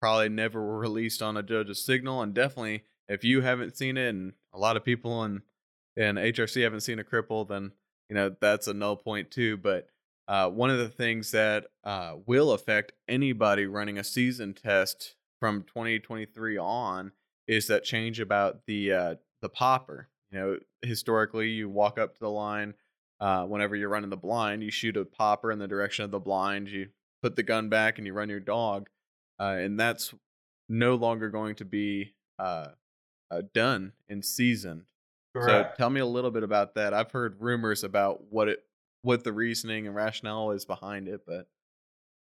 probably 0.01 0.29
never 0.29 0.61
were 0.61 0.79
released 0.79 1.23
on 1.23 1.37
a 1.37 1.43
judge's 1.43 1.85
signal, 1.85 2.21
and 2.21 2.35
definitely 2.35 2.83
if 3.09 3.23
you 3.23 3.43
haven't 3.43 3.77
seen 3.77 3.97
it, 3.97 4.09
and 4.09 4.33
a 4.53 4.59
lot 4.59 4.77
of 4.77 4.85
people 4.85 5.23
in 5.25 5.43
in 5.97 6.17
HRC 6.17 6.65
haven't 6.65 6.81
seen 6.81 6.99
a 6.99 7.05
cripple, 7.05 7.47
then 7.47 7.71
you 8.09 8.17
know 8.17 8.35
that's 8.41 8.67
a 8.67 8.75
null 8.75 8.97
point 8.97 9.31
too. 9.31 9.57
But 9.57 9.89
uh, 10.27 10.49
one 10.51 10.71
of 10.71 10.79
the 10.79 10.89
things 10.89 11.31
that 11.31 11.67
uh, 11.85 12.17
will 12.27 12.53
affect 12.53 12.93
anybody 13.07 13.67
running 13.67 13.99
a 13.99 14.05
season 14.05 14.55
test 14.55 15.15
from 15.39 15.63
2023 15.63 16.59
on 16.59 17.13
is 17.47 17.67
that 17.67 17.85
change 17.85 18.19
about 18.19 18.67
the 18.67 18.93
uh, 18.93 19.15
the 19.43 19.49
popper. 19.49 20.09
You 20.31 20.41
know, 20.41 20.59
historically, 20.83 21.51
you 21.51 21.69
walk 21.69 21.99
up 21.99 22.15
to 22.15 22.21
the 22.21 22.31
line 22.31 22.75
uh, 23.21 23.45
whenever 23.45 23.77
you're 23.77 23.89
running 23.89 24.11
the 24.11 24.17
blind, 24.17 24.63
you 24.63 24.71
shoot 24.71 24.97
a 24.97 25.05
popper 25.05 25.53
in 25.53 25.59
the 25.59 25.69
direction 25.69 26.05
of 26.05 26.11
the 26.11 26.19
blind. 26.19 26.69
You 26.69 26.89
put 27.25 27.37
the 27.37 27.43
gun 27.43 27.71
back 27.71 27.97
and 27.97 28.07
you 28.07 28.13
run 28.13 28.29
your 28.29 28.39
dog, 28.39 28.91
uh, 29.41 29.57
and 29.59 29.81
that's 29.81 30.13
no 30.69 30.95
longer 30.95 31.31
going 31.31 31.55
to 31.55 31.65
be 31.65 32.13
uh, 32.39 32.67
uh, 33.31 33.41
done 33.55 33.93
in 34.11 34.21
season. 34.21 34.85
Correct. 35.35 35.71
So 35.73 35.77
tell 35.79 35.89
me 35.89 36.01
a 36.01 36.07
little 36.07 36.31
bit 36.31 36.43
about 36.43 36.75
that. 36.75 36.93
I've 36.93 37.11
heard 37.13 37.41
rumors 37.41 37.83
about 37.83 38.25
what 38.29 38.49
it, 38.49 38.59
what 39.01 39.25
the 39.25 39.33
reasoning 39.33 39.87
and 39.87 39.97
rationale 39.97 40.51
is 40.51 40.67
behind 40.67 41.09
it, 41.09 41.23
but 41.27 41.49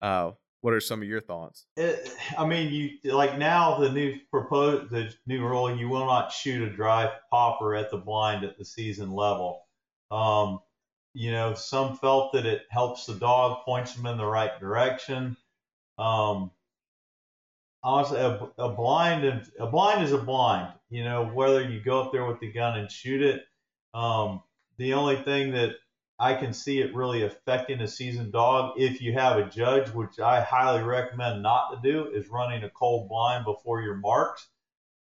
uh, 0.02 0.32
what 0.62 0.74
are 0.74 0.80
some 0.80 1.00
of 1.00 1.06
your 1.06 1.20
thoughts? 1.20 1.66
It, 1.76 2.12
I 2.36 2.44
mean, 2.44 2.72
you 2.72 3.12
like 3.12 3.38
now 3.38 3.78
the 3.78 3.90
new 3.90 4.16
proposed 4.32 4.90
the 4.90 5.14
new 5.28 5.46
rule. 5.46 5.76
You 5.76 5.88
will 5.88 6.06
not 6.06 6.32
shoot 6.32 6.60
a 6.60 6.74
dry 6.74 7.08
popper 7.30 7.76
at 7.76 7.92
the 7.92 7.98
blind 7.98 8.42
at 8.42 8.58
the 8.58 8.64
season 8.64 9.12
level. 9.12 9.62
Um, 10.10 10.58
you 11.18 11.32
know, 11.32 11.52
some 11.52 11.96
felt 11.96 12.32
that 12.32 12.46
it 12.46 12.62
helps 12.70 13.06
the 13.06 13.14
dog, 13.14 13.64
points 13.64 13.92
them 13.92 14.06
in 14.06 14.16
the 14.18 14.24
right 14.24 14.60
direction. 14.60 15.36
Um, 15.98 16.52
honestly, 17.82 18.20
a, 18.20 18.48
a 18.56 18.68
blind 18.68 19.50
a 19.58 19.66
blind 19.66 20.04
is 20.04 20.12
a 20.12 20.18
blind. 20.18 20.72
You 20.90 21.02
know, 21.02 21.24
whether 21.24 21.60
you 21.60 21.80
go 21.80 22.02
up 22.02 22.12
there 22.12 22.24
with 22.24 22.38
the 22.38 22.52
gun 22.52 22.78
and 22.78 22.88
shoot 22.88 23.20
it. 23.20 23.42
Um, 23.94 24.44
the 24.76 24.94
only 24.94 25.16
thing 25.16 25.54
that 25.54 25.72
I 26.20 26.34
can 26.34 26.52
see 26.52 26.80
it 26.80 26.94
really 26.94 27.24
affecting 27.24 27.80
a 27.80 27.88
seasoned 27.88 28.30
dog, 28.30 28.74
if 28.78 29.02
you 29.02 29.12
have 29.14 29.38
a 29.38 29.50
judge, 29.50 29.90
which 29.90 30.20
I 30.20 30.40
highly 30.40 30.84
recommend 30.84 31.42
not 31.42 31.70
to 31.70 31.80
do, 31.82 32.12
is 32.12 32.28
running 32.28 32.62
a 32.62 32.70
cold 32.70 33.08
blind 33.08 33.44
before 33.44 33.82
your 33.82 33.96
marks, 33.96 34.46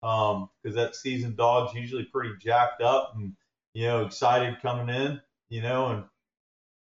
because 0.00 0.36
um, 0.36 0.74
that 0.74 0.94
seasoned 0.94 1.36
dog's 1.36 1.74
usually 1.74 2.04
pretty 2.04 2.34
jacked 2.40 2.82
up 2.82 3.14
and 3.16 3.32
you 3.72 3.88
know 3.88 4.04
excited 4.04 4.62
coming 4.62 4.94
in 4.94 5.20
you 5.54 5.62
know, 5.62 5.86
and 5.86 6.04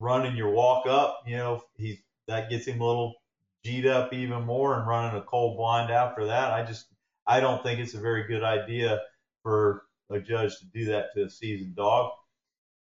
running 0.01 0.35
your 0.35 0.51
walk 0.51 0.87
up, 0.87 1.21
you 1.27 1.37
know, 1.37 1.63
he's 1.75 1.99
that 2.27 2.49
gets 2.49 2.67
him 2.67 2.81
a 2.81 2.87
little 2.87 3.15
G'd 3.63 3.87
up 3.87 4.15
even 4.15 4.45
more 4.45 4.79
and 4.79 4.89
running 4.89 5.21
a 5.21 5.23
cold 5.23 5.59
blind 5.59 5.91
after 5.91 6.25
that. 6.25 6.53
I 6.53 6.65
just 6.65 6.87
I 7.27 7.41
don't 7.41 7.63
think 7.63 7.81
it's 7.81 7.93
a 7.93 8.01
very 8.01 8.27
good 8.27 8.43
idea 8.43 9.03
for 9.43 9.83
a 10.09 10.21
judge 10.21 10.59
to 10.61 10.65
do 10.73 10.87
that 10.87 11.13
to 11.15 11.25
a 11.25 11.29
seasoned 11.31 11.77
dog. 11.77 12.13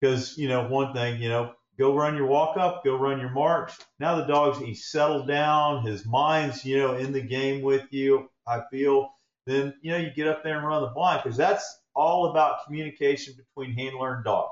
Because, 0.00 0.38
you 0.38 0.46
know, 0.46 0.68
one 0.68 0.94
thing, 0.94 1.20
you 1.20 1.28
know, 1.28 1.54
go 1.76 1.92
run 1.92 2.16
your 2.16 2.26
walk 2.26 2.56
up, 2.56 2.84
go 2.84 2.96
run 2.96 3.18
your 3.18 3.30
marks. 3.30 3.76
Now 3.98 4.14
the 4.14 4.26
dog's 4.26 4.60
he's 4.60 4.86
settled 4.86 5.26
down, 5.26 5.84
his 5.84 6.06
mind's, 6.06 6.64
you 6.64 6.78
know, 6.78 6.94
in 6.94 7.10
the 7.10 7.20
game 7.20 7.62
with 7.62 7.92
you, 7.92 8.30
I 8.46 8.60
feel. 8.70 9.10
Then, 9.44 9.74
you 9.82 9.90
know, 9.90 9.98
you 9.98 10.10
get 10.14 10.28
up 10.28 10.44
there 10.44 10.58
and 10.58 10.66
run 10.68 10.82
the 10.82 10.90
blind 10.90 11.22
because 11.24 11.36
that's 11.36 11.80
all 11.96 12.30
about 12.30 12.64
communication 12.64 13.34
between 13.34 13.74
handler 13.76 14.14
and 14.14 14.24
dog. 14.24 14.50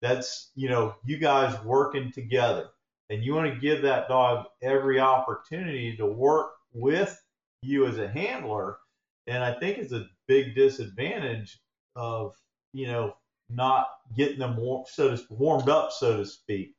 That's, 0.00 0.50
you 0.54 0.68
know, 0.68 0.94
you 1.04 1.18
guys 1.18 1.60
working 1.64 2.12
together. 2.12 2.68
And 3.10 3.24
you 3.24 3.34
want 3.34 3.52
to 3.52 3.60
give 3.60 3.82
that 3.82 4.08
dog 4.08 4.46
every 4.62 5.00
opportunity 5.00 5.96
to 5.96 6.06
work 6.06 6.50
with 6.72 7.20
you 7.62 7.86
as 7.86 7.98
a 7.98 8.08
handler. 8.08 8.78
And 9.26 9.42
I 9.42 9.58
think 9.58 9.78
it's 9.78 9.92
a 9.92 10.06
big 10.26 10.54
disadvantage 10.54 11.58
of, 11.96 12.34
you 12.72 12.86
know, 12.86 13.16
not 13.50 13.88
getting 14.16 14.38
them 14.38 14.56
warm, 14.56 14.84
so 14.88 15.16
to, 15.16 15.22
warmed 15.30 15.68
up, 15.68 15.90
so 15.92 16.18
to 16.18 16.26
speak. 16.26 16.74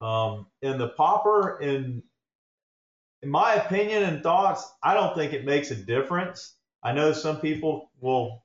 Um, 0.00 0.46
and 0.62 0.80
the 0.80 0.88
popper, 0.88 1.60
in 1.60 2.02
in 3.22 3.30
my 3.30 3.54
opinion 3.54 4.02
and 4.02 4.22
thoughts, 4.22 4.70
I 4.82 4.92
don't 4.92 5.14
think 5.14 5.32
it 5.32 5.46
makes 5.46 5.70
a 5.70 5.76
difference. 5.76 6.56
I 6.82 6.92
know 6.92 7.12
some 7.12 7.40
people 7.40 7.90
will 8.00 8.44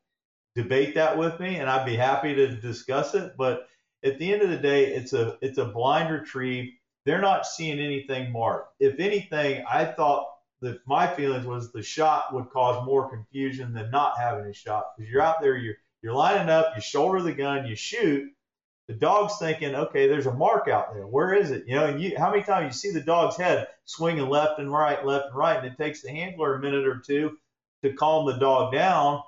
debate 0.56 0.96
that 0.96 1.18
with 1.18 1.38
me, 1.40 1.58
and 1.58 1.70
I'd 1.70 1.86
be 1.86 1.98
happy 1.98 2.34
to 2.34 2.48
discuss 2.48 3.14
it. 3.14 3.34
But 3.38 3.68
at 4.04 4.18
the 4.18 4.32
end 4.32 4.42
of 4.42 4.50
the 4.50 4.58
day, 4.58 4.88
it's 4.88 5.14
a 5.14 5.38
it's 5.42 5.58
a 5.58 5.66
blind 5.66 6.12
retrieve. 6.14 6.74
They're 7.06 7.22
not 7.22 7.46
seeing 7.46 7.80
anything 7.80 8.32
marked. 8.32 8.76
If 8.80 9.00
anything, 9.00 9.64
I 9.70 9.86
thought 9.86 10.28
the 10.62 10.80
my 10.86 11.08
feelings 11.08 11.46
was 11.46 11.72
the 11.72 11.84
shot 11.84 12.34
would 12.34 12.50
cause 12.50 12.86
more 12.86 13.10
confusion 13.10 13.74
than 13.74 13.92
not 13.92 14.18
having 14.18 14.46
a 14.46 14.54
shot 14.54 14.92
because 14.98 15.12
you're 15.12 15.22
out 15.22 15.42
there, 15.42 15.58
you're 15.58 15.76
you're 16.02 16.14
lining 16.14 16.50
up, 16.50 16.74
you 16.76 16.82
shoulder 16.82 17.22
the 17.22 17.34
gun, 17.34 17.68
you 17.68 17.76
shoot. 17.76 18.32
The 18.88 18.96
dog's 18.96 19.38
thinking, 19.38 19.76
okay, 19.76 20.08
there's 20.08 20.26
a 20.26 20.34
mark 20.34 20.68
out 20.68 20.94
there. 20.94 21.06
Where 21.06 21.34
is 21.34 21.52
it? 21.52 21.66
You 21.68 21.76
know, 21.76 21.86
and 21.86 22.02
you 22.02 22.18
how 22.18 22.32
many 22.32 22.44
times 22.44 22.74
you 22.74 22.92
see 22.92 22.98
the 22.98 23.06
dog's 23.06 23.38
head 23.38 23.68
swinging 23.86 24.30
left 24.30 24.60
and 24.60 24.72
right, 24.72 25.06
left 25.06 25.28
and 25.28 25.36
right, 25.36 25.58
and 25.58 25.68
it 25.68 25.78
takes 25.78 26.02
the 26.02 26.10
handler 26.10 26.56
a 26.56 26.60
minute 26.60 26.88
or 26.88 27.02
two 27.06 27.38
to 27.84 27.94
calm 27.94 28.26
the 28.26 28.38
dog 28.38 28.74
down, 28.74 29.22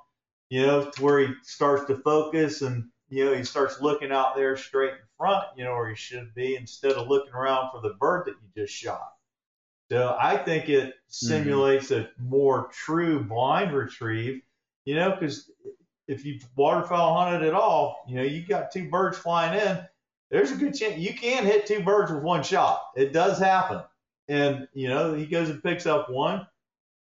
you 0.49 0.65
know, 0.65 0.89
to 0.89 1.03
where 1.03 1.19
he 1.19 1.33
starts 1.43 1.85
to 1.85 1.97
focus 1.97 2.61
and 2.61 2.90
you 3.11 3.25
know 3.25 3.33
he 3.33 3.43
starts 3.43 3.81
looking 3.81 4.11
out 4.11 4.35
there 4.35 4.57
straight 4.57 4.91
in 4.91 5.07
front, 5.17 5.45
you 5.55 5.63
know, 5.63 5.73
where 5.73 5.89
he 5.89 5.95
should 5.95 6.33
be 6.33 6.55
instead 6.55 6.93
of 6.93 7.07
looking 7.07 7.33
around 7.33 7.69
for 7.71 7.81
the 7.81 7.95
bird 7.99 8.25
that 8.25 8.35
you 8.41 8.63
just 8.63 8.73
shot. 8.73 9.11
So 9.91 10.15
I 10.17 10.37
think 10.37 10.69
it 10.69 10.93
simulates 11.07 11.91
mm-hmm. 11.91 12.03
a 12.03 12.23
more 12.23 12.69
true 12.71 13.23
blind 13.23 13.73
retrieve, 13.73 14.41
you 14.85 14.95
know, 14.95 15.11
because 15.11 15.51
if 16.07 16.25
you've 16.25 16.47
waterfowl 16.55 17.17
hunted 17.17 17.45
at 17.45 17.53
all, 17.53 18.05
you 18.07 18.15
know, 18.15 18.23
you 18.23 18.45
got 18.47 18.71
two 18.71 18.89
birds 18.89 19.17
flying 19.17 19.59
in, 19.59 19.79
there's 20.29 20.51
a 20.51 20.55
good 20.55 20.73
chance 20.73 20.97
you 20.97 21.13
can 21.13 21.45
hit 21.45 21.65
two 21.65 21.83
birds 21.83 22.09
with 22.09 22.23
one 22.23 22.41
shot. 22.41 22.81
It 22.95 23.11
does 23.11 23.37
happen. 23.37 23.81
And, 24.29 24.67
you 24.73 24.87
know, 24.87 25.13
he 25.13 25.25
goes 25.25 25.49
and 25.49 25.61
picks 25.61 25.85
up 25.85 26.09
one, 26.09 26.47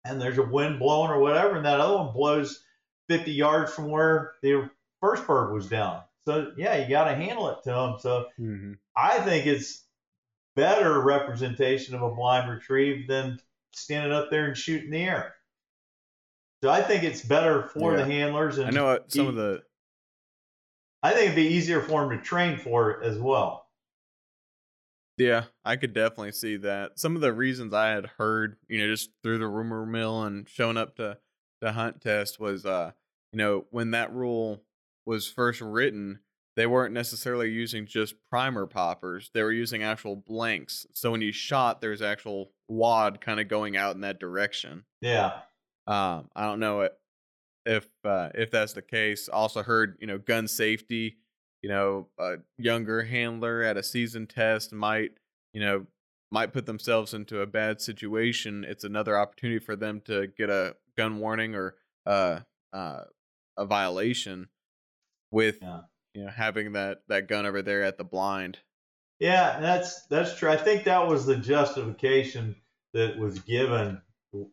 and 0.03 0.21
there's 0.21 0.37
a 0.37 0.43
wind 0.43 0.77
blowing 0.77 1.09
or 1.09 1.19
whatever, 1.19 1.55
and 1.55 1.65
that 1.65 1.79
other 1.79 1.97
one 1.97 2.13
blows 2.13 2.63
50 3.09 3.31
yards 3.31 3.73
from 3.73 3.89
where 3.89 4.33
the 4.43 4.69
first 5.05 5.27
bird 5.27 5.53
was 5.53 5.67
down. 5.67 6.01
So, 6.27 6.51
yeah, 6.57 6.77
you 6.77 6.89
got 6.89 7.05
to 7.05 7.15
handle 7.15 7.49
it 7.49 7.57
to 7.63 7.69
them. 7.69 7.95
So, 7.99 8.25
mm-hmm. 8.39 8.73
I 8.95 9.19
think 9.19 9.45
it's 9.45 9.83
better 10.55 11.01
representation 11.01 11.95
of 11.95 12.01
a 12.01 12.09
blind 12.09 12.49
retrieve 12.49 13.07
than 13.07 13.39
standing 13.73 14.11
up 14.11 14.31
there 14.31 14.45
and 14.45 14.57
shooting 14.57 14.89
the 14.89 15.03
air. 15.03 15.35
So 16.63 16.69
I 16.69 16.81
think 16.81 17.03
it's 17.03 17.21
better 17.21 17.69
for 17.73 17.91
yeah. 17.91 17.97
the 18.03 18.05
handlers. 18.11 18.57
And 18.57 18.67
I 18.67 18.71
know 18.71 18.99
some 19.07 19.27
of 19.27 19.35
the. 19.35 19.61
I 21.03 21.11
think 21.11 21.25
it'd 21.25 21.35
be 21.35 21.53
easier 21.53 21.81
for 21.81 22.01
them 22.01 22.17
to 22.17 22.23
train 22.23 22.57
for 22.57 22.91
it 22.91 23.05
as 23.05 23.19
well. 23.19 23.67
Yeah, 25.17 25.43
I 25.63 25.75
could 25.75 25.93
definitely 25.93 26.31
see 26.31 26.57
that. 26.57 26.97
Some 26.97 27.15
of 27.15 27.21
the 27.21 27.31
reasons 27.31 27.73
I 27.73 27.89
had 27.89 28.07
heard, 28.17 28.57
you 28.67 28.79
know, 28.79 28.87
just 28.87 29.11
through 29.21 29.37
the 29.37 29.47
rumor 29.47 29.85
mill 29.85 30.23
and 30.23 30.49
showing 30.49 30.77
up 30.77 30.95
to 30.95 31.19
the 31.61 31.73
hunt 31.73 32.01
test 32.01 32.39
was, 32.39 32.65
uh, 32.65 32.91
you 33.31 33.37
know, 33.37 33.65
when 33.69 33.91
that 33.91 34.11
rule 34.11 34.61
was 35.05 35.27
first 35.27 35.61
written, 35.61 36.19
they 36.55 36.65
weren't 36.65 36.93
necessarily 36.93 37.49
using 37.49 37.85
just 37.85 38.15
primer 38.29 38.65
poppers. 38.65 39.29
They 39.33 39.43
were 39.43 39.51
using 39.51 39.83
actual 39.83 40.15
blanks. 40.15 40.85
So 40.93 41.11
when 41.11 41.21
you 41.21 41.31
shot, 41.31 41.81
there's 41.81 42.01
actual 42.01 42.51
wad 42.69 43.19
kind 43.19 43.39
of 43.39 43.47
going 43.47 43.75
out 43.75 43.95
in 43.95 44.01
that 44.01 44.19
direction. 44.19 44.85
Yeah. 45.01 45.33
Um, 45.87 46.29
I 46.35 46.45
don't 46.45 46.59
know 46.59 46.89
if 47.65 47.87
uh, 48.03 48.29
if 48.33 48.51
that's 48.51 48.73
the 48.73 48.81
case. 48.81 49.27
Also 49.27 49.63
heard 49.63 49.97
you 49.99 50.07
know 50.07 50.17
gun 50.17 50.47
safety. 50.47 51.17
You 51.61 51.69
know, 51.69 52.07
a 52.19 52.35
younger 52.57 53.03
handler 53.03 53.63
at 53.63 53.75
a 53.75 53.83
season 53.83 54.27
test 54.27 54.71
might 54.71 55.11
you 55.53 55.61
know 55.61 55.85
might 56.31 56.53
put 56.53 56.65
themselves 56.65 57.13
into 57.13 57.41
a 57.41 57.47
bad 57.47 57.81
situation. 57.81 58.65
It's 58.67 58.83
another 58.83 59.17
opportunity 59.17 59.59
for 59.59 59.75
them 59.75 60.01
to 60.05 60.27
get 60.37 60.49
a 60.49 60.75
gun 60.97 61.19
warning 61.19 61.55
or 61.55 61.75
uh, 62.05 62.39
uh, 62.71 63.01
a 63.57 63.65
violation 63.65 64.47
with 65.35 65.59
yeah. 65.61 65.81
you 66.13 66.23
know 66.23 66.31
having 66.31 66.71
that 66.71 67.01
that 67.09 67.27
gun 67.27 67.45
over 67.45 67.61
there 67.61 67.83
at 67.83 67.97
the 67.97 68.05
blind. 68.05 68.57
Yeah, 69.19 69.59
that's 69.59 70.05
that's 70.07 70.37
true. 70.37 70.49
I 70.49 70.55
think 70.55 70.85
that 70.85 71.07
was 71.07 71.25
the 71.25 71.35
justification 71.35 72.55
that 72.93 73.17
was 73.17 73.39
given 73.39 74.01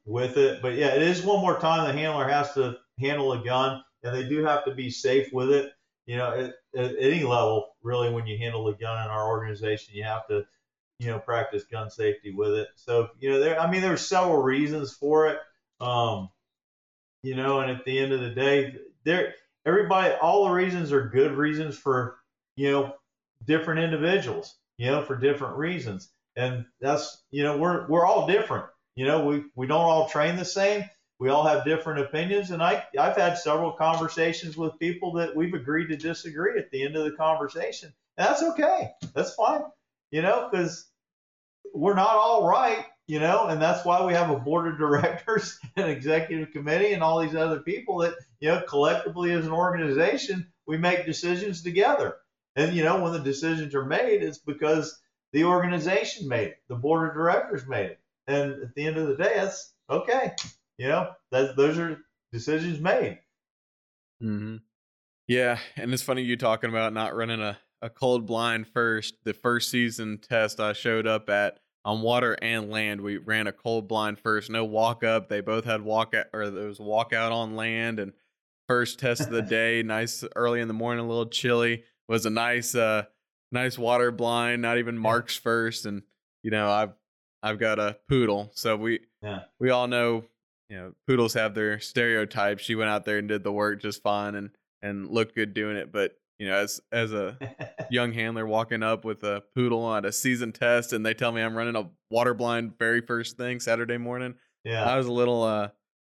with 0.04 0.36
it. 0.36 0.60
But 0.60 0.74
yeah, 0.74 0.88
it 0.88 1.02
is 1.02 1.22
one 1.22 1.40
more 1.40 1.58
time 1.58 1.86
the 1.86 1.98
handler 1.98 2.28
has 2.28 2.52
to 2.54 2.78
handle 2.98 3.32
a 3.32 3.44
gun, 3.44 3.82
and 4.02 4.14
they 4.14 4.28
do 4.28 4.44
have 4.44 4.64
to 4.64 4.74
be 4.74 4.90
safe 4.90 5.32
with 5.32 5.50
it. 5.50 5.72
You 6.06 6.16
know, 6.16 6.32
at, 6.32 6.54
at 6.76 6.96
any 6.98 7.22
level, 7.22 7.76
really, 7.82 8.12
when 8.12 8.26
you 8.26 8.36
handle 8.36 8.66
a 8.66 8.74
gun 8.74 9.04
in 9.04 9.10
our 9.10 9.28
organization, 9.28 9.94
you 9.94 10.02
have 10.02 10.26
to, 10.26 10.44
you 10.98 11.06
know, 11.06 11.20
practice 11.20 11.62
gun 11.70 11.90
safety 11.90 12.34
with 12.34 12.54
it. 12.54 12.68
So 12.74 13.10
you 13.20 13.30
know, 13.30 13.38
there. 13.38 13.58
I 13.58 13.70
mean, 13.70 13.82
there's 13.82 14.06
several 14.06 14.42
reasons 14.42 14.92
for 14.92 15.28
it. 15.28 15.38
Um, 15.80 16.28
you 17.22 17.36
know, 17.36 17.60
and 17.60 17.70
at 17.70 17.84
the 17.84 18.00
end 18.00 18.12
of 18.12 18.20
the 18.20 18.30
day, 18.30 18.74
there, 19.04 19.34
everybody, 19.66 20.14
all 20.14 20.44
the 20.44 20.52
reasons 20.52 20.92
are 20.92 21.08
good 21.08 21.32
reasons 21.32 21.76
for, 21.76 22.18
you 22.56 22.70
know, 22.70 22.94
different 23.44 23.80
individuals. 23.80 24.54
You 24.78 24.86
know, 24.86 25.02
for 25.04 25.14
different 25.16 25.58
reasons, 25.58 26.10
and 26.34 26.64
that's, 26.80 27.22
you 27.30 27.44
know, 27.44 27.58
we're 27.58 27.86
we're 27.88 28.06
all 28.06 28.26
different 28.26 28.64
you 28.94 29.06
know, 29.06 29.24
we, 29.24 29.44
we 29.54 29.66
don't 29.66 29.80
all 29.80 30.08
train 30.08 30.36
the 30.36 30.44
same. 30.44 30.84
We 31.18 31.28
all 31.30 31.44
have 31.44 31.64
different 31.64 32.00
opinions. 32.00 32.50
And 32.50 32.62
I, 32.62 32.84
I've 32.98 33.16
had 33.16 33.38
several 33.38 33.72
conversations 33.72 34.56
with 34.56 34.78
people 34.78 35.12
that 35.14 35.34
we've 35.34 35.54
agreed 35.54 35.88
to 35.88 35.96
disagree 35.96 36.58
at 36.58 36.70
the 36.70 36.84
end 36.84 36.96
of 36.96 37.04
the 37.04 37.12
conversation. 37.12 37.92
And 38.18 38.28
that's 38.28 38.42
okay. 38.42 38.90
That's 39.14 39.34
fine, 39.34 39.62
you 40.10 40.22
know, 40.22 40.48
because 40.50 40.86
we're 41.74 41.94
not 41.94 42.14
all 42.14 42.46
right, 42.46 42.84
you 43.06 43.18
know, 43.18 43.46
and 43.46 43.60
that's 43.60 43.84
why 43.84 44.04
we 44.04 44.12
have 44.12 44.30
a 44.30 44.38
board 44.38 44.68
of 44.68 44.78
directors 44.78 45.58
and 45.76 45.90
executive 45.90 46.52
committee 46.52 46.92
and 46.92 47.02
all 47.02 47.20
these 47.20 47.34
other 47.34 47.60
people 47.60 47.98
that, 47.98 48.14
you 48.40 48.48
know, 48.48 48.62
collectively 48.68 49.32
as 49.32 49.46
an 49.46 49.52
organization, 49.52 50.52
we 50.66 50.78
make 50.78 51.06
decisions 51.06 51.62
together. 51.62 52.16
And, 52.54 52.74
you 52.74 52.84
know, 52.84 53.02
when 53.02 53.12
the 53.12 53.20
decisions 53.20 53.74
are 53.74 53.84
made, 53.84 54.22
it's 54.22 54.38
because 54.38 54.98
the 55.32 55.44
organization 55.44 56.28
made 56.28 56.48
it, 56.48 56.58
the 56.68 56.76
board 56.76 57.08
of 57.08 57.14
directors 57.14 57.66
made 57.66 57.86
it. 57.86 58.00
And 58.26 58.62
at 58.62 58.74
the 58.74 58.86
end 58.86 58.98
of 58.98 59.08
the 59.08 59.16
day, 59.16 59.32
that's 59.36 59.72
okay. 59.90 60.32
You 60.78 60.88
know, 60.88 61.10
that 61.30 61.56
those 61.56 61.78
are 61.78 61.98
decisions 62.32 62.78
made. 62.78 63.18
Mm-hmm. 64.22 64.56
Yeah, 65.26 65.58
and 65.76 65.92
it's 65.92 66.02
funny 66.02 66.22
you 66.22 66.36
talking 66.36 66.70
about 66.70 66.92
not 66.92 67.16
running 67.16 67.40
a, 67.40 67.58
a 67.80 67.90
cold 67.90 68.26
blind 68.26 68.68
first. 68.68 69.14
The 69.24 69.32
first 69.32 69.70
season 69.70 70.18
test 70.18 70.60
I 70.60 70.72
showed 70.72 71.06
up 71.06 71.28
at 71.30 71.58
on 71.84 72.02
water 72.02 72.36
and 72.40 72.70
land, 72.70 73.00
we 73.00 73.16
ran 73.16 73.46
a 73.46 73.52
cold 73.52 73.88
blind 73.88 74.18
first. 74.18 74.50
No 74.50 74.64
walk 74.64 75.02
up. 75.02 75.28
They 75.28 75.40
both 75.40 75.64
had 75.64 75.82
walk 75.82 76.14
out, 76.14 76.26
or 76.32 76.48
there 76.48 76.68
was 76.68 76.78
walk 76.78 77.12
out 77.12 77.32
on 77.32 77.56
land. 77.56 77.98
And 77.98 78.12
first 78.68 78.98
test 78.98 79.22
of 79.22 79.30
the 79.30 79.42
day, 79.58 79.82
nice 79.82 80.24
early 80.36 80.60
in 80.60 80.68
the 80.68 80.74
morning, 80.74 81.04
a 81.04 81.08
little 81.08 81.26
chilly. 81.26 81.84
Was 82.08 82.26
a 82.26 82.30
nice, 82.30 82.74
uh, 82.74 83.04
nice 83.50 83.78
water 83.78 84.10
blind. 84.10 84.62
Not 84.62 84.78
even 84.78 84.98
marks 84.98 85.36
first, 85.36 85.86
and 85.86 86.02
you 86.42 86.50
know 86.50 86.70
I've 86.70 86.92
I've 87.42 87.58
got 87.58 87.78
a 87.78 87.98
poodle. 88.08 88.50
So 88.54 88.76
we 88.76 89.00
yeah. 89.22 89.40
we 89.58 89.70
all 89.70 89.88
know, 89.88 90.24
you 90.68 90.76
know, 90.76 90.92
poodles 91.06 91.34
have 91.34 91.54
their 91.54 91.80
stereotypes. 91.80 92.62
She 92.62 92.74
went 92.74 92.90
out 92.90 93.04
there 93.04 93.18
and 93.18 93.28
did 93.28 93.42
the 93.42 93.52
work 93.52 93.80
just 93.80 94.02
fine 94.02 94.34
and 94.34 94.50
and 94.82 95.08
looked 95.08 95.34
good 95.34 95.54
doing 95.54 95.76
it. 95.76 95.92
But 95.92 96.16
you 96.42 96.48
know, 96.48 96.56
as 96.56 96.80
as 96.90 97.12
a 97.12 97.38
young 97.90 98.12
handler 98.12 98.44
walking 98.44 98.82
up 98.82 99.04
with 99.04 99.22
a 99.22 99.44
poodle 99.54 99.84
on 99.84 100.04
a 100.04 100.10
season 100.10 100.50
test, 100.50 100.92
and 100.92 101.06
they 101.06 101.14
tell 101.14 101.30
me 101.30 101.40
I'm 101.40 101.54
running 101.54 101.76
a 101.76 101.88
water 102.10 102.34
blind 102.34 102.76
very 102.80 103.00
first 103.00 103.36
thing 103.36 103.60
Saturday 103.60 103.96
morning. 103.96 104.34
Yeah, 104.64 104.84
I 104.84 104.96
was 104.96 105.06
a 105.06 105.12
little 105.12 105.44
uh 105.44 105.68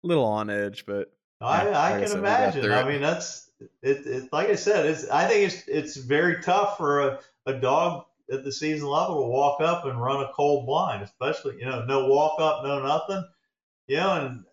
little 0.01 0.23
on 0.23 0.49
edge, 0.49 0.85
but 0.85 1.11
I, 1.41 1.65
yeah, 1.65 1.77
I 1.77 1.91
like 1.91 1.93
can 1.95 2.03
I 2.03 2.05
said, 2.05 2.19
imagine. 2.19 2.71
I 2.71 2.87
mean, 2.87 3.01
that's 3.01 3.51
it, 3.81 4.07
it. 4.07 4.29
Like 4.31 4.47
I 4.47 4.55
said, 4.55 4.85
it's 4.85 5.09
I 5.09 5.27
think 5.27 5.51
it's 5.51 5.67
it's 5.67 5.97
very 5.97 6.41
tough 6.41 6.77
for 6.77 7.01
a, 7.01 7.19
a 7.45 7.53
dog 7.55 8.05
at 8.31 8.45
the 8.45 8.51
season 8.51 8.87
level 8.87 9.23
to 9.23 9.27
walk 9.27 9.59
up 9.59 9.83
and 9.83 10.01
run 10.01 10.23
a 10.23 10.31
cold 10.33 10.65
blind, 10.65 11.03
especially, 11.03 11.57
you 11.59 11.65
know, 11.65 11.83
no 11.83 12.07
walk 12.07 12.39
up, 12.39 12.63
no 12.63 12.81
nothing. 12.81 13.27
You 13.87 13.97
know, 13.97 14.13
and 14.13 14.43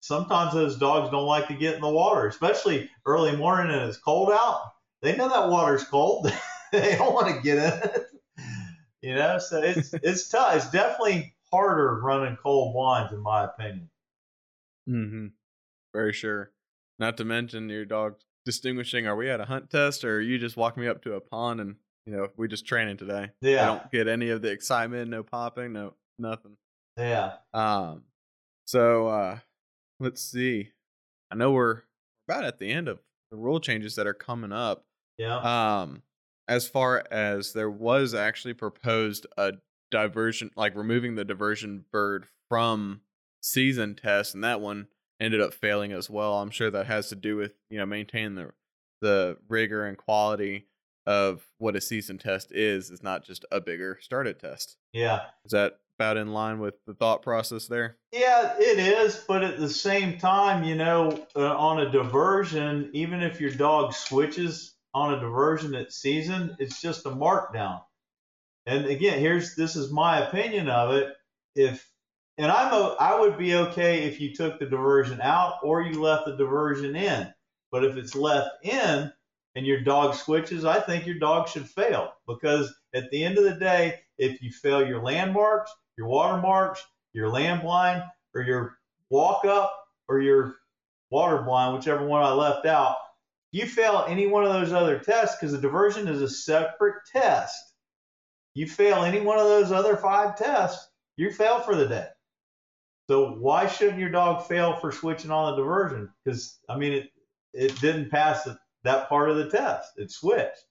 sometimes 0.00 0.52
those 0.52 0.76
dogs 0.76 1.10
don't 1.10 1.24
like 1.24 1.48
to 1.48 1.54
get 1.54 1.76
in 1.76 1.80
the 1.80 1.88
water, 1.88 2.26
especially 2.26 2.90
early 3.06 3.34
morning 3.34 3.74
and 3.74 3.88
it's 3.88 3.96
cold 3.96 4.30
out. 4.30 4.72
They 5.02 5.16
know 5.16 5.28
that 5.28 5.48
water's 5.48 5.84
cold. 5.84 6.32
they 6.72 6.96
don't 6.96 7.14
want 7.14 7.34
to 7.34 7.42
get 7.42 7.58
in 7.58 7.90
it. 7.90 8.06
You 9.02 9.14
know, 9.14 9.38
so 9.38 9.62
it's 9.62 9.92
it's 10.02 10.28
tough. 10.28 10.56
It's 10.56 10.70
definitely 10.70 11.34
harder 11.52 12.00
running 12.02 12.36
cold 12.42 12.74
blinds, 12.74 13.12
in 13.12 13.20
my 13.20 13.44
opinion. 13.44 13.90
Mm-hmm. 14.88 15.26
Very 15.94 16.12
sure. 16.12 16.50
Not 16.98 17.16
to 17.18 17.24
mention 17.24 17.68
your 17.68 17.84
dog 17.84 18.16
distinguishing. 18.44 19.06
Are 19.06 19.16
we 19.16 19.30
at 19.30 19.40
a 19.40 19.44
hunt 19.44 19.70
test, 19.70 20.04
or 20.04 20.16
are 20.16 20.20
you 20.20 20.38
just 20.38 20.56
walking 20.56 20.82
me 20.82 20.88
up 20.88 21.02
to 21.02 21.14
a 21.14 21.20
pond 21.20 21.60
and 21.60 21.76
you 22.06 22.16
know, 22.16 22.28
we 22.36 22.46
just 22.48 22.66
training 22.66 22.96
today. 22.96 23.30
Yeah. 23.40 23.62
I 23.62 23.66
don't 23.66 23.90
get 23.90 24.08
any 24.08 24.30
of 24.30 24.40
the 24.40 24.50
excitement, 24.50 25.10
no 25.10 25.22
popping, 25.22 25.72
no 25.72 25.94
nothing. 26.18 26.56
Yeah. 26.96 27.34
Um 27.52 28.04
so 28.64 29.08
uh 29.08 29.38
let's 29.98 30.22
see. 30.22 30.70
I 31.30 31.34
know 31.34 31.50
we're 31.50 31.82
about 32.28 32.44
at 32.44 32.58
the 32.58 32.70
end 32.70 32.88
of 32.88 33.00
the 33.30 33.36
rule 33.36 33.60
changes 33.60 33.96
that 33.96 34.06
are 34.06 34.14
coming 34.14 34.52
up. 34.52 34.84
Yeah. 35.18 35.38
Um 35.80 36.02
as 36.48 36.68
far 36.68 37.04
as 37.10 37.52
there 37.52 37.70
was 37.70 38.14
actually 38.14 38.54
proposed 38.54 39.26
a 39.36 39.54
diversion 39.90 40.50
like 40.56 40.74
removing 40.76 41.14
the 41.14 41.24
diversion 41.24 41.84
bird 41.90 42.26
from 42.48 43.00
season 43.40 43.94
test 43.94 44.34
and 44.34 44.44
that 44.44 44.60
one 44.60 44.88
ended 45.20 45.40
up 45.40 45.54
failing 45.54 45.92
as 45.92 46.10
well. 46.10 46.34
I'm 46.40 46.50
sure 46.50 46.70
that 46.70 46.86
has 46.86 47.08
to 47.08 47.16
do 47.16 47.36
with, 47.36 47.52
you 47.70 47.78
know, 47.78 47.86
maintaining 47.86 48.34
the 48.34 48.52
the 49.00 49.38
rigor 49.48 49.86
and 49.86 49.96
quality 49.96 50.66
of 51.06 51.46
what 51.58 51.76
a 51.76 51.80
season 51.80 52.18
test 52.18 52.50
is 52.50 52.90
It's 52.90 53.02
not 53.02 53.24
just 53.24 53.44
a 53.52 53.60
bigger 53.60 53.98
started 54.00 54.40
test. 54.40 54.76
Yeah. 54.92 55.26
Is 55.44 55.52
that 55.52 55.78
about 55.98 56.16
in 56.16 56.32
line 56.32 56.58
with 56.58 56.74
the 56.86 56.94
thought 56.94 57.22
process 57.22 57.66
there. 57.66 57.96
Yeah, 58.12 58.54
it 58.58 58.78
is, 58.78 59.24
but 59.26 59.42
at 59.42 59.58
the 59.58 59.68
same 59.68 60.18
time, 60.18 60.64
you 60.64 60.74
know, 60.74 61.26
uh, 61.34 61.56
on 61.56 61.80
a 61.80 61.90
diversion, 61.90 62.90
even 62.92 63.22
if 63.22 63.40
your 63.40 63.50
dog 63.50 63.94
switches 63.94 64.74
on 64.94 65.14
a 65.14 65.20
diversion 65.20 65.74
at 65.74 65.92
season, 65.92 66.56
it's 66.58 66.80
just 66.80 67.06
a 67.06 67.10
markdown. 67.10 67.82
And 68.66 68.86
again, 68.86 69.20
here's 69.20 69.54
this 69.54 69.76
is 69.76 69.92
my 69.92 70.26
opinion 70.26 70.68
of 70.68 70.94
it. 70.94 71.14
If 71.54 71.88
and 72.38 72.52
I'm 72.52 72.72
a, 72.72 72.96
I 73.00 73.18
would 73.18 73.38
be 73.38 73.54
okay 73.54 74.04
if 74.04 74.20
you 74.20 74.34
took 74.34 74.58
the 74.58 74.66
diversion 74.66 75.20
out 75.22 75.60
or 75.62 75.82
you 75.82 76.02
left 76.02 76.26
the 76.26 76.36
diversion 76.36 76.94
in. 76.94 77.32
But 77.72 77.84
if 77.84 77.96
it's 77.96 78.14
left 78.14 78.50
in 78.62 79.10
and 79.54 79.66
your 79.66 79.80
dog 79.80 80.14
switches, 80.14 80.64
I 80.64 80.80
think 80.80 81.06
your 81.06 81.18
dog 81.18 81.48
should 81.48 81.68
fail 81.68 82.12
because 82.28 82.74
at 82.94 83.10
the 83.10 83.24
end 83.24 83.38
of 83.38 83.44
the 83.44 83.54
day, 83.54 84.00
if 84.18 84.42
you 84.42 84.50
fail 84.50 84.86
your 84.86 85.02
landmarks, 85.02 85.70
your 85.96 86.08
watermarks, 86.08 86.84
your 87.12 87.28
land 87.28 87.62
blind, 87.62 88.02
or 88.34 88.42
your 88.42 88.78
walk 89.10 89.44
up 89.44 89.72
or 90.08 90.20
your 90.20 90.56
water 91.10 91.42
blind, 91.42 91.74
whichever 91.74 92.06
one 92.06 92.22
I 92.22 92.32
left 92.32 92.66
out, 92.66 92.96
you 93.52 93.66
fail 93.66 94.04
any 94.08 94.26
one 94.26 94.44
of 94.44 94.52
those 94.52 94.72
other 94.72 94.98
tests 94.98 95.36
because 95.36 95.52
the 95.52 95.60
diversion 95.60 96.08
is 96.08 96.20
a 96.20 96.28
separate 96.28 96.96
test. 97.10 97.56
You 98.54 98.66
fail 98.66 99.02
any 99.02 99.20
one 99.20 99.38
of 99.38 99.46
those 99.46 99.72
other 99.72 99.96
five 99.96 100.36
tests, 100.36 100.88
you 101.16 101.30
fail 101.30 101.60
for 101.60 101.74
the 101.74 101.86
day. 101.86 102.08
So 103.08 103.32
why 103.32 103.66
shouldn't 103.68 104.00
your 104.00 104.10
dog 104.10 104.46
fail 104.46 104.76
for 104.76 104.90
switching 104.90 105.30
on 105.30 105.52
the 105.52 105.62
diversion? 105.62 106.10
Because 106.24 106.58
I 106.68 106.76
mean, 106.76 106.92
it 106.92 107.10
it 107.52 107.80
didn't 107.80 108.10
pass 108.10 108.44
the, 108.44 108.58
that 108.84 109.08
part 109.08 109.30
of 109.30 109.36
the 109.36 109.48
test. 109.48 109.92
It 109.96 110.10
switched, 110.10 110.64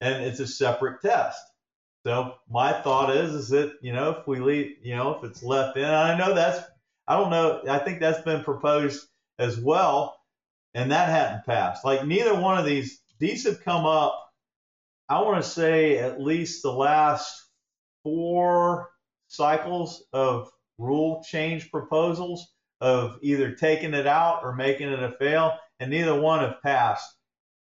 and 0.00 0.22
it's 0.22 0.40
a 0.40 0.46
separate 0.46 1.00
test. 1.00 1.40
So 2.06 2.34
my 2.50 2.72
thought 2.72 3.14
is, 3.16 3.32
is 3.32 3.48
that 3.48 3.78
you 3.80 3.92
know 3.92 4.10
if 4.10 4.26
we 4.26 4.38
leave, 4.38 4.76
you 4.82 4.94
know, 4.94 5.14
if 5.14 5.24
it's 5.24 5.42
left 5.42 5.76
in, 5.78 5.84
I 5.84 6.16
know 6.16 6.34
that's, 6.34 6.62
I 7.08 7.16
don't 7.16 7.30
know, 7.30 7.62
I 7.68 7.78
think 7.78 8.00
that's 8.00 8.22
been 8.22 8.44
proposed 8.44 9.06
as 9.38 9.58
well, 9.58 10.20
and 10.74 10.90
that 10.92 11.08
hadn't 11.08 11.46
passed. 11.46 11.84
Like 11.84 12.06
neither 12.06 12.38
one 12.38 12.58
of 12.58 12.66
these, 12.66 13.00
these 13.18 13.46
have 13.46 13.64
come 13.64 13.86
up. 13.86 14.20
I 15.08 15.22
want 15.22 15.42
to 15.42 15.48
say 15.48 15.98
at 15.98 16.20
least 16.20 16.62
the 16.62 16.72
last 16.72 17.42
four 18.02 18.90
cycles 19.28 20.04
of 20.12 20.50
rule 20.78 21.24
change 21.26 21.70
proposals 21.70 22.52
of 22.80 23.18
either 23.22 23.54
taking 23.54 23.94
it 23.94 24.06
out 24.06 24.40
or 24.42 24.54
making 24.54 24.90
it 24.90 25.02
a 25.02 25.12
fail, 25.12 25.58
and 25.80 25.90
neither 25.90 26.20
one 26.20 26.40
have 26.40 26.60
passed 26.62 27.16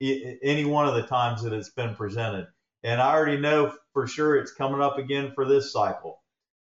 any 0.01 0.65
one 0.65 0.87
of 0.87 0.95
the 0.95 1.03
times 1.03 1.43
that 1.43 1.53
it's 1.53 1.69
been 1.69 1.95
presented. 1.95 2.47
And 2.85 3.01
I 3.01 3.13
already 3.13 3.37
know 3.37 3.73
for 3.93 4.05
sure 4.05 4.37
it's 4.37 4.53
coming 4.53 4.79
up 4.79 4.99
again 4.99 5.31
for 5.33 5.43
this 5.43 5.73
cycle. 5.73 6.21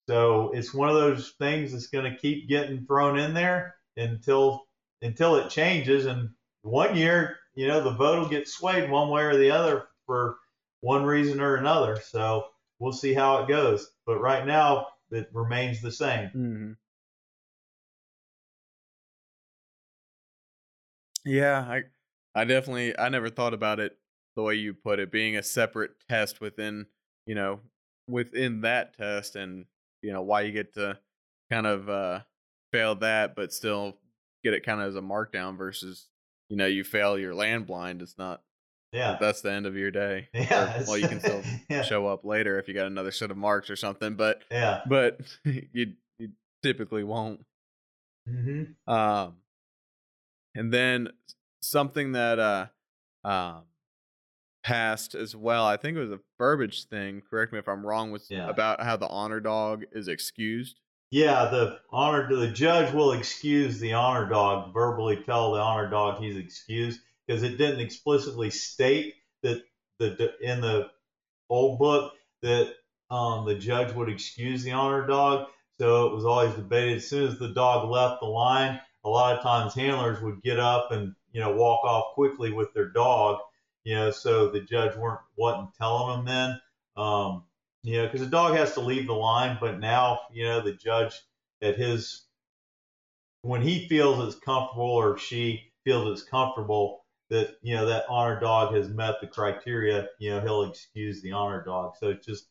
So 0.10 0.52
it's 0.54 0.74
one 0.74 0.90
of 0.90 0.96
those 0.96 1.34
things 1.40 1.72
that's 1.72 1.88
going 1.88 2.12
to 2.12 2.18
keep 2.18 2.50
getting 2.50 2.86
thrown 2.86 3.18
in 3.18 3.34
there 3.34 3.76
until 3.96 4.66
until 5.02 5.38
it 5.38 5.50
changes. 5.50 6.06
And 6.06 6.32
one 6.62 6.98
year, 6.98 7.38
you 7.56 7.68
know, 7.68 7.82
the 7.82 7.92
vote 7.92 8.20
will 8.20 8.28
get 8.28 8.50
swayed 8.50 8.90
one 8.90 9.10
way 9.10 9.24
or 9.24 9.38
the 9.38 9.52
other 9.52 9.88
for 10.06 10.36
one 10.82 11.04
reason 11.04 11.40
or 11.40 11.56
another. 11.56 12.02
So 12.02 12.48
we'll 12.80 12.92
see 12.92 13.14
how 13.14 13.44
it 13.44 13.48
goes. 13.48 13.90
But 14.06 14.20
right 14.20 14.46
now, 14.46 14.88
it 15.12 15.30
remains 15.32 15.82
the 15.82 15.92
same. 15.92 16.28
Mm-hmm. 16.36 16.72
Yeah, 21.24 21.60
I 21.62 21.84
I 22.36 22.44
definitely 22.44 23.00
I 23.00 23.08
never 23.08 23.30
thought 23.30 23.54
about 23.54 23.80
it 23.80 23.98
the 24.40 24.46
way 24.46 24.56
you 24.56 24.74
put 24.74 25.00
it 25.00 25.12
being 25.12 25.36
a 25.36 25.44
separate 25.44 25.92
test 26.08 26.40
within, 26.40 26.86
you 27.26 27.36
know, 27.36 27.60
within 28.10 28.62
that 28.62 28.98
test 28.98 29.36
and 29.36 29.66
you 30.02 30.12
know 30.12 30.22
why 30.22 30.42
you 30.42 30.52
get 30.52 30.74
to 30.74 30.98
kind 31.52 31.68
of 31.68 31.90
uh 31.90 32.20
fail 32.72 32.96
that 32.96 33.36
but 33.36 33.54
still 33.54 33.98
get 34.44 34.54
it 34.54 34.66
kind 34.66 34.82
of 34.82 34.88
as 34.88 34.96
a 34.96 35.02
markdown 35.02 35.58
versus 35.58 36.08
you 36.50 36.58
know 36.58 36.66
you 36.66 36.84
fail 36.84 37.18
your 37.18 37.36
land 37.36 37.68
blind 37.68 38.02
it's 38.02 38.18
not 38.18 38.42
yeah 38.92 39.18
that's 39.20 39.42
the 39.42 39.52
end 39.52 39.66
of 39.66 39.76
your 39.76 39.92
day 39.92 40.28
yeah 40.34 40.82
or, 40.82 40.86
well 40.88 40.98
you 40.98 41.08
can 41.08 41.20
still 41.20 41.44
yeah. 41.70 41.82
show 41.82 42.08
up 42.08 42.26
later 42.26 42.58
if 42.58 42.68
you 42.68 42.74
got 42.74 42.88
another 42.88 43.12
set 43.12 43.32
of 43.32 43.38
marks 43.38 43.70
or 43.70 43.76
something 43.76 44.16
but 44.16 44.42
yeah 44.50 44.82
but 44.88 45.20
you 45.44 45.94
you 46.18 46.30
typically 46.64 47.04
won't 47.04 47.46
mm-hmm. 48.28 48.92
um 48.92 49.36
and 50.56 50.74
then 50.74 51.10
something 51.62 52.14
that 52.14 52.40
uh 52.40 52.66
um 53.24 53.64
passed 54.64 55.16
as 55.16 55.36
well 55.36 55.66
i 55.66 55.78
think 55.78 55.96
it 55.98 56.02
was 56.02 56.12
a 56.12 56.20
Burbage 56.38 56.86
thing 56.86 57.22
correct 57.30 57.54
me 57.54 57.60
if 57.60 57.68
i'm 57.68 57.86
wrong 57.86 58.12
was 58.12 58.28
Yeah. 58.30 58.50
about 58.50 58.82
how 58.84 58.98
the 58.98 59.08
honor 59.08 59.40
dog 59.40 59.86
is 59.94 60.08
excused 60.08 60.80
Yeah, 61.12 61.46
the 61.46 61.80
honor 61.92 62.28
the 62.36 62.52
judge 62.52 62.94
will 62.94 63.14
excuse 63.14 63.80
the 63.80 63.94
honor 63.94 64.30
dog, 64.30 64.74
verbally 64.74 65.18
tell 65.26 65.54
the 65.54 65.60
honor 65.60 65.90
dog 65.90 66.20
he's 66.22 66.38
excused 66.38 67.00
because 67.26 67.42
it 67.42 67.58
didn't 67.58 67.80
explicitly 67.80 68.50
state 68.52 69.16
that 69.42 69.64
the 70.00 70.32
in 70.42 70.62
the 70.62 70.90
old 71.50 71.80
book 71.80 72.14
that 72.42 72.74
um, 73.10 73.46
the 73.46 73.56
judge 73.56 73.94
would 73.96 74.10
excuse 74.10 74.64
the 74.64 74.72
honor 74.72 75.08
dog. 75.08 75.48
So 75.80 76.08
it 76.08 76.14
was 76.14 76.26
always 76.26 76.54
debated. 76.54 76.98
As 76.98 77.08
soon 77.08 77.28
as 77.28 77.40
the 77.40 77.54
dog 77.54 77.90
left 77.90 78.20
the 78.22 78.28
line, 78.28 78.80
a 79.04 79.10
lot 79.10 79.36
of 79.38 79.42
times 79.44 79.74
handlers 79.74 80.22
would 80.22 80.42
get 80.44 80.60
up 80.60 80.92
and 80.92 81.16
you 81.32 81.40
know 81.42 81.54
walk 81.56 81.84
off 81.86 82.14
quickly 82.14 82.52
with 82.52 82.74
their 82.74 82.90
dog. 82.90 83.40
You 83.90 83.96
know, 83.96 84.12
so 84.12 84.52
the 84.52 84.60
judge 84.60 84.96
weren't 84.96 85.22
wasn't 85.36 85.74
telling 85.74 86.24
them 86.24 86.26
then. 86.26 86.62
Um, 86.96 87.46
you 87.82 87.98
know, 87.98 88.06
because 88.06 88.22
the 88.22 88.28
dog 88.28 88.56
has 88.56 88.76
to 88.76 88.82
leave 88.82 89.08
the 89.08 89.14
line, 89.14 89.58
but 89.60 89.80
now, 89.80 90.20
you 90.32 90.44
know, 90.44 90.62
the 90.62 90.74
judge 90.74 91.20
at 91.64 91.76
his, 91.76 92.24
when 93.42 93.64
he 93.64 93.88
feels 93.88 94.24
it's 94.24 94.40
comfortable 94.40 94.92
or 94.92 95.18
she 95.18 95.72
feels 95.86 96.12
it's 96.12 96.30
comfortable 96.30 97.04
that, 97.32 97.56
you 97.64 97.76
know, 97.76 97.88
that 97.88 98.06
honor 98.10 98.40
dog 98.40 98.76
has 98.76 98.90
met 98.90 99.16
the 99.22 99.28
criteria, 99.28 100.08
you 100.20 100.30
know, 100.30 100.42
he'll 100.42 100.70
excuse 100.70 101.24
the 101.24 101.32
honor 101.32 101.64
dog. 101.66 101.94
So 102.00 102.10
it's 102.10 102.28
just, 102.28 102.46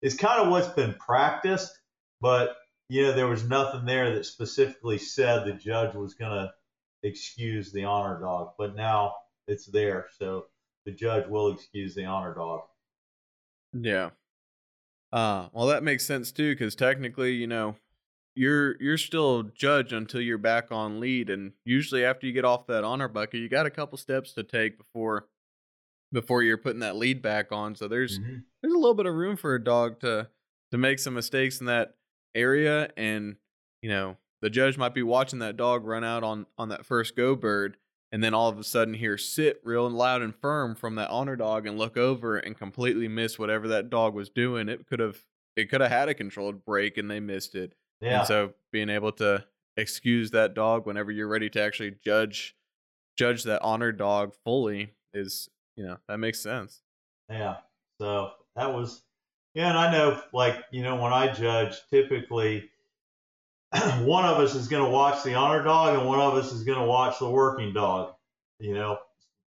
it's 0.00 0.16
kind 0.16 0.40
of 0.40 0.48
what's 0.48 0.68
been 0.68 0.94
practiced, 0.94 1.78
but, 2.22 2.56
you 2.88 3.02
know, 3.02 3.12
there 3.12 3.28
was 3.28 3.46
nothing 3.46 3.84
there 3.84 4.14
that 4.14 4.24
specifically 4.24 4.96
said 4.96 5.44
the 5.44 5.52
judge 5.52 5.94
was 5.94 6.14
going 6.14 6.32
to 6.32 6.54
excuse 7.02 7.70
the 7.70 7.84
honor 7.84 8.18
dog, 8.18 8.52
but 8.56 8.74
now 8.74 9.12
it's 9.46 9.66
there. 9.66 10.06
So 10.18 10.46
the 10.84 10.92
judge 10.92 11.26
will 11.28 11.52
excuse 11.52 11.94
the 11.94 12.04
honor 12.04 12.34
dog. 12.34 12.62
Yeah. 13.72 14.10
Uh, 15.12 15.48
well, 15.52 15.66
that 15.66 15.82
makes 15.82 16.04
sense 16.04 16.32
too, 16.32 16.52
because 16.52 16.74
technically, 16.74 17.34
you 17.34 17.46
know, 17.46 17.76
you're 18.34 18.80
you're 18.82 18.98
still 18.98 19.44
judge 19.44 19.92
until 19.92 20.20
you're 20.20 20.38
back 20.38 20.72
on 20.72 21.00
lead, 21.00 21.30
and 21.30 21.52
usually 21.64 22.04
after 22.04 22.26
you 22.26 22.32
get 22.32 22.44
off 22.44 22.66
that 22.66 22.84
honor 22.84 23.08
bucket, 23.08 23.40
you 23.40 23.48
got 23.48 23.66
a 23.66 23.70
couple 23.70 23.98
steps 23.98 24.32
to 24.34 24.42
take 24.42 24.78
before 24.78 25.28
before 26.12 26.42
you're 26.42 26.58
putting 26.58 26.80
that 26.80 26.96
lead 26.96 27.22
back 27.22 27.52
on. 27.52 27.76
So 27.76 27.88
there's 27.88 28.20
Mhm. 28.20 28.44
there's 28.62 28.74
a 28.74 28.78
little 28.78 28.94
bit 28.94 29.06
of 29.06 29.14
room 29.14 29.36
for 29.36 29.54
a 29.54 29.64
dog 29.64 30.00
to 30.00 30.30
to 30.72 30.78
make 30.78 30.98
some 31.00 31.14
mistakes 31.14 31.60
in 31.60 31.66
that 31.66 31.96
area, 32.34 32.90
and 32.96 33.36
you 33.82 33.90
know, 33.90 34.18
the 34.42 34.50
judge 34.50 34.78
might 34.78 34.94
be 34.94 35.02
watching 35.04 35.40
that 35.40 35.56
dog 35.56 35.84
run 35.86 36.04
out 36.04 36.24
on 36.24 36.46
on 36.58 36.70
that 36.70 36.86
first 36.86 37.16
go 37.16 37.36
bird, 37.36 37.78
and 38.14 38.22
then 38.22 38.32
all 38.32 38.48
of 38.48 38.60
a 38.60 38.62
sudden 38.62 38.94
hear 38.94 39.18
sit 39.18 39.60
real 39.64 39.90
loud 39.90 40.22
and 40.22 40.36
firm 40.36 40.76
from 40.76 40.94
that 40.94 41.10
honor 41.10 41.34
dog 41.34 41.66
and 41.66 41.76
look 41.76 41.96
over 41.96 42.38
and 42.38 42.56
completely 42.56 43.08
miss 43.08 43.40
whatever 43.40 43.66
that 43.66 43.90
dog 43.90 44.14
was 44.14 44.30
doing. 44.30 44.68
It 44.68 44.86
could 44.86 45.00
have 45.00 45.18
it 45.56 45.68
could 45.68 45.80
have 45.80 45.90
had 45.90 46.08
a 46.08 46.14
controlled 46.14 46.64
break 46.64 46.96
and 46.96 47.10
they 47.10 47.18
missed 47.18 47.56
it. 47.56 47.74
Yeah. 48.00 48.20
And 48.20 48.28
so 48.28 48.52
being 48.70 48.88
able 48.88 49.10
to 49.14 49.44
excuse 49.76 50.30
that 50.30 50.54
dog 50.54 50.86
whenever 50.86 51.10
you're 51.10 51.26
ready 51.26 51.50
to 51.50 51.60
actually 51.60 51.96
judge 52.04 52.54
judge 53.18 53.42
that 53.42 53.62
honor 53.62 53.90
dog 53.90 54.32
fully 54.44 54.92
is 55.12 55.48
you 55.76 55.84
know 55.84 55.96
that 56.06 56.18
makes 56.18 56.38
sense. 56.38 56.82
Yeah. 57.28 57.56
So 58.00 58.30
that 58.54 58.72
was, 58.72 59.02
yeah, 59.54 59.70
and 59.70 59.78
I 59.78 59.90
know, 59.90 60.20
like, 60.32 60.64
you 60.70 60.82
know, 60.82 60.94
when 60.96 61.12
I 61.12 61.32
judge, 61.32 61.76
typically 61.90 62.70
one 64.04 64.24
of 64.24 64.38
us 64.38 64.54
is 64.54 64.68
going 64.68 64.84
to 64.84 64.90
watch 64.90 65.24
the 65.24 65.34
honor 65.34 65.62
dog 65.62 65.98
and 65.98 66.06
one 66.06 66.20
of 66.20 66.34
us 66.34 66.52
is 66.52 66.62
going 66.62 66.78
to 66.78 66.84
watch 66.84 67.18
the 67.18 67.28
working 67.28 67.72
dog. 67.72 68.14
You 68.60 68.74
know, 68.74 68.98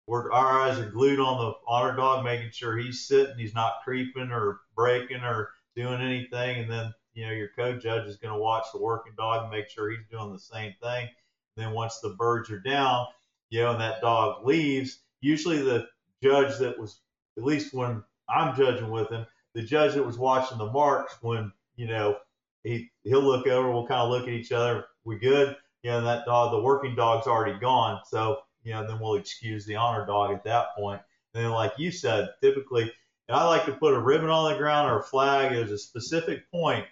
we're, 0.08 0.32
our 0.32 0.62
eyes 0.62 0.80
are 0.80 0.90
glued 0.90 1.20
on 1.20 1.38
the 1.38 1.54
honor 1.68 1.96
dog, 1.96 2.24
making 2.24 2.52
sure 2.52 2.78
he's 2.78 3.06
sitting, 3.06 3.38
he's 3.38 3.54
not 3.54 3.82
creeping 3.84 4.32
or 4.32 4.62
breaking 4.76 5.24
or 5.24 5.50
doing 5.76 6.02
anything. 6.02 6.62
And 6.62 6.72
then, 6.72 6.94
you 7.14 7.26
know, 7.26 7.34
your 7.34 7.50
co-judge 7.56 8.08
is 8.08 8.16
going 8.16 8.34
to 8.34 8.40
watch 8.40 8.66
the 8.74 8.82
working 8.82 9.14
dog 9.18 9.44
and 9.44 9.52
make 9.52 9.70
sure 9.70 9.92
he's 9.92 10.08
doing 10.10 10.32
the 10.32 10.40
same 10.40 10.74
thing. 10.82 11.10
And 11.58 11.66
then 11.66 11.74
once 11.74 12.00
the 12.00 12.16
birds 12.18 12.50
are 12.50 12.60
down, 12.60 13.08
you 13.50 13.62
know, 13.62 13.72
and 13.72 13.82
that 13.82 14.02
dog 14.02 14.46
leaves, 14.46 15.00
usually 15.20 15.62
the 15.62 15.88
judge 16.22 16.58
that 16.60 16.80
was, 16.80 17.02
at 17.38 17.44
least 17.44 17.74
when 17.74 18.02
I'm 18.30 18.56
judging 18.56 18.90
with 18.90 19.10
him, 19.10 19.26
the 19.54 19.64
judge 19.64 19.96
that 19.96 20.06
was 20.06 20.18
watching 20.18 20.58
the 20.58 20.72
marks 20.72 21.18
when, 21.22 21.52
you 21.76 21.88
know, 21.88 22.18
he 22.64 22.90
he'll 23.04 23.22
look 23.22 23.48
over, 23.48 23.72
we'll 23.72 23.88
kind 23.88 24.02
of 24.02 24.10
look 24.10 24.24
at 24.24 24.30
each 24.30 24.52
other, 24.52 24.86
we 25.04 25.18
good? 25.18 25.56
You 25.84 25.92
know, 25.92 26.02
that 26.04 26.26
dog, 26.26 26.52
the 26.52 26.62
working 26.62 26.96
dog's 26.96 27.28
already 27.28 27.60
gone. 27.60 28.02
So, 28.06 28.40
you 28.64 28.74
know, 28.74 28.88
then 28.88 29.00
we'll 29.00 29.16
excuse 29.16 29.66
the 29.66 29.76
honor 29.76 30.06
dog 30.06 30.34
at 30.34 30.44
that 30.46 30.76
point. 30.76 31.02
And 31.34 31.44
then, 31.44 31.52
like 31.52 31.74
you 31.78 31.92
said, 31.92 32.30
typically, 32.42 32.92
and 33.28 33.38
I 33.38 33.46
like 33.48 33.66
to 33.66 33.74
put 33.74 33.94
a 33.94 34.00
ribbon 34.00 34.30
on 34.30 34.52
the 34.52 34.58
ground 34.58 34.92
or 34.92 35.00
a 35.00 35.04
flag. 35.04 35.52
There's 35.52 35.72
a 35.72 35.78
specific 35.78 36.50
point 36.52 36.86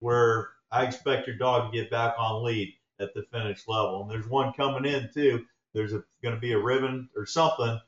where 0.00 0.48
I 0.70 0.84
expect 0.84 1.26
your 1.26 1.36
dog 1.36 1.72
to 1.72 1.78
get 1.78 1.90
back 1.90 2.14
on 2.18 2.44
lead 2.44 2.74
at 3.00 3.14
the 3.14 3.22
finish 3.32 3.66
level. 3.66 4.02
And 4.02 4.10
there's 4.10 4.28
one 4.28 4.52
coming 4.52 4.90
in 4.90 5.08
too. 5.12 5.44
There's 5.74 5.92
going 5.92 6.34
to 6.34 6.40
be 6.40 6.52
a 6.52 6.58
ribbon 6.58 7.08
or 7.16 7.26
something 7.26 7.78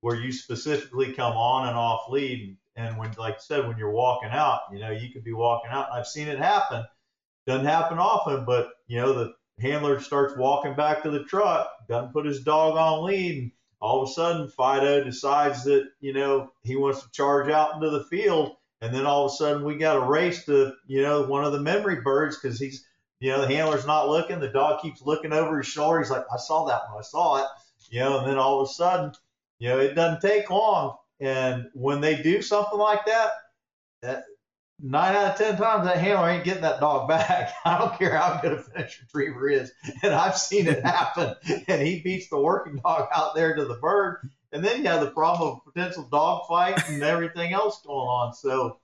where 0.00 0.16
you 0.16 0.32
specifically 0.32 1.12
come 1.12 1.34
on 1.34 1.68
and 1.68 1.76
off 1.76 2.08
lead. 2.08 2.56
And 2.76 2.96
when, 2.98 3.12
like 3.18 3.34
I 3.34 3.38
said, 3.38 3.66
when 3.66 3.76
you're 3.76 3.90
walking 3.90 4.30
out, 4.30 4.60
you 4.72 4.78
know, 4.78 4.90
you 4.90 5.10
could 5.12 5.24
be 5.24 5.32
walking 5.32 5.70
out. 5.70 5.92
I've 5.92 6.06
seen 6.06 6.28
it 6.28 6.38
happen. 6.38 6.84
Doesn't 7.46 7.66
happen 7.66 7.98
often, 7.98 8.44
but 8.44 8.70
you 8.86 8.98
know, 8.98 9.12
the 9.12 9.34
handler 9.60 10.00
starts 10.00 10.36
walking 10.36 10.74
back 10.74 11.02
to 11.02 11.10
the 11.10 11.24
truck, 11.24 11.70
doesn't 11.88 12.12
put 12.12 12.26
his 12.26 12.42
dog 12.42 12.76
on 12.76 13.04
lead, 13.04 13.42
and 13.42 13.52
all 13.80 14.02
of 14.02 14.08
a 14.08 14.12
sudden 14.12 14.48
Fido 14.48 15.02
decides 15.02 15.64
that, 15.64 15.88
you 16.00 16.12
know, 16.12 16.52
he 16.62 16.76
wants 16.76 17.02
to 17.02 17.10
charge 17.10 17.50
out 17.50 17.74
into 17.74 17.90
the 17.90 18.04
field. 18.04 18.56
And 18.80 18.94
then 18.94 19.06
all 19.06 19.26
of 19.26 19.32
a 19.32 19.34
sudden 19.34 19.64
we 19.64 19.76
got 19.76 19.96
a 19.96 20.06
race 20.06 20.44
to, 20.46 20.72
you 20.86 21.02
know, 21.02 21.22
one 21.22 21.44
of 21.44 21.52
the 21.52 21.60
memory 21.60 22.00
birds 22.00 22.38
because 22.38 22.58
he's, 22.60 22.86
you 23.20 23.30
know, 23.30 23.40
the 23.40 23.54
handler's 23.54 23.86
not 23.86 24.08
looking. 24.08 24.40
The 24.40 24.48
dog 24.48 24.82
keeps 24.82 25.02
looking 25.02 25.32
over 25.32 25.58
his 25.58 25.66
shoulder. 25.66 25.98
He's 25.98 26.10
like, 26.10 26.24
I 26.32 26.36
saw 26.36 26.64
that 26.66 26.82
one. 26.90 26.98
I 26.98 27.02
saw 27.02 27.36
it. 27.38 27.46
You 27.90 28.00
know, 28.00 28.18
and 28.20 28.28
then 28.28 28.38
all 28.38 28.60
of 28.60 28.68
a 28.68 28.72
sudden, 28.72 29.12
you 29.58 29.68
know, 29.68 29.78
it 29.78 29.94
doesn't 29.94 30.20
take 30.20 30.48
long. 30.48 30.96
And 31.22 31.70
when 31.72 32.00
they 32.00 32.20
do 32.20 32.42
something 32.42 32.78
like 32.78 33.06
that, 33.06 33.30
that 34.02 34.24
nine 34.80 35.14
out 35.14 35.30
of 35.30 35.38
ten 35.38 35.56
times 35.56 35.86
that 35.86 35.98
handler 35.98 36.28
ain't 36.28 36.42
getting 36.42 36.62
that 36.62 36.80
dog 36.80 37.08
back. 37.08 37.54
I 37.64 37.78
don't 37.78 37.96
care 37.96 38.16
how 38.16 38.40
good 38.42 38.52
a 38.52 38.58
finish 38.62 39.00
retriever 39.00 39.48
is, 39.48 39.72
and 40.02 40.12
I've 40.12 40.36
seen 40.36 40.66
it 40.66 40.84
happen. 40.84 41.36
and 41.68 41.80
he 41.80 42.00
beats 42.00 42.28
the 42.28 42.40
working 42.40 42.80
dog 42.82 43.08
out 43.14 43.36
there 43.36 43.54
to 43.54 43.64
the 43.64 43.76
bird, 43.76 44.28
and 44.50 44.64
then 44.64 44.82
you 44.82 44.88
have 44.88 45.00
the 45.00 45.12
problem 45.12 45.60
of 45.64 45.72
potential 45.72 46.08
dog 46.10 46.42
fight 46.48 46.88
and 46.88 47.02
everything 47.04 47.52
else 47.52 47.80
going 47.86 48.08
on. 48.08 48.34
So 48.34 48.78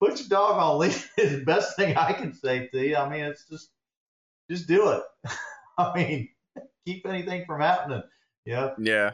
put 0.00 0.18
your 0.18 0.28
dog 0.28 0.58
on 0.58 0.78
leash 0.80 1.08
is 1.16 1.38
the 1.38 1.44
best 1.44 1.76
thing 1.76 1.96
I 1.96 2.12
can 2.12 2.34
say 2.34 2.66
to 2.66 2.84
you. 2.84 2.96
I 2.96 3.08
mean, 3.08 3.24
it's 3.24 3.46
just 3.48 3.70
just 4.50 4.66
do 4.66 4.90
it. 4.90 5.02
I 5.78 5.94
mean, 5.94 6.28
keep 6.84 7.06
anything 7.06 7.44
from 7.46 7.60
happening. 7.60 8.02
Yeah. 8.44 8.74
Yeah. 8.78 9.12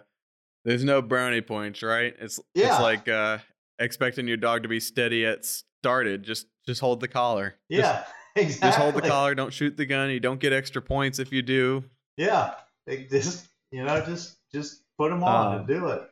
There's 0.65 0.85
no 0.85 1.03
brownie 1.03 1.41
points, 1.41 1.83
right? 1.83 2.15
It's 2.19 2.41
Yeah. 2.55 2.73
it's 2.75 2.81
like 2.81 3.09
uh 3.09 3.39
expecting 3.79 4.29
your 4.29 4.37
dog 4.37 4.63
to 4.63 4.69
be 4.69 4.81
steady 4.81 5.27
at 5.27 5.45
started. 5.45 6.23
Just 6.23 6.47
just 6.67 6.81
hold 6.81 7.01
the 7.01 7.09
collar. 7.09 7.57
Just- 7.71 7.83
Yeah. 7.83 8.05
exactly. 8.37 8.69
Just, 8.69 8.79
hold 8.79 8.95
the 8.95 9.03
collar. 9.03 9.35
Don't 9.35 9.53
shoot 9.53 9.77
the 9.77 9.87
gun. 9.87 10.11
You 10.11 10.21
don't 10.21 10.41
get 10.41 10.53
extra 10.53 10.81
points 10.81 11.19
if 11.19 11.33
you 11.33 11.43
do. 11.43 11.85
Yeah, 12.17 12.55
it 12.87 13.11
just 13.11 13.49
you 13.71 13.85
know, 13.85 14.05
just 14.05 14.37
just 14.55 14.83
put 14.99 15.11
them 15.11 15.25
on 15.25 15.47
Um, 15.47 15.59
and 15.59 15.67
do 15.67 15.89
it. 15.89 16.03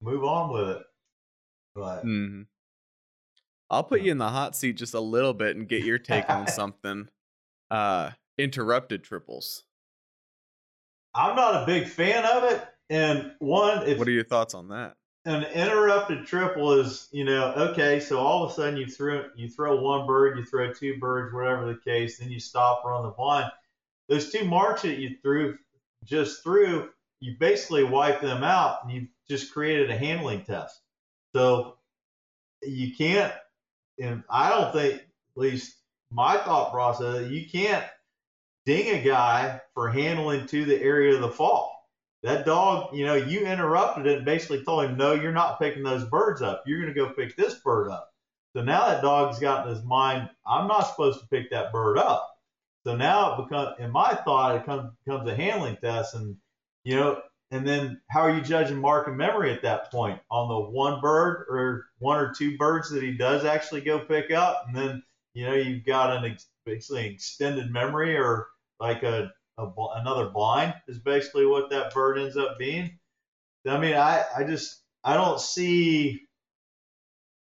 Move 0.00 0.24
on 0.24 0.52
with 0.52 0.76
it. 0.76 0.82
But 1.74 2.04
mm-hmm. 2.04 2.42
I'll 3.70 3.84
put 3.84 4.00
you 4.00 4.10
in 4.10 4.18
the 4.18 4.28
hot 4.28 4.56
seat 4.56 4.76
just 4.76 4.94
a 4.94 5.00
little 5.00 5.34
bit 5.34 5.56
and 5.56 5.68
get 5.68 5.84
your 5.84 5.98
take 5.98 6.28
on 6.30 6.46
something. 6.46 7.08
Uh 7.70 8.12
interrupted 8.38 9.02
triples. 9.04 9.64
I'm 11.14 11.34
not 11.36 11.62
a 11.62 11.66
big 11.66 11.88
fan 11.88 12.24
of 12.24 12.44
it. 12.44 12.64
And 12.90 13.32
one, 13.38 13.86
if 13.86 13.98
What 13.98 14.08
are 14.08 14.12
your 14.12 14.24
thoughts 14.24 14.54
on 14.54 14.68
that? 14.68 14.96
an 15.28 15.44
interrupted 15.52 16.26
triple 16.26 16.72
is, 16.72 17.08
you 17.12 17.22
know, 17.22 17.52
okay, 17.54 18.00
so 18.00 18.18
all 18.18 18.44
of 18.44 18.50
a 18.50 18.54
sudden 18.54 18.78
you 18.78 18.86
throw 18.86 19.26
you 19.36 19.46
throw 19.48 19.78
one 19.78 20.06
bird, 20.06 20.38
you 20.38 20.44
throw 20.44 20.72
two 20.72 20.98
birds, 20.98 21.34
whatever 21.34 21.66
the 21.66 21.78
case, 21.78 22.18
then 22.18 22.30
you 22.30 22.40
stop 22.40 22.82
run 22.84 23.02
the 23.02 23.10
blind. 23.10 23.50
Those 24.08 24.32
two 24.32 24.46
marks 24.46 24.82
that 24.82 24.98
you 24.98 25.16
threw 25.22 25.58
just 26.04 26.42
threw, 26.42 26.88
you 27.20 27.34
basically 27.38 27.84
wipe 27.84 28.22
them 28.22 28.42
out 28.42 28.78
and 28.82 28.92
you 28.92 29.08
just 29.28 29.52
created 29.52 29.90
a 29.90 29.98
handling 29.98 30.44
test. 30.44 30.80
So 31.34 31.76
you 32.62 32.94
can't 32.94 33.32
and 34.00 34.22
I 34.30 34.48
don't 34.48 34.72
think 34.72 34.94
at 35.02 35.06
least 35.36 35.76
my 36.10 36.38
thought 36.38 36.72
process, 36.72 37.30
you 37.30 37.46
can't 37.46 37.84
ding 38.64 38.98
a 38.98 39.02
guy 39.02 39.60
for 39.74 39.90
handling 39.90 40.46
to 40.46 40.64
the 40.64 40.80
area 40.80 41.14
of 41.14 41.20
the 41.20 41.30
fall 41.30 41.77
that 42.22 42.44
dog, 42.44 42.94
you 42.94 43.06
know, 43.06 43.14
you 43.14 43.46
interrupted 43.46 44.06
it 44.06 44.16
and 44.18 44.24
basically 44.24 44.64
told 44.64 44.84
him, 44.84 44.96
no, 44.96 45.12
you're 45.12 45.32
not 45.32 45.60
picking 45.60 45.82
those 45.82 46.08
birds 46.08 46.42
up. 46.42 46.64
You're 46.66 46.80
going 46.80 46.92
to 46.92 47.00
go 47.00 47.10
pick 47.10 47.36
this 47.36 47.54
bird 47.54 47.90
up. 47.90 48.10
So 48.56 48.62
now 48.62 48.88
that 48.88 49.02
dog's 49.02 49.38
got 49.38 49.66
in 49.66 49.74
his 49.74 49.84
mind, 49.84 50.28
I'm 50.46 50.66
not 50.66 50.88
supposed 50.88 51.20
to 51.20 51.28
pick 51.28 51.50
that 51.50 51.72
bird 51.72 51.98
up. 51.98 52.28
So 52.84 52.96
now 52.96 53.34
it 53.34 53.44
becomes, 53.44 53.76
in 53.78 53.90
my 53.90 54.14
thought, 54.14 54.56
it 54.56 54.64
comes, 54.64 54.90
becomes 55.04 55.28
a 55.28 55.36
handling 55.36 55.76
test. 55.76 56.14
And, 56.14 56.36
you 56.84 56.96
know, 56.96 57.20
and 57.50 57.66
then 57.66 58.00
how 58.10 58.22
are 58.22 58.34
you 58.34 58.40
judging 58.40 58.80
mark 58.80 59.06
and 59.06 59.16
memory 59.16 59.52
at 59.52 59.62
that 59.62 59.90
point 59.90 60.20
on 60.30 60.48
the 60.48 60.70
one 60.70 61.00
bird 61.00 61.46
or 61.48 61.86
one 61.98 62.18
or 62.18 62.32
two 62.36 62.56
birds 62.56 62.90
that 62.90 63.02
he 63.02 63.16
does 63.16 63.44
actually 63.44 63.82
go 63.82 64.00
pick 64.00 64.30
up? 64.30 64.64
And 64.66 64.76
then, 64.76 65.02
you 65.34 65.46
know, 65.46 65.54
you've 65.54 65.84
got 65.84 66.16
an 66.16 66.32
ex- 66.32 66.48
basically 66.66 67.06
extended 67.06 67.70
memory 67.70 68.16
or 68.16 68.48
like 68.80 69.02
a 69.02 69.32
a, 69.58 69.70
another 69.96 70.30
blind 70.30 70.74
is 70.86 70.98
basically 70.98 71.46
what 71.46 71.70
that 71.70 71.92
bird 71.92 72.18
ends 72.18 72.36
up 72.36 72.58
being. 72.58 72.98
I 73.66 73.78
mean, 73.78 73.94
I, 73.94 74.24
I 74.36 74.44
just 74.44 74.80
I 75.04 75.14
don't 75.14 75.40
see 75.40 76.22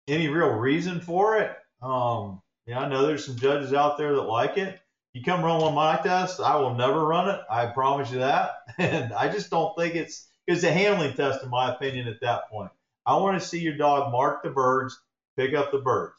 any 0.07 0.27
real 0.27 0.49
reason 0.49 0.99
for 1.01 1.37
it. 1.37 1.55
Um, 1.81 2.41
yeah, 2.65 2.79
I 2.79 2.89
know 2.89 3.05
there's 3.05 3.25
some 3.25 3.37
judges 3.37 3.73
out 3.73 3.97
there 3.97 4.13
that 4.13 4.21
like 4.21 4.57
it. 4.57 4.79
You 5.13 5.23
come 5.23 5.43
run 5.43 5.61
one 5.61 5.69
of 5.69 5.75
my 5.75 6.45
I 6.45 6.57
will 6.57 6.75
never 6.75 7.05
run 7.05 7.29
it. 7.29 7.39
I 7.49 7.67
promise 7.67 8.11
you 8.11 8.19
that. 8.19 8.51
And 8.77 9.13
I 9.13 9.29
just 9.29 9.49
don't 9.49 9.75
think 9.77 9.95
it's 9.95 10.27
it's 10.47 10.63
a 10.63 10.71
handling 10.71 11.13
test 11.13 11.43
in 11.43 11.49
my 11.49 11.73
opinion 11.73 12.07
at 12.07 12.19
that 12.21 12.49
point. 12.49 12.71
I 13.05 13.15
want 13.17 13.39
to 13.39 13.47
see 13.47 13.59
your 13.59 13.77
dog 13.77 14.11
mark 14.11 14.43
the 14.43 14.49
birds, 14.49 14.99
pick 15.37 15.53
up 15.53 15.71
the 15.71 15.79
birds. 15.79 16.15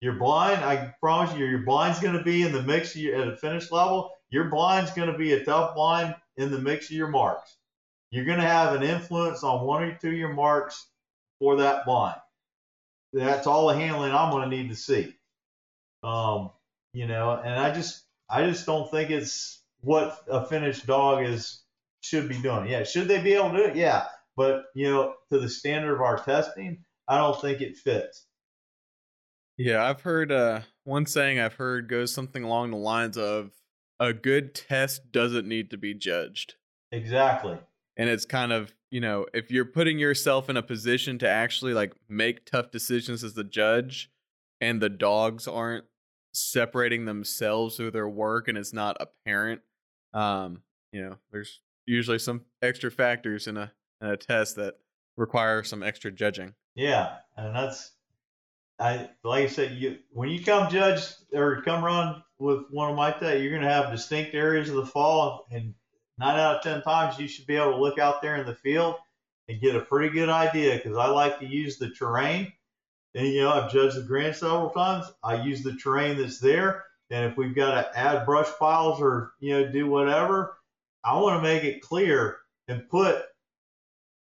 Your 0.00 0.14
blind, 0.14 0.62
I 0.62 0.92
promise 1.00 1.34
you, 1.36 1.46
your 1.46 1.64
blind's 1.64 2.00
going 2.00 2.18
to 2.18 2.22
be 2.22 2.42
in 2.42 2.52
the 2.52 2.62
mix 2.62 2.94
at 2.96 3.28
a 3.28 3.36
finish 3.36 3.72
level. 3.72 4.10
Your 4.36 4.50
blind's 4.50 4.90
going 4.90 5.10
to 5.10 5.16
be 5.16 5.32
a 5.32 5.42
tough 5.42 5.74
blind 5.74 6.14
in 6.36 6.50
the 6.50 6.58
mix 6.58 6.90
of 6.90 6.96
your 6.96 7.08
marks. 7.08 7.56
You're 8.10 8.26
going 8.26 8.38
to 8.38 8.44
have 8.44 8.74
an 8.74 8.82
influence 8.82 9.42
on 9.42 9.66
one 9.66 9.82
or 9.82 9.94
two 9.94 10.08
of 10.08 10.14
your 10.14 10.34
marks 10.34 10.86
for 11.38 11.56
that 11.56 11.86
blind. 11.86 12.20
That's 13.14 13.46
all 13.46 13.68
the 13.68 13.76
handling 13.76 14.12
I'm 14.12 14.30
going 14.30 14.50
to 14.50 14.54
need 14.54 14.68
to 14.68 14.76
see. 14.76 15.16
Um, 16.02 16.50
you 16.92 17.06
know, 17.06 17.30
and 17.32 17.54
I 17.54 17.72
just, 17.72 18.02
I 18.28 18.44
just 18.44 18.66
don't 18.66 18.90
think 18.90 19.08
it's 19.08 19.62
what 19.80 20.22
a 20.28 20.44
finished 20.44 20.84
dog 20.84 21.24
is 21.24 21.62
should 22.02 22.28
be 22.28 22.36
doing. 22.36 22.68
Yeah, 22.68 22.84
should 22.84 23.08
they 23.08 23.22
be 23.22 23.32
able 23.32 23.52
to 23.52 23.56
do 23.56 23.64
it? 23.64 23.76
Yeah, 23.76 24.04
but 24.36 24.64
you 24.74 24.90
know, 24.90 25.14
to 25.32 25.38
the 25.38 25.48
standard 25.48 25.94
of 25.94 26.02
our 26.02 26.22
testing, 26.22 26.84
I 27.08 27.16
don't 27.16 27.40
think 27.40 27.62
it 27.62 27.78
fits. 27.78 28.26
Yeah, 29.56 29.82
I've 29.82 30.02
heard 30.02 30.30
uh 30.30 30.60
one 30.84 31.06
saying 31.06 31.40
I've 31.40 31.54
heard 31.54 31.88
goes 31.88 32.12
something 32.12 32.44
along 32.44 32.72
the 32.72 32.76
lines 32.76 33.16
of 33.16 33.52
a 33.98 34.12
good 34.12 34.54
test 34.54 35.12
doesn't 35.12 35.46
need 35.46 35.70
to 35.70 35.76
be 35.76 35.94
judged. 35.94 36.54
Exactly. 36.92 37.58
And 37.96 38.08
it's 38.10 38.26
kind 38.26 38.52
of, 38.52 38.74
you 38.90 39.00
know, 39.00 39.26
if 39.32 39.50
you're 39.50 39.64
putting 39.64 39.98
yourself 39.98 40.50
in 40.50 40.56
a 40.56 40.62
position 40.62 41.18
to 41.18 41.28
actually 41.28 41.74
like 41.74 41.94
make 42.08 42.44
tough 42.44 42.70
decisions 42.70 43.24
as 43.24 43.34
the 43.34 43.44
judge 43.44 44.10
and 44.60 44.80
the 44.80 44.88
dogs 44.88 45.48
aren't 45.48 45.84
separating 46.32 47.06
themselves 47.06 47.76
through 47.76 47.90
their 47.90 48.08
work 48.08 48.48
and 48.48 48.58
it's 48.58 48.72
not 48.72 48.96
apparent, 49.00 49.62
um, 50.12 50.62
you 50.92 51.02
know, 51.02 51.16
there's 51.32 51.60
usually 51.86 52.18
some 52.18 52.42
extra 52.62 52.90
factors 52.90 53.46
in 53.46 53.56
a 53.56 53.72
in 54.00 54.08
a 54.08 54.16
test 54.16 54.56
that 54.56 54.74
require 55.16 55.62
some 55.62 55.82
extra 55.82 56.10
judging. 56.10 56.54
Yeah, 56.74 57.16
and 57.36 57.56
that's 57.56 57.92
I 58.78 59.08
like 59.24 59.44
I 59.44 59.48
said, 59.48 59.72
you 59.72 59.98
when 60.12 60.28
you 60.28 60.44
come 60.44 60.70
judge 60.70 61.02
or 61.32 61.62
come 61.62 61.82
run 61.82 62.22
with 62.38 62.64
one 62.70 62.90
of 62.90 62.96
my 62.96 63.10
tests, 63.10 63.42
you're 63.42 63.52
gonna 63.52 63.70
have 63.70 63.90
distinct 63.90 64.34
areas 64.34 64.68
of 64.68 64.76
the 64.76 64.86
fall, 64.86 65.46
and 65.50 65.74
nine 66.18 66.38
out 66.38 66.56
of 66.56 66.62
ten 66.62 66.82
times 66.82 67.18
you 67.18 67.28
should 67.28 67.46
be 67.46 67.56
able 67.56 67.72
to 67.72 67.80
look 67.80 67.98
out 67.98 68.22
there 68.22 68.36
in 68.36 68.46
the 68.46 68.54
field 68.54 68.96
and 69.48 69.60
get 69.60 69.76
a 69.76 69.80
pretty 69.80 70.10
good 70.10 70.28
idea. 70.28 70.76
Because 70.76 70.96
I 70.96 71.06
like 71.08 71.38
to 71.40 71.46
use 71.46 71.78
the 71.78 71.90
terrain, 71.90 72.52
and 73.14 73.26
you 73.26 73.42
know 73.42 73.50
I've 73.50 73.72
judged 73.72 73.96
the 73.96 74.02
Grand 74.02 74.36
several 74.36 74.70
times. 74.70 75.06
I 75.22 75.42
use 75.42 75.62
the 75.62 75.76
terrain 75.76 76.18
that's 76.18 76.38
there, 76.38 76.84
and 77.10 77.30
if 77.30 77.36
we've 77.36 77.54
got 77.54 77.74
to 77.74 77.98
add 77.98 78.26
brush 78.26 78.48
piles 78.58 79.00
or 79.00 79.32
you 79.40 79.52
know 79.52 79.70
do 79.70 79.88
whatever, 79.88 80.58
I 81.04 81.18
want 81.20 81.38
to 81.38 81.42
make 81.42 81.64
it 81.64 81.82
clear 81.82 82.38
and 82.68 82.88
put 82.88 83.24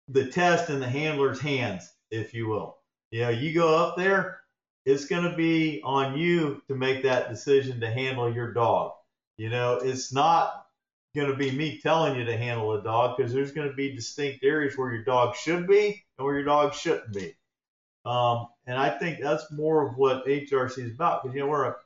the 0.09 0.27
test 0.27 0.71
in 0.71 0.81
the 0.81 0.89
handler's 0.89 1.41
hands, 1.41 1.91
if 2.11 2.35
you 2.35 2.49
will. 2.49 2.79
You 3.11 3.23
know, 3.23 3.31
you 3.31 3.55
go 3.55 3.77
up 3.77 3.97
there, 3.97 4.41
it's 4.85 5.07
going 5.07 5.29
to 5.29 5.37
be 5.37 5.81
on 5.85 6.19
you 6.19 6.63
to 6.69 6.75
make 6.75 7.03
that 7.03 7.29
decision 7.29 7.81
to 7.81 7.91
handle 7.91 8.33
your 8.33 8.53
dog. 8.53 8.93
You 9.37 9.51
know, 9.51 9.79
it's 9.83 10.13
not 10.13 10.67
going 11.15 11.31
to 11.31 11.37
be 11.37 11.51
me 11.51 11.81
telling 11.81 12.19
you 12.19 12.25
to 12.25 12.37
handle 12.37 12.73
a 12.75 12.83
dog 12.83 13.17
because 13.17 13.33
there's 13.33 13.53
going 13.53 13.69
to 13.69 13.75
be 13.75 13.95
distinct 13.95 14.45
areas 14.45 14.77
where 14.77 14.93
your 14.93 15.05
dog 15.05 15.37
should 15.37 15.67
be 15.67 16.05
and 16.19 16.25
where 16.25 16.35
your 16.35 16.45
dog 16.45 16.75
shouldn't 16.75 17.13
be. 17.13 17.35
Um, 18.05 18.49
and 18.67 18.79
I 18.79 18.91
think 18.91 19.21
that's 19.21 19.51
more 19.51 19.89
of 19.89 19.97
what 19.97 20.27
HRC 20.27 20.79
is 20.79 20.95
about 20.95 21.23
because, 21.23 21.35
you 21.35 21.43
know, 21.43 21.49
we're 21.49 21.65
a, 21.65 21.77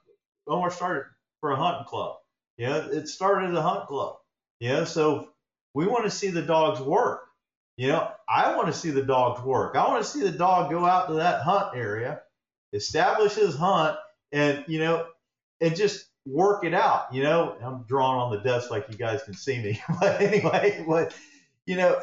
Omar 0.46 0.70
started 0.70 1.04
for 1.40 1.52
a 1.52 1.56
hunting 1.56 1.86
club. 1.86 2.16
You 2.56 2.66
know, 2.66 2.88
it 2.90 3.08
started 3.08 3.50
as 3.50 3.56
a 3.56 3.62
hunt 3.62 3.86
club. 3.86 4.16
You 4.60 4.70
know, 4.70 4.84
so 4.84 5.28
we 5.74 5.86
want 5.86 6.04
to 6.04 6.10
see 6.10 6.28
the 6.28 6.42
dogs 6.42 6.80
work. 6.80 7.20
You 7.76 7.88
know, 7.88 8.10
I 8.28 8.56
want 8.56 8.66
to 8.66 8.72
see 8.72 8.90
the 8.90 9.02
dogs 9.02 9.40
work. 9.42 9.76
I 9.76 9.86
want 9.86 10.04
to 10.04 10.10
see 10.10 10.22
the 10.22 10.36
dog 10.36 10.70
go 10.70 10.84
out 10.84 11.06
to 11.08 11.14
that 11.14 11.42
hunt 11.42 11.76
area, 11.76 12.22
establish 12.72 13.34
his 13.34 13.54
hunt, 13.56 13.96
and 14.32 14.64
you 14.66 14.78
know, 14.78 15.06
and 15.60 15.76
just 15.76 16.06
work 16.26 16.64
it 16.64 16.74
out. 16.74 17.12
You 17.12 17.22
know, 17.22 17.56
I'm 17.62 17.84
drawing 17.84 18.20
on 18.20 18.32
the 18.32 18.40
desk 18.40 18.70
like 18.70 18.86
you 18.90 18.96
guys 18.96 19.22
can 19.22 19.34
see 19.34 19.60
me, 19.60 19.80
but 20.00 20.20
anyway, 20.20 20.82
what 20.84 21.14
you 21.66 21.76
know, 21.76 22.00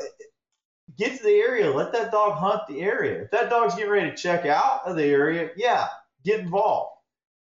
get 0.98 1.18
to 1.18 1.24
the 1.24 1.30
area, 1.30 1.72
let 1.72 1.92
that 1.94 2.12
dog 2.12 2.34
hunt 2.34 2.68
the 2.68 2.82
area. 2.82 3.24
If 3.24 3.32
that 3.32 3.50
dog's 3.50 3.76
getting 3.76 3.92
ready 3.92 4.12
to 4.12 4.16
check 4.16 4.46
out 4.46 4.82
of 4.86 4.96
the 4.96 5.06
area, 5.06 5.50
yeah, 5.56 5.88
get 6.24 6.40
involved. 6.40 6.92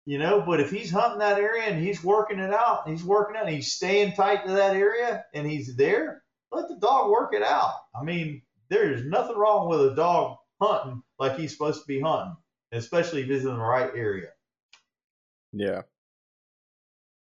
You 0.06 0.18
know, 0.18 0.42
but 0.42 0.60
if 0.60 0.72
he's 0.72 0.90
hunting 0.90 1.20
that 1.20 1.38
area 1.38 1.64
and 1.64 1.80
he's 1.80 2.04
working 2.04 2.40
it 2.40 2.52
out, 2.52 2.90
he's 2.90 3.04
working 3.04 3.36
it, 3.36 3.44
and 3.44 3.50
he's 3.50 3.72
staying 3.72 4.14
tight 4.14 4.44
to 4.46 4.54
that 4.54 4.76
area, 4.76 5.24
and 5.36 5.46
he's 5.46 5.76
there, 5.76 6.24
let 6.52 6.68
the 6.68 6.78
dog 6.78 7.12
work 7.12 7.36
it 7.36 7.44
out. 7.44 7.76
I 7.96 8.04
mean, 8.04 8.42
there's 8.70 9.06
nothing 9.06 9.38
wrong 9.38 9.70
with 9.70 9.82
a 9.82 9.96
dog 9.96 10.38
hunting 10.60 11.04
like 11.20 11.38
he's 11.38 11.52
supposed 11.52 11.82
to 11.82 11.88
be 11.88 12.02
hunting, 12.02 12.36
especially 12.72 13.24
if 13.24 13.30
it's 13.30 13.46
in 13.46 13.52
the 13.52 13.58
right 13.58 13.92
area. 13.96 14.30
Yeah. 15.52 15.82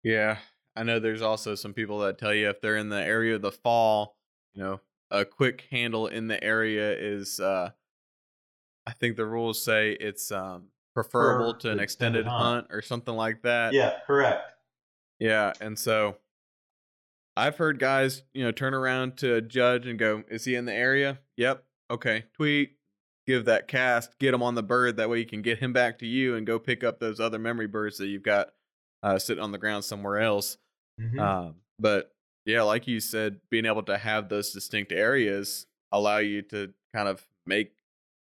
Yeah. 0.02 0.38
I 0.76 0.82
know 0.82 0.98
there's 0.98 1.22
also 1.22 1.54
some 1.54 1.72
people 1.72 2.00
that 2.00 2.18
tell 2.18 2.34
you 2.34 2.48
if 2.48 2.60
they're 2.60 2.76
in 2.76 2.88
the 2.88 3.02
area 3.02 3.36
of 3.36 3.42
the 3.42 3.52
fall, 3.52 4.16
you 4.54 4.62
know, 4.62 4.80
a 5.10 5.24
quick 5.24 5.64
handle 5.70 6.06
in 6.06 6.26
the 6.26 6.42
area 6.42 6.92
is 6.96 7.38
uh 7.38 7.70
I 8.86 8.92
think 8.92 9.16
the 9.16 9.26
rules 9.26 9.62
say 9.62 9.92
it's 9.92 10.32
um 10.32 10.68
preferable 10.94 11.54
to 11.54 11.70
an 11.70 11.80
extended 11.80 12.20
extended 12.20 12.26
hunt. 12.26 12.42
hunt. 12.42 12.66
or 12.70 12.82
something 12.82 13.14
like 13.14 13.42
that. 13.42 13.72
Yeah, 13.72 13.94
correct. 14.06 14.52
Yeah, 15.18 15.52
and 15.60 15.78
so 15.78 16.16
I've 17.36 17.56
heard 17.56 17.78
guys, 17.78 18.22
you 18.32 18.44
know, 18.44 18.52
turn 18.52 18.74
around 18.74 19.16
to 19.18 19.34
a 19.34 19.40
judge 19.40 19.86
and 19.86 19.98
go, 19.98 20.24
"Is 20.28 20.44
he 20.44 20.54
in 20.54 20.64
the 20.66 20.72
area?" 20.72 21.18
Yep. 21.36 21.64
Okay. 21.90 22.24
Tweet. 22.34 22.76
Give 23.26 23.46
that 23.46 23.68
cast. 23.68 24.18
Get 24.18 24.34
him 24.34 24.42
on 24.42 24.54
the 24.54 24.62
bird. 24.62 24.96
That 24.96 25.08
way 25.08 25.18
you 25.18 25.26
can 25.26 25.42
get 25.42 25.58
him 25.58 25.72
back 25.72 25.98
to 26.00 26.06
you 26.06 26.34
and 26.36 26.46
go 26.46 26.58
pick 26.58 26.84
up 26.84 27.00
those 27.00 27.20
other 27.20 27.38
memory 27.38 27.66
birds 27.66 27.98
that 27.98 28.06
you've 28.08 28.22
got 28.22 28.50
uh, 29.02 29.18
sitting 29.18 29.42
on 29.42 29.52
the 29.52 29.58
ground 29.58 29.84
somewhere 29.84 30.18
else. 30.18 30.58
Mhm. 31.00 31.18
Um, 31.18 31.54
but 31.78 32.14
yeah, 32.44 32.62
like 32.62 32.86
you 32.86 33.00
said, 33.00 33.40
being 33.50 33.64
able 33.66 33.82
to 33.84 33.96
have 33.96 34.28
those 34.28 34.52
distinct 34.52 34.92
areas 34.92 35.66
allow 35.92 36.18
you 36.18 36.42
to 36.42 36.72
kind 36.94 37.08
of 37.08 37.26
make 37.46 37.72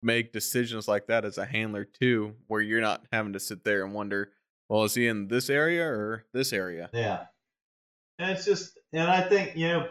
make 0.04 0.34
decisions 0.34 0.88
like 0.88 1.08
that 1.08 1.26
as 1.26 1.38
a 1.38 1.46
handler 1.46 1.86
too, 1.86 2.36
where 2.48 2.62
you're 2.62 2.82
not 2.82 3.06
having 3.12 3.34
to 3.34 3.40
sit 3.40 3.64
there 3.64 3.84
and 3.86 3.94
wonder, 3.94 4.32
well, 4.68 4.84
is 4.84 4.96
he 4.96 5.08
in 5.08 5.28
this 5.28 5.50
area 5.50 5.86
or 5.86 6.26
this 6.34 6.52
area? 6.52 6.90
Yeah. 6.92 7.26
And 8.18 8.32
it's 8.32 8.46
just, 8.46 8.80
and 8.94 9.10
I 9.10 9.22
think, 9.22 9.56
you 9.56 9.68
know, 9.68 9.90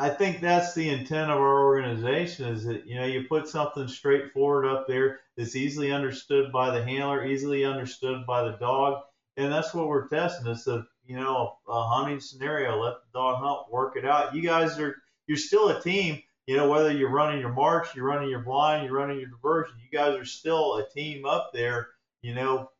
I 0.00 0.08
think 0.10 0.40
that's 0.40 0.74
the 0.74 0.88
intent 0.88 1.32
of 1.32 1.38
our 1.38 1.64
organization 1.64 2.46
is 2.46 2.64
that, 2.64 2.86
you 2.86 2.94
know, 2.94 3.04
you 3.04 3.24
put 3.24 3.48
something 3.48 3.88
straightforward 3.88 4.64
up 4.64 4.86
there 4.86 5.18
that's 5.36 5.56
easily 5.56 5.90
understood 5.90 6.52
by 6.52 6.70
the 6.70 6.84
handler, 6.84 7.26
easily 7.26 7.64
understood 7.64 8.24
by 8.24 8.44
the 8.44 8.56
dog. 8.58 9.02
And 9.36 9.52
that's 9.52 9.74
what 9.74 9.88
we're 9.88 10.06
testing. 10.06 10.46
It's 10.46 10.68
a, 10.68 10.86
you 11.04 11.16
know, 11.16 11.56
a 11.68 11.88
hunting 11.88 12.20
scenario. 12.20 12.80
Let 12.80 12.94
the 12.94 13.18
dog 13.18 13.42
hunt, 13.42 13.72
work 13.72 13.96
it 13.96 14.04
out. 14.04 14.36
You 14.36 14.42
guys 14.42 14.78
are, 14.78 14.94
you're 15.26 15.36
still 15.36 15.70
a 15.70 15.80
team. 15.80 16.22
You 16.46 16.56
know, 16.56 16.70
whether 16.70 16.92
you're 16.92 17.10
running 17.10 17.40
your 17.40 17.52
march, 17.52 17.94
you're 17.94 18.06
running 18.06 18.30
your 18.30 18.40
blind, 18.42 18.86
you're 18.86 18.94
running 18.94 19.18
your 19.18 19.28
diversion, 19.28 19.74
you 19.84 19.98
guys 19.98 20.14
are 20.14 20.24
still 20.24 20.76
a 20.76 20.88
team 20.88 21.26
up 21.26 21.50
there, 21.52 21.88
you 22.22 22.34
know, 22.34 22.70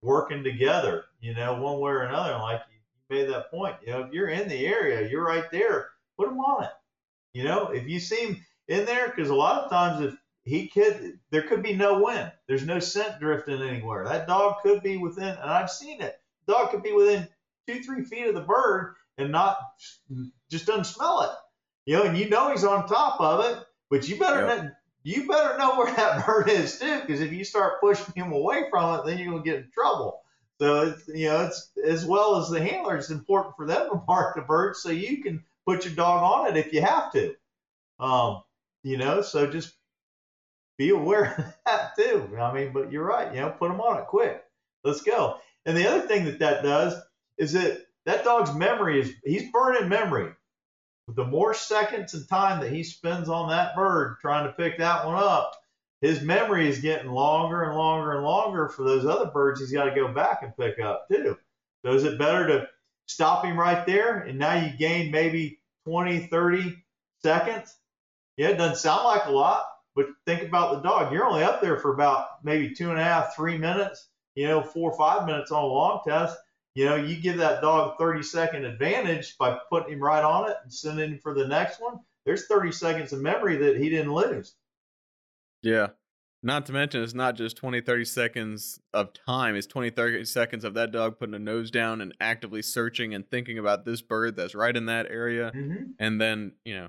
working 0.00 0.42
together, 0.42 1.04
you 1.20 1.34
know, 1.34 1.60
one 1.60 1.80
way 1.80 1.90
or 1.90 2.02
another. 2.04 2.38
Like 2.38 2.62
you 2.70 3.14
made 3.14 3.28
that 3.28 3.50
point, 3.50 3.76
you 3.84 3.92
know, 3.92 4.04
if 4.04 4.12
you're 4.14 4.28
in 4.28 4.48
the 4.48 4.66
area, 4.66 5.06
you're 5.06 5.26
right 5.26 5.50
there, 5.50 5.89
put 6.20 6.32
him 6.32 6.40
on 6.40 6.64
it. 6.64 6.70
You 7.32 7.44
know, 7.44 7.68
if 7.68 7.88
you 7.88 8.00
see 8.00 8.26
him 8.26 8.44
in 8.68 8.84
there, 8.86 9.08
because 9.08 9.30
a 9.30 9.34
lot 9.34 9.62
of 9.64 9.70
times 9.70 10.04
if 10.04 10.14
he 10.44 10.68
could, 10.68 11.18
there 11.30 11.42
could 11.42 11.62
be 11.62 11.74
no 11.74 12.00
wind. 12.02 12.32
There's 12.48 12.66
no 12.66 12.80
scent 12.80 13.20
drifting 13.20 13.62
anywhere. 13.62 14.04
That 14.04 14.26
dog 14.26 14.56
could 14.62 14.82
be 14.82 14.96
within, 14.96 15.28
and 15.28 15.50
I've 15.50 15.70
seen 15.70 16.00
it. 16.00 16.20
Dog 16.46 16.70
could 16.70 16.82
be 16.82 16.92
within 16.92 17.28
two, 17.68 17.82
three 17.82 18.04
feet 18.04 18.26
of 18.28 18.34
the 18.34 18.40
bird 18.40 18.94
and 19.18 19.32
not 19.32 19.58
just 20.50 20.66
doesn't 20.66 20.84
smell 20.84 21.22
it. 21.22 21.30
You 21.86 21.96
know, 21.96 22.02
and 22.04 22.16
you 22.18 22.28
know 22.28 22.50
he's 22.50 22.64
on 22.64 22.86
top 22.88 23.20
of 23.20 23.44
it, 23.44 23.64
but 23.90 24.08
you 24.08 24.18
better 24.18 24.46
Yep. 24.46 24.58
know, 24.64 24.70
you 25.02 25.28
better 25.28 25.58
know 25.58 25.76
where 25.76 25.94
that 25.96 26.26
bird 26.26 26.48
is 26.48 26.78
too, 26.78 27.00
because 27.00 27.20
if 27.20 27.32
you 27.32 27.44
start 27.44 27.80
pushing 27.80 28.14
him 28.14 28.32
away 28.32 28.64
from 28.70 29.00
it, 29.00 29.06
then 29.06 29.18
you're 29.18 29.32
gonna 29.32 29.44
get 29.44 29.56
in 29.56 29.70
trouble. 29.72 30.20
So 30.60 30.88
it's 30.88 31.08
you 31.08 31.28
know 31.28 31.46
it's 31.46 31.70
as 31.84 32.04
well 32.06 32.36
as 32.36 32.50
the 32.50 32.60
handler, 32.62 32.96
it's 32.96 33.10
important 33.10 33.56
for 33.56 33.66
them 33.66 33.88
to 33.90 34.02
mark 34.08 34.36
the 34.36 34.42
bird 34.42 34.76
so 34.76 34.90
you 34.90 35.22
can 35.22 35.44
put 35.66 35.84
your 35.84 35.94
dog 35.94 36.22
on 36.22 36.48
it 36.48 36.56
if 36.56 36.72
you 36.72 36.82
have 36.82 37.12
to. 37.12 37.34
Um, 37.98 38.42
you 38.82 38.96
know, 38.96 39.22
so 39.22 39.46
just 39.46 39.74
be 40.78 40.90
aware 40.90 41.34
of 41.38 41.54
that 41.66 41.96
too. 41.96 42.36
I 42.38 42.52
mean, 42.52 42.72
but 42.72 42.90
you're 42.90 43.04
right. 43.04 43.32
You 43.34 43.40
know, 43.42 43.50
put 43.50 43.68
them 43.68 43.80
on 43.80 43.98
it 43.98 44.06
quick. 44.06 44.42
Let's 44.84 45.02
go. 45.02 45.38
And 45.66 45.76
the 45.76 45.88
other 45.88 46.06
thing 46.06 46.24
that 46.24 46.38
that 46.38 46.62
does 46.62 46.94
is 47.38 47.52
that 47.52 47.86
that 48.06 48.24
dog's 48.24 48.54
memory 48.54 49.00
is 49.00 49.12
he's 49.24 49.50
burning 49.52 49.88
memory. 49.88 50.32
The 51.08 51.24
more 51.24 51.54
seconds 51.54 52.14
and 52.14 52.28
time 52.28 52.60
that 52.60 52.72
he 52.72 52.84
spends 52.84 53.28
on 53.28 53.50
that 53.50 53.74
bird 53.74 54.18
trying 54.20 54.46
to 54.46 54.52
pick 54.52 54.78
that 54.78 55.04
one 55.04 55.16
up, 55.16 55.52
his 56.00 56.22
memory 56.22 56.68
is 56.68 56.80
getting 56.80 57.10
longer 57.10 57.64
and 57.64 57.76
longer 57.76 58.12
and 58.14 58.24
longer 58.24 58.68
for 58.68 58.84
those 58.84 59.04
other 59.04 59.30
birds 59.30 59.60
he's 59.60 59.72
got 59.72 59.84
to 59.84 59.94
go 59.94 60.08
back 60.12 60.42
and 60.42 60.56
pick 60.56 60.80
up 60.80 61.08
too. 61.10 61.36
So 61.84 61.92
is 61.92 62.04
it 62.04 62.18
better 62.18 62.46
to 62.46 62.68
stop 63.10 63.44
him 63.44 63.58
right 63.58 63.84
there 63.86 64.20
and 64.20 64.38
now 64.38 64.54
you 64.54 64.76
gain 64.76 65.10
maybe 65.10 65.60
20, 65.84 66.26
30 66.26 66.76
seconds? 67.22 67.76
Yeah, 68.36 68.48
it 68.48 68.56
doesn't 68.56 68.76
sound 68.76 69.04
like 69.04 69.26
a 69.26 69.30
lot, 69.30 69.66
but 69.94 70.06
think 70.26 70.42
about 70.42 70.74
the 70.74 70.88
dog. 70.88 71.12
You're 71.12 71.26
only 71.26 71.42
up 71.42 71.60
there 71.60 71.76
for 71.78 71.92
about 71.92 72.44
maybe 72.44 72.74
two 72.74 72.90
and 72.90 72.98
a 72.98 73.04
half, 73.04 73.34
three 73.36 73.58
minutes, 73.58 74.08
you 74.34 74.46
know, 74.46 74.62
four 74.62 74.92
or 74.92 74.98
five 74.98 75.26
minutes 75.26 75.50
on 75.50 75.62
a 75.62 75.66
long 75.66 76.00
test. 76.06 76.38
You 76.74 76.84
know, 76.86 76.96
you 76.96 77.16
give 77.16 77.38
that 77.38 77.60
dog 77.60 77.98
30 77.98 78.22
second 78.22 78.64
advantage 78.64 79.36
by 79.36 79.58
putting 79.68 79.94
him 79.94 80.02
right 80.02 80.24
on 80.24 80.48
it 80.48 80.56
and 80.62 80.72
sending 80.72 81.12
him 81.12 81.18
for 81.18 81.34
the 81.34 81.46
next 81.46 81.80
one. 81.80 81.98
There's 82.24 82.46
30 82.46 82.72
seconds 82.72 83.12
of 83.12 83.20
memory 83.20 83.56
that 83.56 83.76
he 83.76 83.90
didn't 83.90 84.14
lose. 84.14 84.54
Yeah. 85.62 85.88
Not 86.42 86.64
to 86.66 86.72
mention, 86.72 87.02
it's 87.02 87.12
not 87.12 87.36
just 87.36 87.56
20, 87.56 87.82
30 87.82 88.04
seconds 88.06 88.80
of 88.94 89.12
time. 89.12 89.56
It's 89.56 89.66
20, 89.66 89.90
30 89.90 90.24
seconds 90.24 90.64
of 90.64 90.72
that 90.74 90.90
dog 90.90 91.18
putting 91.18 91.34
a 91.34 91.38
nose 91.38 91.70
down 91.70 92.00
and 92.00 92.14
actively 92.18 92.62
searching 92.62 93.14
and 93.14 93.28
thinking 93.28 93.58
about 93.58 93.84
this 93.84 94.00
bird 94.00 94.36
that's 94.36 94.54
right 94.54 94.74
in 94.74 94.86
that 94.86 95.06
area. 95.10 95.52
Mm-hmm. 95.54 95.84
And 95.98 96.18
then, 96.20 96.52
you 96.64 96.76
know, 96.76 96.88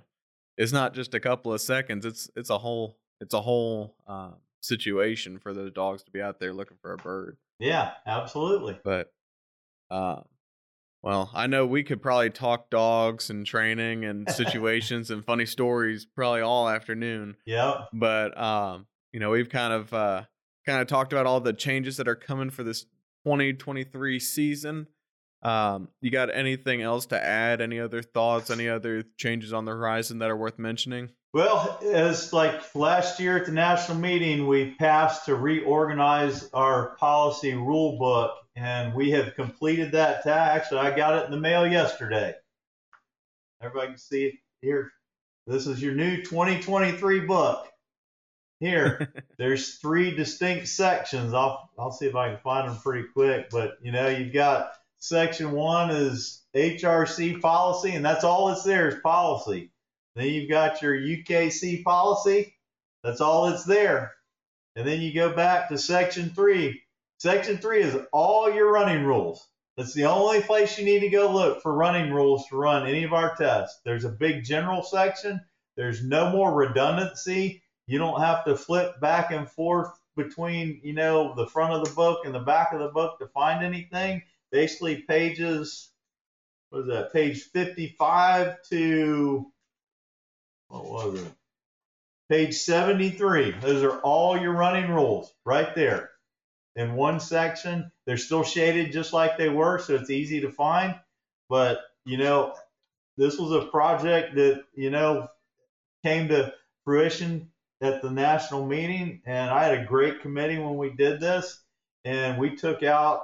it's 0.57 0.71
not 0.71 0.93
just 0.93 1.13
a 1.13 1.19
couple 1.19 1.53
of 1.53 1.59
seconds. 1.59 2.05
It's 2.05 2.29
it's 2.35 2.49
a 2.49 2.57
whole 2.57 2.97
it's 3.19 3.33
a 3.33 3.41
whole 3.41 3.95
uh, 4.07 4.31
situation 4.61 5.37
for 5.37 5.53
those 5.53 5.71
dogs 5.71 6.03
to 6.03 6.11
be 6.11 6.21
out 6.21 6.39
there 6.39 6.53
looking 6.53 6.77
for 6.81 6.93
a 6.93 6.97
bird. 6.97 7.37
Yeah, 7.59 7.91
absolutely. 8.07 8.79
But, 8.83 9.11
uh, 9.91 10.21
well, 11.03 11.29
I 11.33 11.47
know 11.47 11.65
we 11.65 11.83
could 11.83 12.01
probably 12.01 12.29
talk 12.29 12.69
dogs 12.69 13.29
and 13.29 13.45
training 13.45 14.05
and 14.05 14.29
situations 14.31 15.11
and 15.11 15.25
funny 15.25 15.45
stories 15.45 16.05
probably 16.05 16.41
all 16.41 16.69
afternoon 16.69 17.35
Yep. 17.45 17.89
but 17.93 18.37
um 18.39 18.85
you 19.11 19.19
know 19.19 19.29
we've 19.31 19.49
kind 19.49 19.73
of 19.73 19.93
uh 19.93 20.23
kind 20.65 20.81
of 20.81 20.87
talked 20.87 21.13
about 21.13 21.25
all 21.25 21.39
the 21.39 21.53
changes 21.53 21.97
that 21.97 22.07
are 22.07 22.15
coming 22.15 22.49
for 22.49 22.63
this 22.63 22.83
2023 23.25 24.19
season 24.19 24.87
um 25.43 25.87
you 26.01 26.11
got 26.11 26.33
anything 26.33 26.81
else 26.81 27.05
to 27.07 27.21
add 27.21 27.61
any 27.61 27.79
other 27.79 28.01
thoughts 28.01 28.49
any 28.49 28.69
other 28.69 29.03
changes 29.17 29.53
on 29.53 29.65
the 29.65 29.71
horizon 29.71 30.19
that 30.19 30.29
are 30.29 30.37
worth 30.37 30.59
mentioning 30.59 31.09
Well, 31.33 31.79
as 31.93 32.33
like 32.33 32.75
last 32.75 33.19
year 33.19 33.37
at 33.37 33.45
the 33.45 33.53
national 33.53 33.99
meeting, 33.99 34.47
we 34.47 34.75
passed 34.75 35.25
to 35.27 35.35
reorganize 35.35 36.49
our 36.53 36.97
policy 36.97 37.53
rule 37.53 37.97
book, 37.97 38.31
and 38.57 38.93
we 38.93 39.11
have 39.11 39.35
completed 39.35 39.93
that 39.93 40.23
task. 40.23 40.73
I 40.73 40.93
got 40.93 41.17
it 41.17 41.25
in 41.25 41.31
the 41.31 41.39
mail 41.39 41.65
yesterday. 41.65 42.33
Everybody 43.61 43.91
can 43.91 43.97
see 43.97 44.25
it 44.25 44.33
here. 44.61 44.91
This 45.47 45.67
is 45.67 45.81
your 45.81 45.93
new 45.93 46.21
2023 46.21 47.21
book. 47.21 47.70
Here, 48.61 49.11
there's 49.37 49.75
three 49.79 50.15
distinct 50.15 50.69
sections. 50.69 51.33
I'll 51.33 51.69
I'll 51.77 51.91
see 51.91 52.05
if 52.05 52.15
I 52.15 52.29
can 52.29 52.37
find 52.37 52.69
them 52.69 52.77
pretty 52.77 53.07
quick. 53.11 53.49
But 53.49 53.79
you 53.81 53.91
know, 53.91 54.07
you've 54.07 54.33
got 54.33 54.71
section 54.99 55.51
one 55.51 55.89
is 55.89 56.43
HRC 56.55 57.41
policy, 57.41 57.91
and 57.91 58.05
that's 58.05 58.23
all 58.23 58.47
that's 58.47 58.63
there 58.63 58.87
is 58.87 59.01
policy. 59.01 59.71
Then 60.15 60.27
you've 60.27 60.49
got 60.49 60.81
your 60.81 60.95
UKC 60.95 61.83
policy. 61.83 62.55
That's 63.03 63.19
all 63.19 63.49
that's 63.49 63.65
there. 63.65 64.13
And 64.75 64.87
then 64.87 65.01
you 65.01 65.13
go 65.13 65.33
back 65.33 65.69
to 65.69 65.77
section 65.77 66.29
three. 66.29 66.83
Section 67.17 67.57
three 67.57 67.81
is 67.81 67.97
all 68.13 68.53
your 68.53 68.71
running 68.71 69.03
rules. 69.03 69.47
That's 69.75 69.93
the 69.93 70.05
only 70.05 70.41
place 70.41 70.77
you 70.77 70.85
need 70.85 70.99
to 70.99 71.09
go 71.09 71.31
look 71.31 71.61
for 71.61 71.73
running 71.73 72.11
rules 72.11 72.45
to 72.47 72.57
run 72.57 72.87
any 72.87 73.03
of 73.03 73.13
our 73.13 73.35
tests. 73.35 73.79
There's 73.85 74.05
a 74.05 74.09
big 74.09 74.43
general 74.43 74.83
section. 74.83 75.41
There's 75.77 76.03
no 76.03 76.29
more 76.29 76.53
redundancy. 76.53 77.63
You 77.87 77.99
don't 77.99 78.21
have 78.21 78.45
to 78.45 78.55
flip 78.57 78.99
back 79.01 79.31
and 79.31 79.49
forth 79.49 79.89
between, 80.17 80.81
you 80.83 80.93
know, 80.93 81.35
the 81.35 81.47
front 81.47 81.73
of 81.73 81.85
the 81.85 81.95
book 81.95 82.25
and 82.25 82.35
the 82.35 82.39
back 82.39 82.73
of 82.73 82.79
the 82.79 82.89
book 82.89 83.19
to 83.19 83.27
find 83.27 83.63
anything. 83.65 84.23
Basically, 84.51 84.97
pages, 85.03 85.91
what 86.69 86.81
is 86.81 86.87
that, 86.87 87.13
page 87.13 87.43
55 87.53 88.57
to 88.71 89.51
what 90.69 90.85
was 90.85 91.21
it? 91.21 91.33
Page 92.29 92.55
73. 92.55 93.53
Those 93.61 93.83
are 93.83 93.99
all 94.01 94.37
your 94.39 94.53
running 94.53 94.91
rules 94.91 95.33
right 95.45 95.73
there. 95.75 96.09
in 96.75 96.95
one 96.95 97.21
section. 97.21 97.91
They're 98.07 98.17
still 98.17 98.43
shaded 98.43 98.93
just 98.93 99.13
like 99.13 99.37
they 99.37 99.49
were, 99.49 99.79
so 99.79 99.95
it's 99.95 100.11
easy 100.11 100.41
to 100.43 100.51
find. 100.51 100.95
But 101.49 101.79
you 102.05 102.17
know, 102.19 102.55
this 103.17 103.39
was 103.39 103.53
a 103.53 103.67
project 103.69 104.35
that 104.35 104.63
you 104.75 104.91
know 104.91 105.29
came 106.05 106.29
to 106.29 106.53
fruition 106.85 107.50
at 107.81 108.01
the 108.01 108.11
national 108.11 108.65
meeting, 108.65 109.21
and 109.25 109.49
I 109.49 109.63
had 109.63 109.79
a 109.79 109.85
great 109.85 110.21
committee 110.21 110.59
when 110.59 110.77
we 110.77 110.91
did 110.91 111.19
this, 111.19 111.61
and 112.05 112.37
we 112.37 112.55
took 112.55 112.83
out 112.83 113.23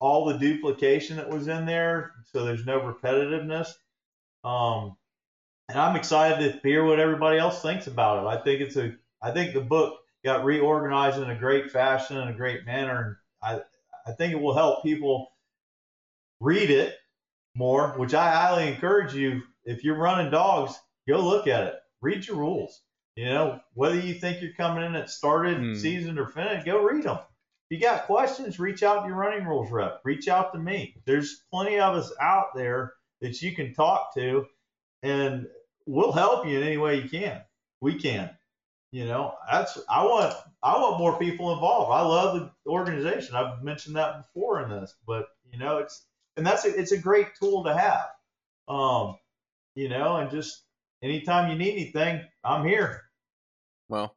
all 0.00 0.24
the 0.24 0.38
duplication 0.38 1.16
that 1.16 1.28
was 1.28 1.46
in 1.46 1.66
there, 1.66 2.12
so 2.32 2.44
there's 2.44 2.64
no 2.64 2.80
repetitiveness. 2.80 3.68
Um, 4.42 4.96
and 5.68 5.78
I'm 5.78 5.96
excited 5.96 6.52
to 6.52 6.58
hear 6.66 6.82
what 6.84 6.98
everybody 6.98 7.38
else 7.38 7.60
thinks 7.60 7.86
about 7.86 8.24
it. 8.24 8.28
I 8.28 8.42
think 8.42 8.62
it's 8.62 8.76
a, 8.76 8.94
I 9.22 9.32
think 9.32 9.52
the 9.52 9.60
book 9.60 9.98
got 10.24 10.44
reorganized 10.44 11.18
in 11.18 11.28
a 11.28 11.38
great 11.38 11.70
fashion 11.70 12.16
and 12.16 12.30
a 12.30 12.34
great 12.34 12.64
manner, 12.64 13.20
and 13.42 13.62
I, 14.06 14.10
I 14.10 14.12
think 14.12 14.32
it 14.32 14.40
will 14.40 14.54
help 14.54 14.82
people 14.82 15.32
read 16.40 16.70
it 16.70 16.96
more, 17.54 17.90
which 17.98 18.14
I 18.14 18.30
highly 18.30 18.68
encourage 18.68 19.14
you. 19.14 19.42
If 19.64 19.84
you're 19.84 19.98
running 19.98 20.30
dogs, 20.30 20.74
go 21.06 21.20
look 21.20 21.46
at 21.46 21.64
it. 21.64 21.74
Read 22.00 22.26
your 22.26 22.38
rules. 22.38 22.80
You 23.20 23.26
know, 23.26 23.60
whether 23.74 24.00
you 24.00 24.14
think 24.14 24.40
you're 24.40 24.54
coming 24.54 24.82
in 24.82 24.94
at 24.96 25.10
started, 25.10 25.58
Hmm. 25.58 25.74
seasoned, 25.74 26.18
or 26.18 26.26
finished, 26.26 26.64
go 26.64 26.82
read 26.82 27.04
them. 27.04 27.18
If 27.68 27.76
you 27.76 27.78
got 27.78 28.06
questions, 28.06 28.58
reach 28.58 28.82
out 28.82 29.02
to 29.02 29.08
your 29.08 29.16
running 29.18 29.44
rules 29.46 29.70
rep. 29.70 30.00
Reach 30.04 30.26
out 30.26 30.54
to 30.54 30.58
me. 30.58 30.96
There's 31.04 31.42
plenty 31.52 31.78
of 31.78 31.96
us 31.96 32.10
out 32.18 32.54
there 32.54 32.94
that 33.20 33.42
you 33.42 33.54
can 33.54 33.74
talk 33.74 34.14
to, 34.14 34.46
and 35.02 35.46
we'll 35.84 36.12
help 36.12 36.46
you 36.46 36.56
in 36.60 36.66
any 36.66 36.78
way 36.78 37.02
you 37.02 37.10
can. 37.10 37.42
We 37.82 38.00
can. 38.00 38.30
You 38.90 39.04
know, 39.04 39.34
that's 39.52 39.78
I 39.86 40.02
want 40.06 40.34
I 40.62 40.78
want 40.80 40.98
more 40.98 41.18
people 41.18 41.52
involved. 41.52 41.92
I 41.92 42.00
love 42.00 42.40
the 42.40 42.70
organization. 42.70 43.36
I've 43.36 43.62
mentioned 43.62 43.96
that 43.96 44.24
before 44.32 44.62
in 44.62 44.70
this, 44.70 44.96
but 45.06 45.26
you 45.52 45.58
know, 45.58 45.76
it's 45.76 46.06
and 46.38 46.46
that's 46.46 46.64
a, 46.64 46.74
it's 46.74 46.92
a 46.92 46.98
great 46.98 47.26
tool 47.38 47.64
to 47.64 47.76
have. 47.76 48.08
Um, 48.66 49.18
you 49.74 49.90
know, 49.90 50.16
and 50.16 50.30
just 50.30 50.62
anytime 51.02 51.50
you 51.50 51.58
need 51.58 51.72
anything, 51.72 52.24
I'm 52.42 52.66
here. 52.66 53.02
Well, 53.90 54.14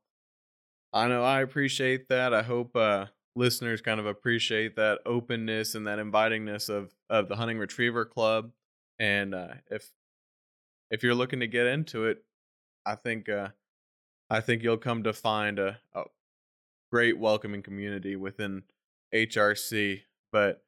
I 0.94 1.08
know 1.08 1.24
I 1.24 1.42
appreciate 1.42 2.08
that. 2.10 2.32
I 2.32 2.44
hope 2.44 2.76
uh, 2.76 3.08
listeners 3.36 3.82
kind 3.82 4.00
of 4.00 4.06
appreciate 4.06 4.76
that 4.76 5.00
openness 5.04 5.74
and 5.74 5.88
that 5.88 5.98
invitingness 5.98 6.70
of 6.70 6.94
of 7.10 7.28
the 7.28 7.36
Hunting 7.36 7.58
Retriever 7.58 8.06
Club. 8.06 8.52
And 9.00 9.34
uh, 9.34 9.56
if 9.72 9.90
if 10.92 11.02
you're 11.02 11.16
looking 11.16 11.40
to 11.40 11.48
get 11.48 11.66
into 11.66 12.06
it, 12.06 12.24
I 12.86 12.94
think 12.94 13.28
uh, 13.30 13.48
I 14.30 14.42
think 14.42 14.62
you'll 14.62 14.78
come 14.78 15.02
to 15.06 15.12
find 15.12 15.58
a, 15.58 15.80
a 15.96 16.04
great 16.92 17.18
welcoming 17.18 17.64
community 17.64 18.16
within 18.16 18.62
HRC. 19.12 20.02
But 20.32 20.64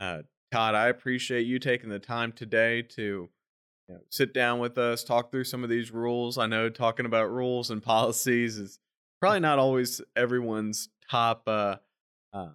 uh, 0.00 0.22
Todd, 0.50 0.74
I 0.74 0.88
appreciate 0.88 1.46
you 1.46 1.58
taking 1.58 1.90
the 1.90 1.98
time 1.98 2.32
today 2.32 2.80
to 2.80 3.28
you 3.88 3.94
know, 3.94 4.00
sit 4.10 4.34
down 4.34 4.58
with 4.58 4.78
us, 4.78 5.04
talk 5.04 5.30
through 5.30 5.44
some 5.44 5.62
of 5.62 5.70
these 5.70 5.90
rules. 5.90 6.38
I 6.38 6.46
know 6.46 6.68
talking 6.68 7.06
about 7.06 7.30
rules 7.30 7.70
and 7.70 7.82
policies 7.82 8.58
is 8.58 8.78
probably 9.20 9.40
not 9.40 9.58
always 9.58 10.00
everyone's 10.14 10.88
top, 11.10 11.42
uh, 11.46 11.76
uh, 12.32 12.48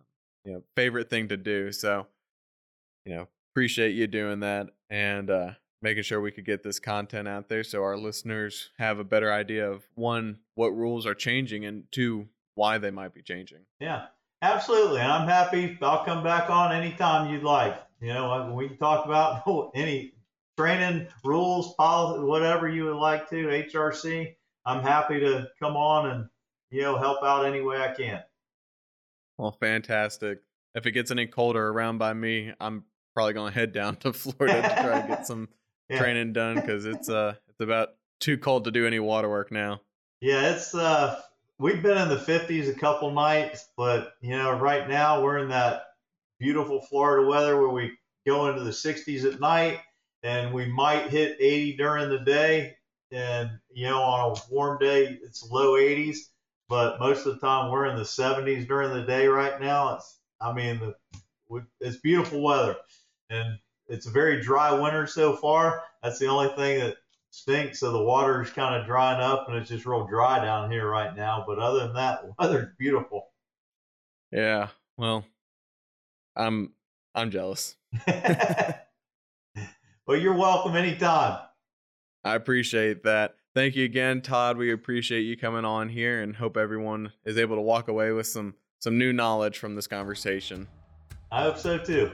you 0.45 0.53
know, 0.53 0.63
favorite 0.75 1.09
thing 1.09 1.29
to 1.29 1.37
do. 1.37 1.71
So, 1.71 2.07
you 3.05 3.15
know, 3.15 3.27
appreciate 3.53 3.91
you 3.91 4.07
doing 4.07 4.41
that 4.41 4.69
and 4.89 5.29
uh, 5.29 5.51
making 5.81 6.03
sure 6.03 6.21
we 6.21 6.31
could 6.31 6.45
get 6.45 6.63
this 6.63 6.79
content 6.79 7.27
out 7.27 7.49
there 7.49 7.63
so 7.63 7.83
our 7.83 7.97
listeners 7.97 8.69
have 8.77 8.99
a 8.99 9.03
better 9.03 9.31
idea 9.31 9.69
of 9.69 9.87
one, 9.95 10.39
what 10.55 10.75
rules 10.75 11.05
are 11.05 11.15
changing, 11.15 11.65
and 11.65 11.83
two, 11.91 12.27
why 12.55 12.77
they 12.77 12.91
might 12.91 13.13
be 13.13 13.21
changing. 13.21 13.59
Yeah, 13.79 14.07
absolutely. 14.41 14.99
And 14.99 15.11
I'm 15.11 15.27
happy. 15.27 15.77
I'll 15.81 16.05
come 16.05 16.23
back 16.23 16.49
on 16.49 16.71
anytime 16.71 17.31
you'd 17.31 17.43
like. 17.43 17.81
You 17.99 18.13
know, 18.13 18.53
we 18.55 18.67
can 18.67 18.77
talk 18.77 19.05
about 19.05 19.71
any 19.75 20.13
training 20.57 21.07
rules, 21.23 21.73
policy, 21.75 22.23
whatever 22.23 22.67
you 22.69 22.85
would 22.85 22.97
like 22.97 23.29
to. 23.29 23.35
HRC. 23.47 24.35
I'm 24.65 24.81
happy 24.83 25.19
to 25.19 25.49
come 25.59 25.75
on 25.75 26.09
and 26.11 26.29
you 26.69 26.81
know 26.81 26.97
help 26.97 27.23
out 27.23 27.45
any 27.45 27.61
way 27.61 27.77
I 27.77 27.93
can. 27.93 28.21
Well, 29.37 29.51
fantastic. 29.51 30.39
If 30.75 30.85
it 30.85 30.91
gets 30.91 31.11
any 31.11 31.27
colder 31.27 31.67
around 31.69 31.97
by 31.97 32.13
me, 32.13 32.53
I'm 32.59 32.83
probably 33.13 33.33
going 33.33 33.51
to 33.51 33.59
head 33.59 33.73
down 33.73 33.95
to 33.97 34.13
Florida 34.13 34.61
to 34.61 34.81
try 34.83 35.01
to 35.01 35.07
get 35.07 35.27
some 35.27 35.49
Yeah. 35.89 35.97
training 35.99 36.31
done 36.31 36.55
because 36.55 36.85
it's 36.85 37.09
uh 37.09 37.33
it's 37.49 37.59
about 37.59 37.89
too 38.21 38.37
cold 38.37 38.63
to 38.63 38.71
do 38.71 38.87
any 38.87 38.99
water 38.99 39.27
work 39.27 39.51
now. 39.51 39.81
Yeah, 40.21 40.53
it's 40.53 40.73
uh 40.73 41.19
we've 41.59 41.83
been 41.83 41.97
in 41.97 42.07
the 42.07 42.15
50s 42.15 42.69
a 42.69 42.79
couple 42.79 43.11
nights, 43.11 43.67
but 43.75 44.13
you 44.21 44.37
know, 44.37 44.51
right 44.57 44.87
now 44.87 45.21
we're 45.21 45.39
in 45.39 45.49
that 45.49 45.83
beautiful 46.39 46.79
Florida 46.81 47.27
weather 47.27 47.59
where 47.59 47.67
we 47.71 47.91
go 48.25 48.47
into 48.47 48.63
the 48.63 48.69
60s 48.71 49.25
at 49.25 49.41
night 49.41 49.79
and 50.23 50.53
we 50.53 50.65
might 50.67 51.09
hit 51.09 51.37
80 51.39 51.77
during 51.77 52.09
the 52.09 52.19
day 52.19 52.75
and 53.11 53.49
you 53.71 53.87
know 53.87 54.01
on 54.01 54.31
a 54.31 54.53
warm 54.53 54.79
day 54.79 55.19
it's 55.23 55.47
low 55.49 55.73
80s, 55.73 56.17
but 56.69 56.99
most 56.99 57.25
of 57.25 57.33
the 57.33 57.39
time 57.39 57.71
we're 57.71 57.87
in 57.87 57.97
the 57.97 58.03
70s 58.03 58.67
during 58.67 58.93
the 58.93 59.03
day 59.03 59.27
right 59.27 59.59
now. 59.59 59.95
It's 59.95 60.19
I 60.39 60.53
mean 60.53 60.79
the 60.79 61.65
it's 61.79 61.97
beautiful 61.97 62.41
weather 62.41 62.77
and 63.29 63.57
it's 63.87 64.05
a 64.05 64.11
very 64.11 64.41
dry 64.41 64.71
winter 64.71 65.05
so 65.05 65.35
far. 65.35 65.83
That's 66.01 66.19
the 66.19 66.27
only 66.27 66.49
thing 66.55 66.79
that 66.79 66.97
stinks. 67.31 67.79
So 67.79 67.91
the 67.91 68.03
water 68.03 68.41
is 68.41 68.49
kind 68.49 68.75
of 68.75 68.85
drying 68.85 69.21
up 69.21 69.47
and 69.47 69.57
it's 69.57 69.69
just 69.69 69.85
real 69.85 70.07
dry 70.07 70.43
down 70.43 70.71
here 70.71 70.87
right 70.87 71.15
now. 71.15 71.43
But 71.45 71.59
other 71.59 71.79
than 71.79 71.93
that, 71.95 72.23
weather's 72.39 72.73
beautiful. 72.77 73.27
Yeah. 74.31 74.69
Well, 74.97 75.25
I'm 76.35 76.71
I'm 77.13 77.31
jealous. 77.31 77.75
well, 80.11 80.19
you're 80.19 80.35
welcome 80.35 80.75
anytime. 80.75 81.39
I 82.25 82.35
appreciate 82.35 83.03
that. 83.03 83.35
Thank 83.55 83.77
you 83.77 83.85
again, 83.85 84.21
Todd. 84.21 84.57
We 84.57 84.73
appreciate 84.73 85.21
you 85.21 85.37
coming 85.37 85.63
on 85.63 85.87
here 85.87 86.21
and 86.21 86.35
hope 86.35 86.57
everyone 86.57 87.13
is 87.23 87.37
able 87.37 87.55
to 87.55 87.61
walk 87.61 87.87
away 87.87 88.11
with 88.11 88.27
some 88.27 88.55
some 88.79 88.97
new 88.97 89.13
knowledge 89.13 89.57
from 89.57 89.73
this 89.73 89.87
conversation. 89.87 90.67
I 91.31 91.43
hope 91.43 91.57
so 91.57 91.77
too. 91.77 92.11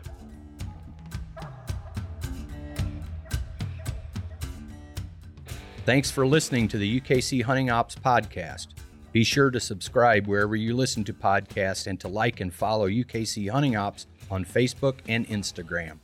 Thanks 5.84 6.12
for 6.12 6.28
listening 6.28 6.68
to 6.68 6.78
the 6.78 7.02
UKC 7.02 7.42
Hunting 7.42 7.72
Ops 7.72 7.96
podcast. 7.96 8.68
Be 9.12 9.24
sure 9.24 9.50
to 9.50 9.60
subscribe 9.60 10.28
wherever 10.28 10.56
you 10.56 10.76
listen 10.76 11.04
to 11.06 11.14
podcasts 11.14 11.88
and 11.88 12.00
to 12.02 12.08
like 12.08 12.42
and 12.42 12.54
follow 12.54 12.88
UKC 12.88 13.50
Hunting 13.50 13.76
Ops 13.76 14.06
on 14.30 14.46
Facebook 14.46 14.98
and 15.08 15.28
Instagram. 15.30 15.98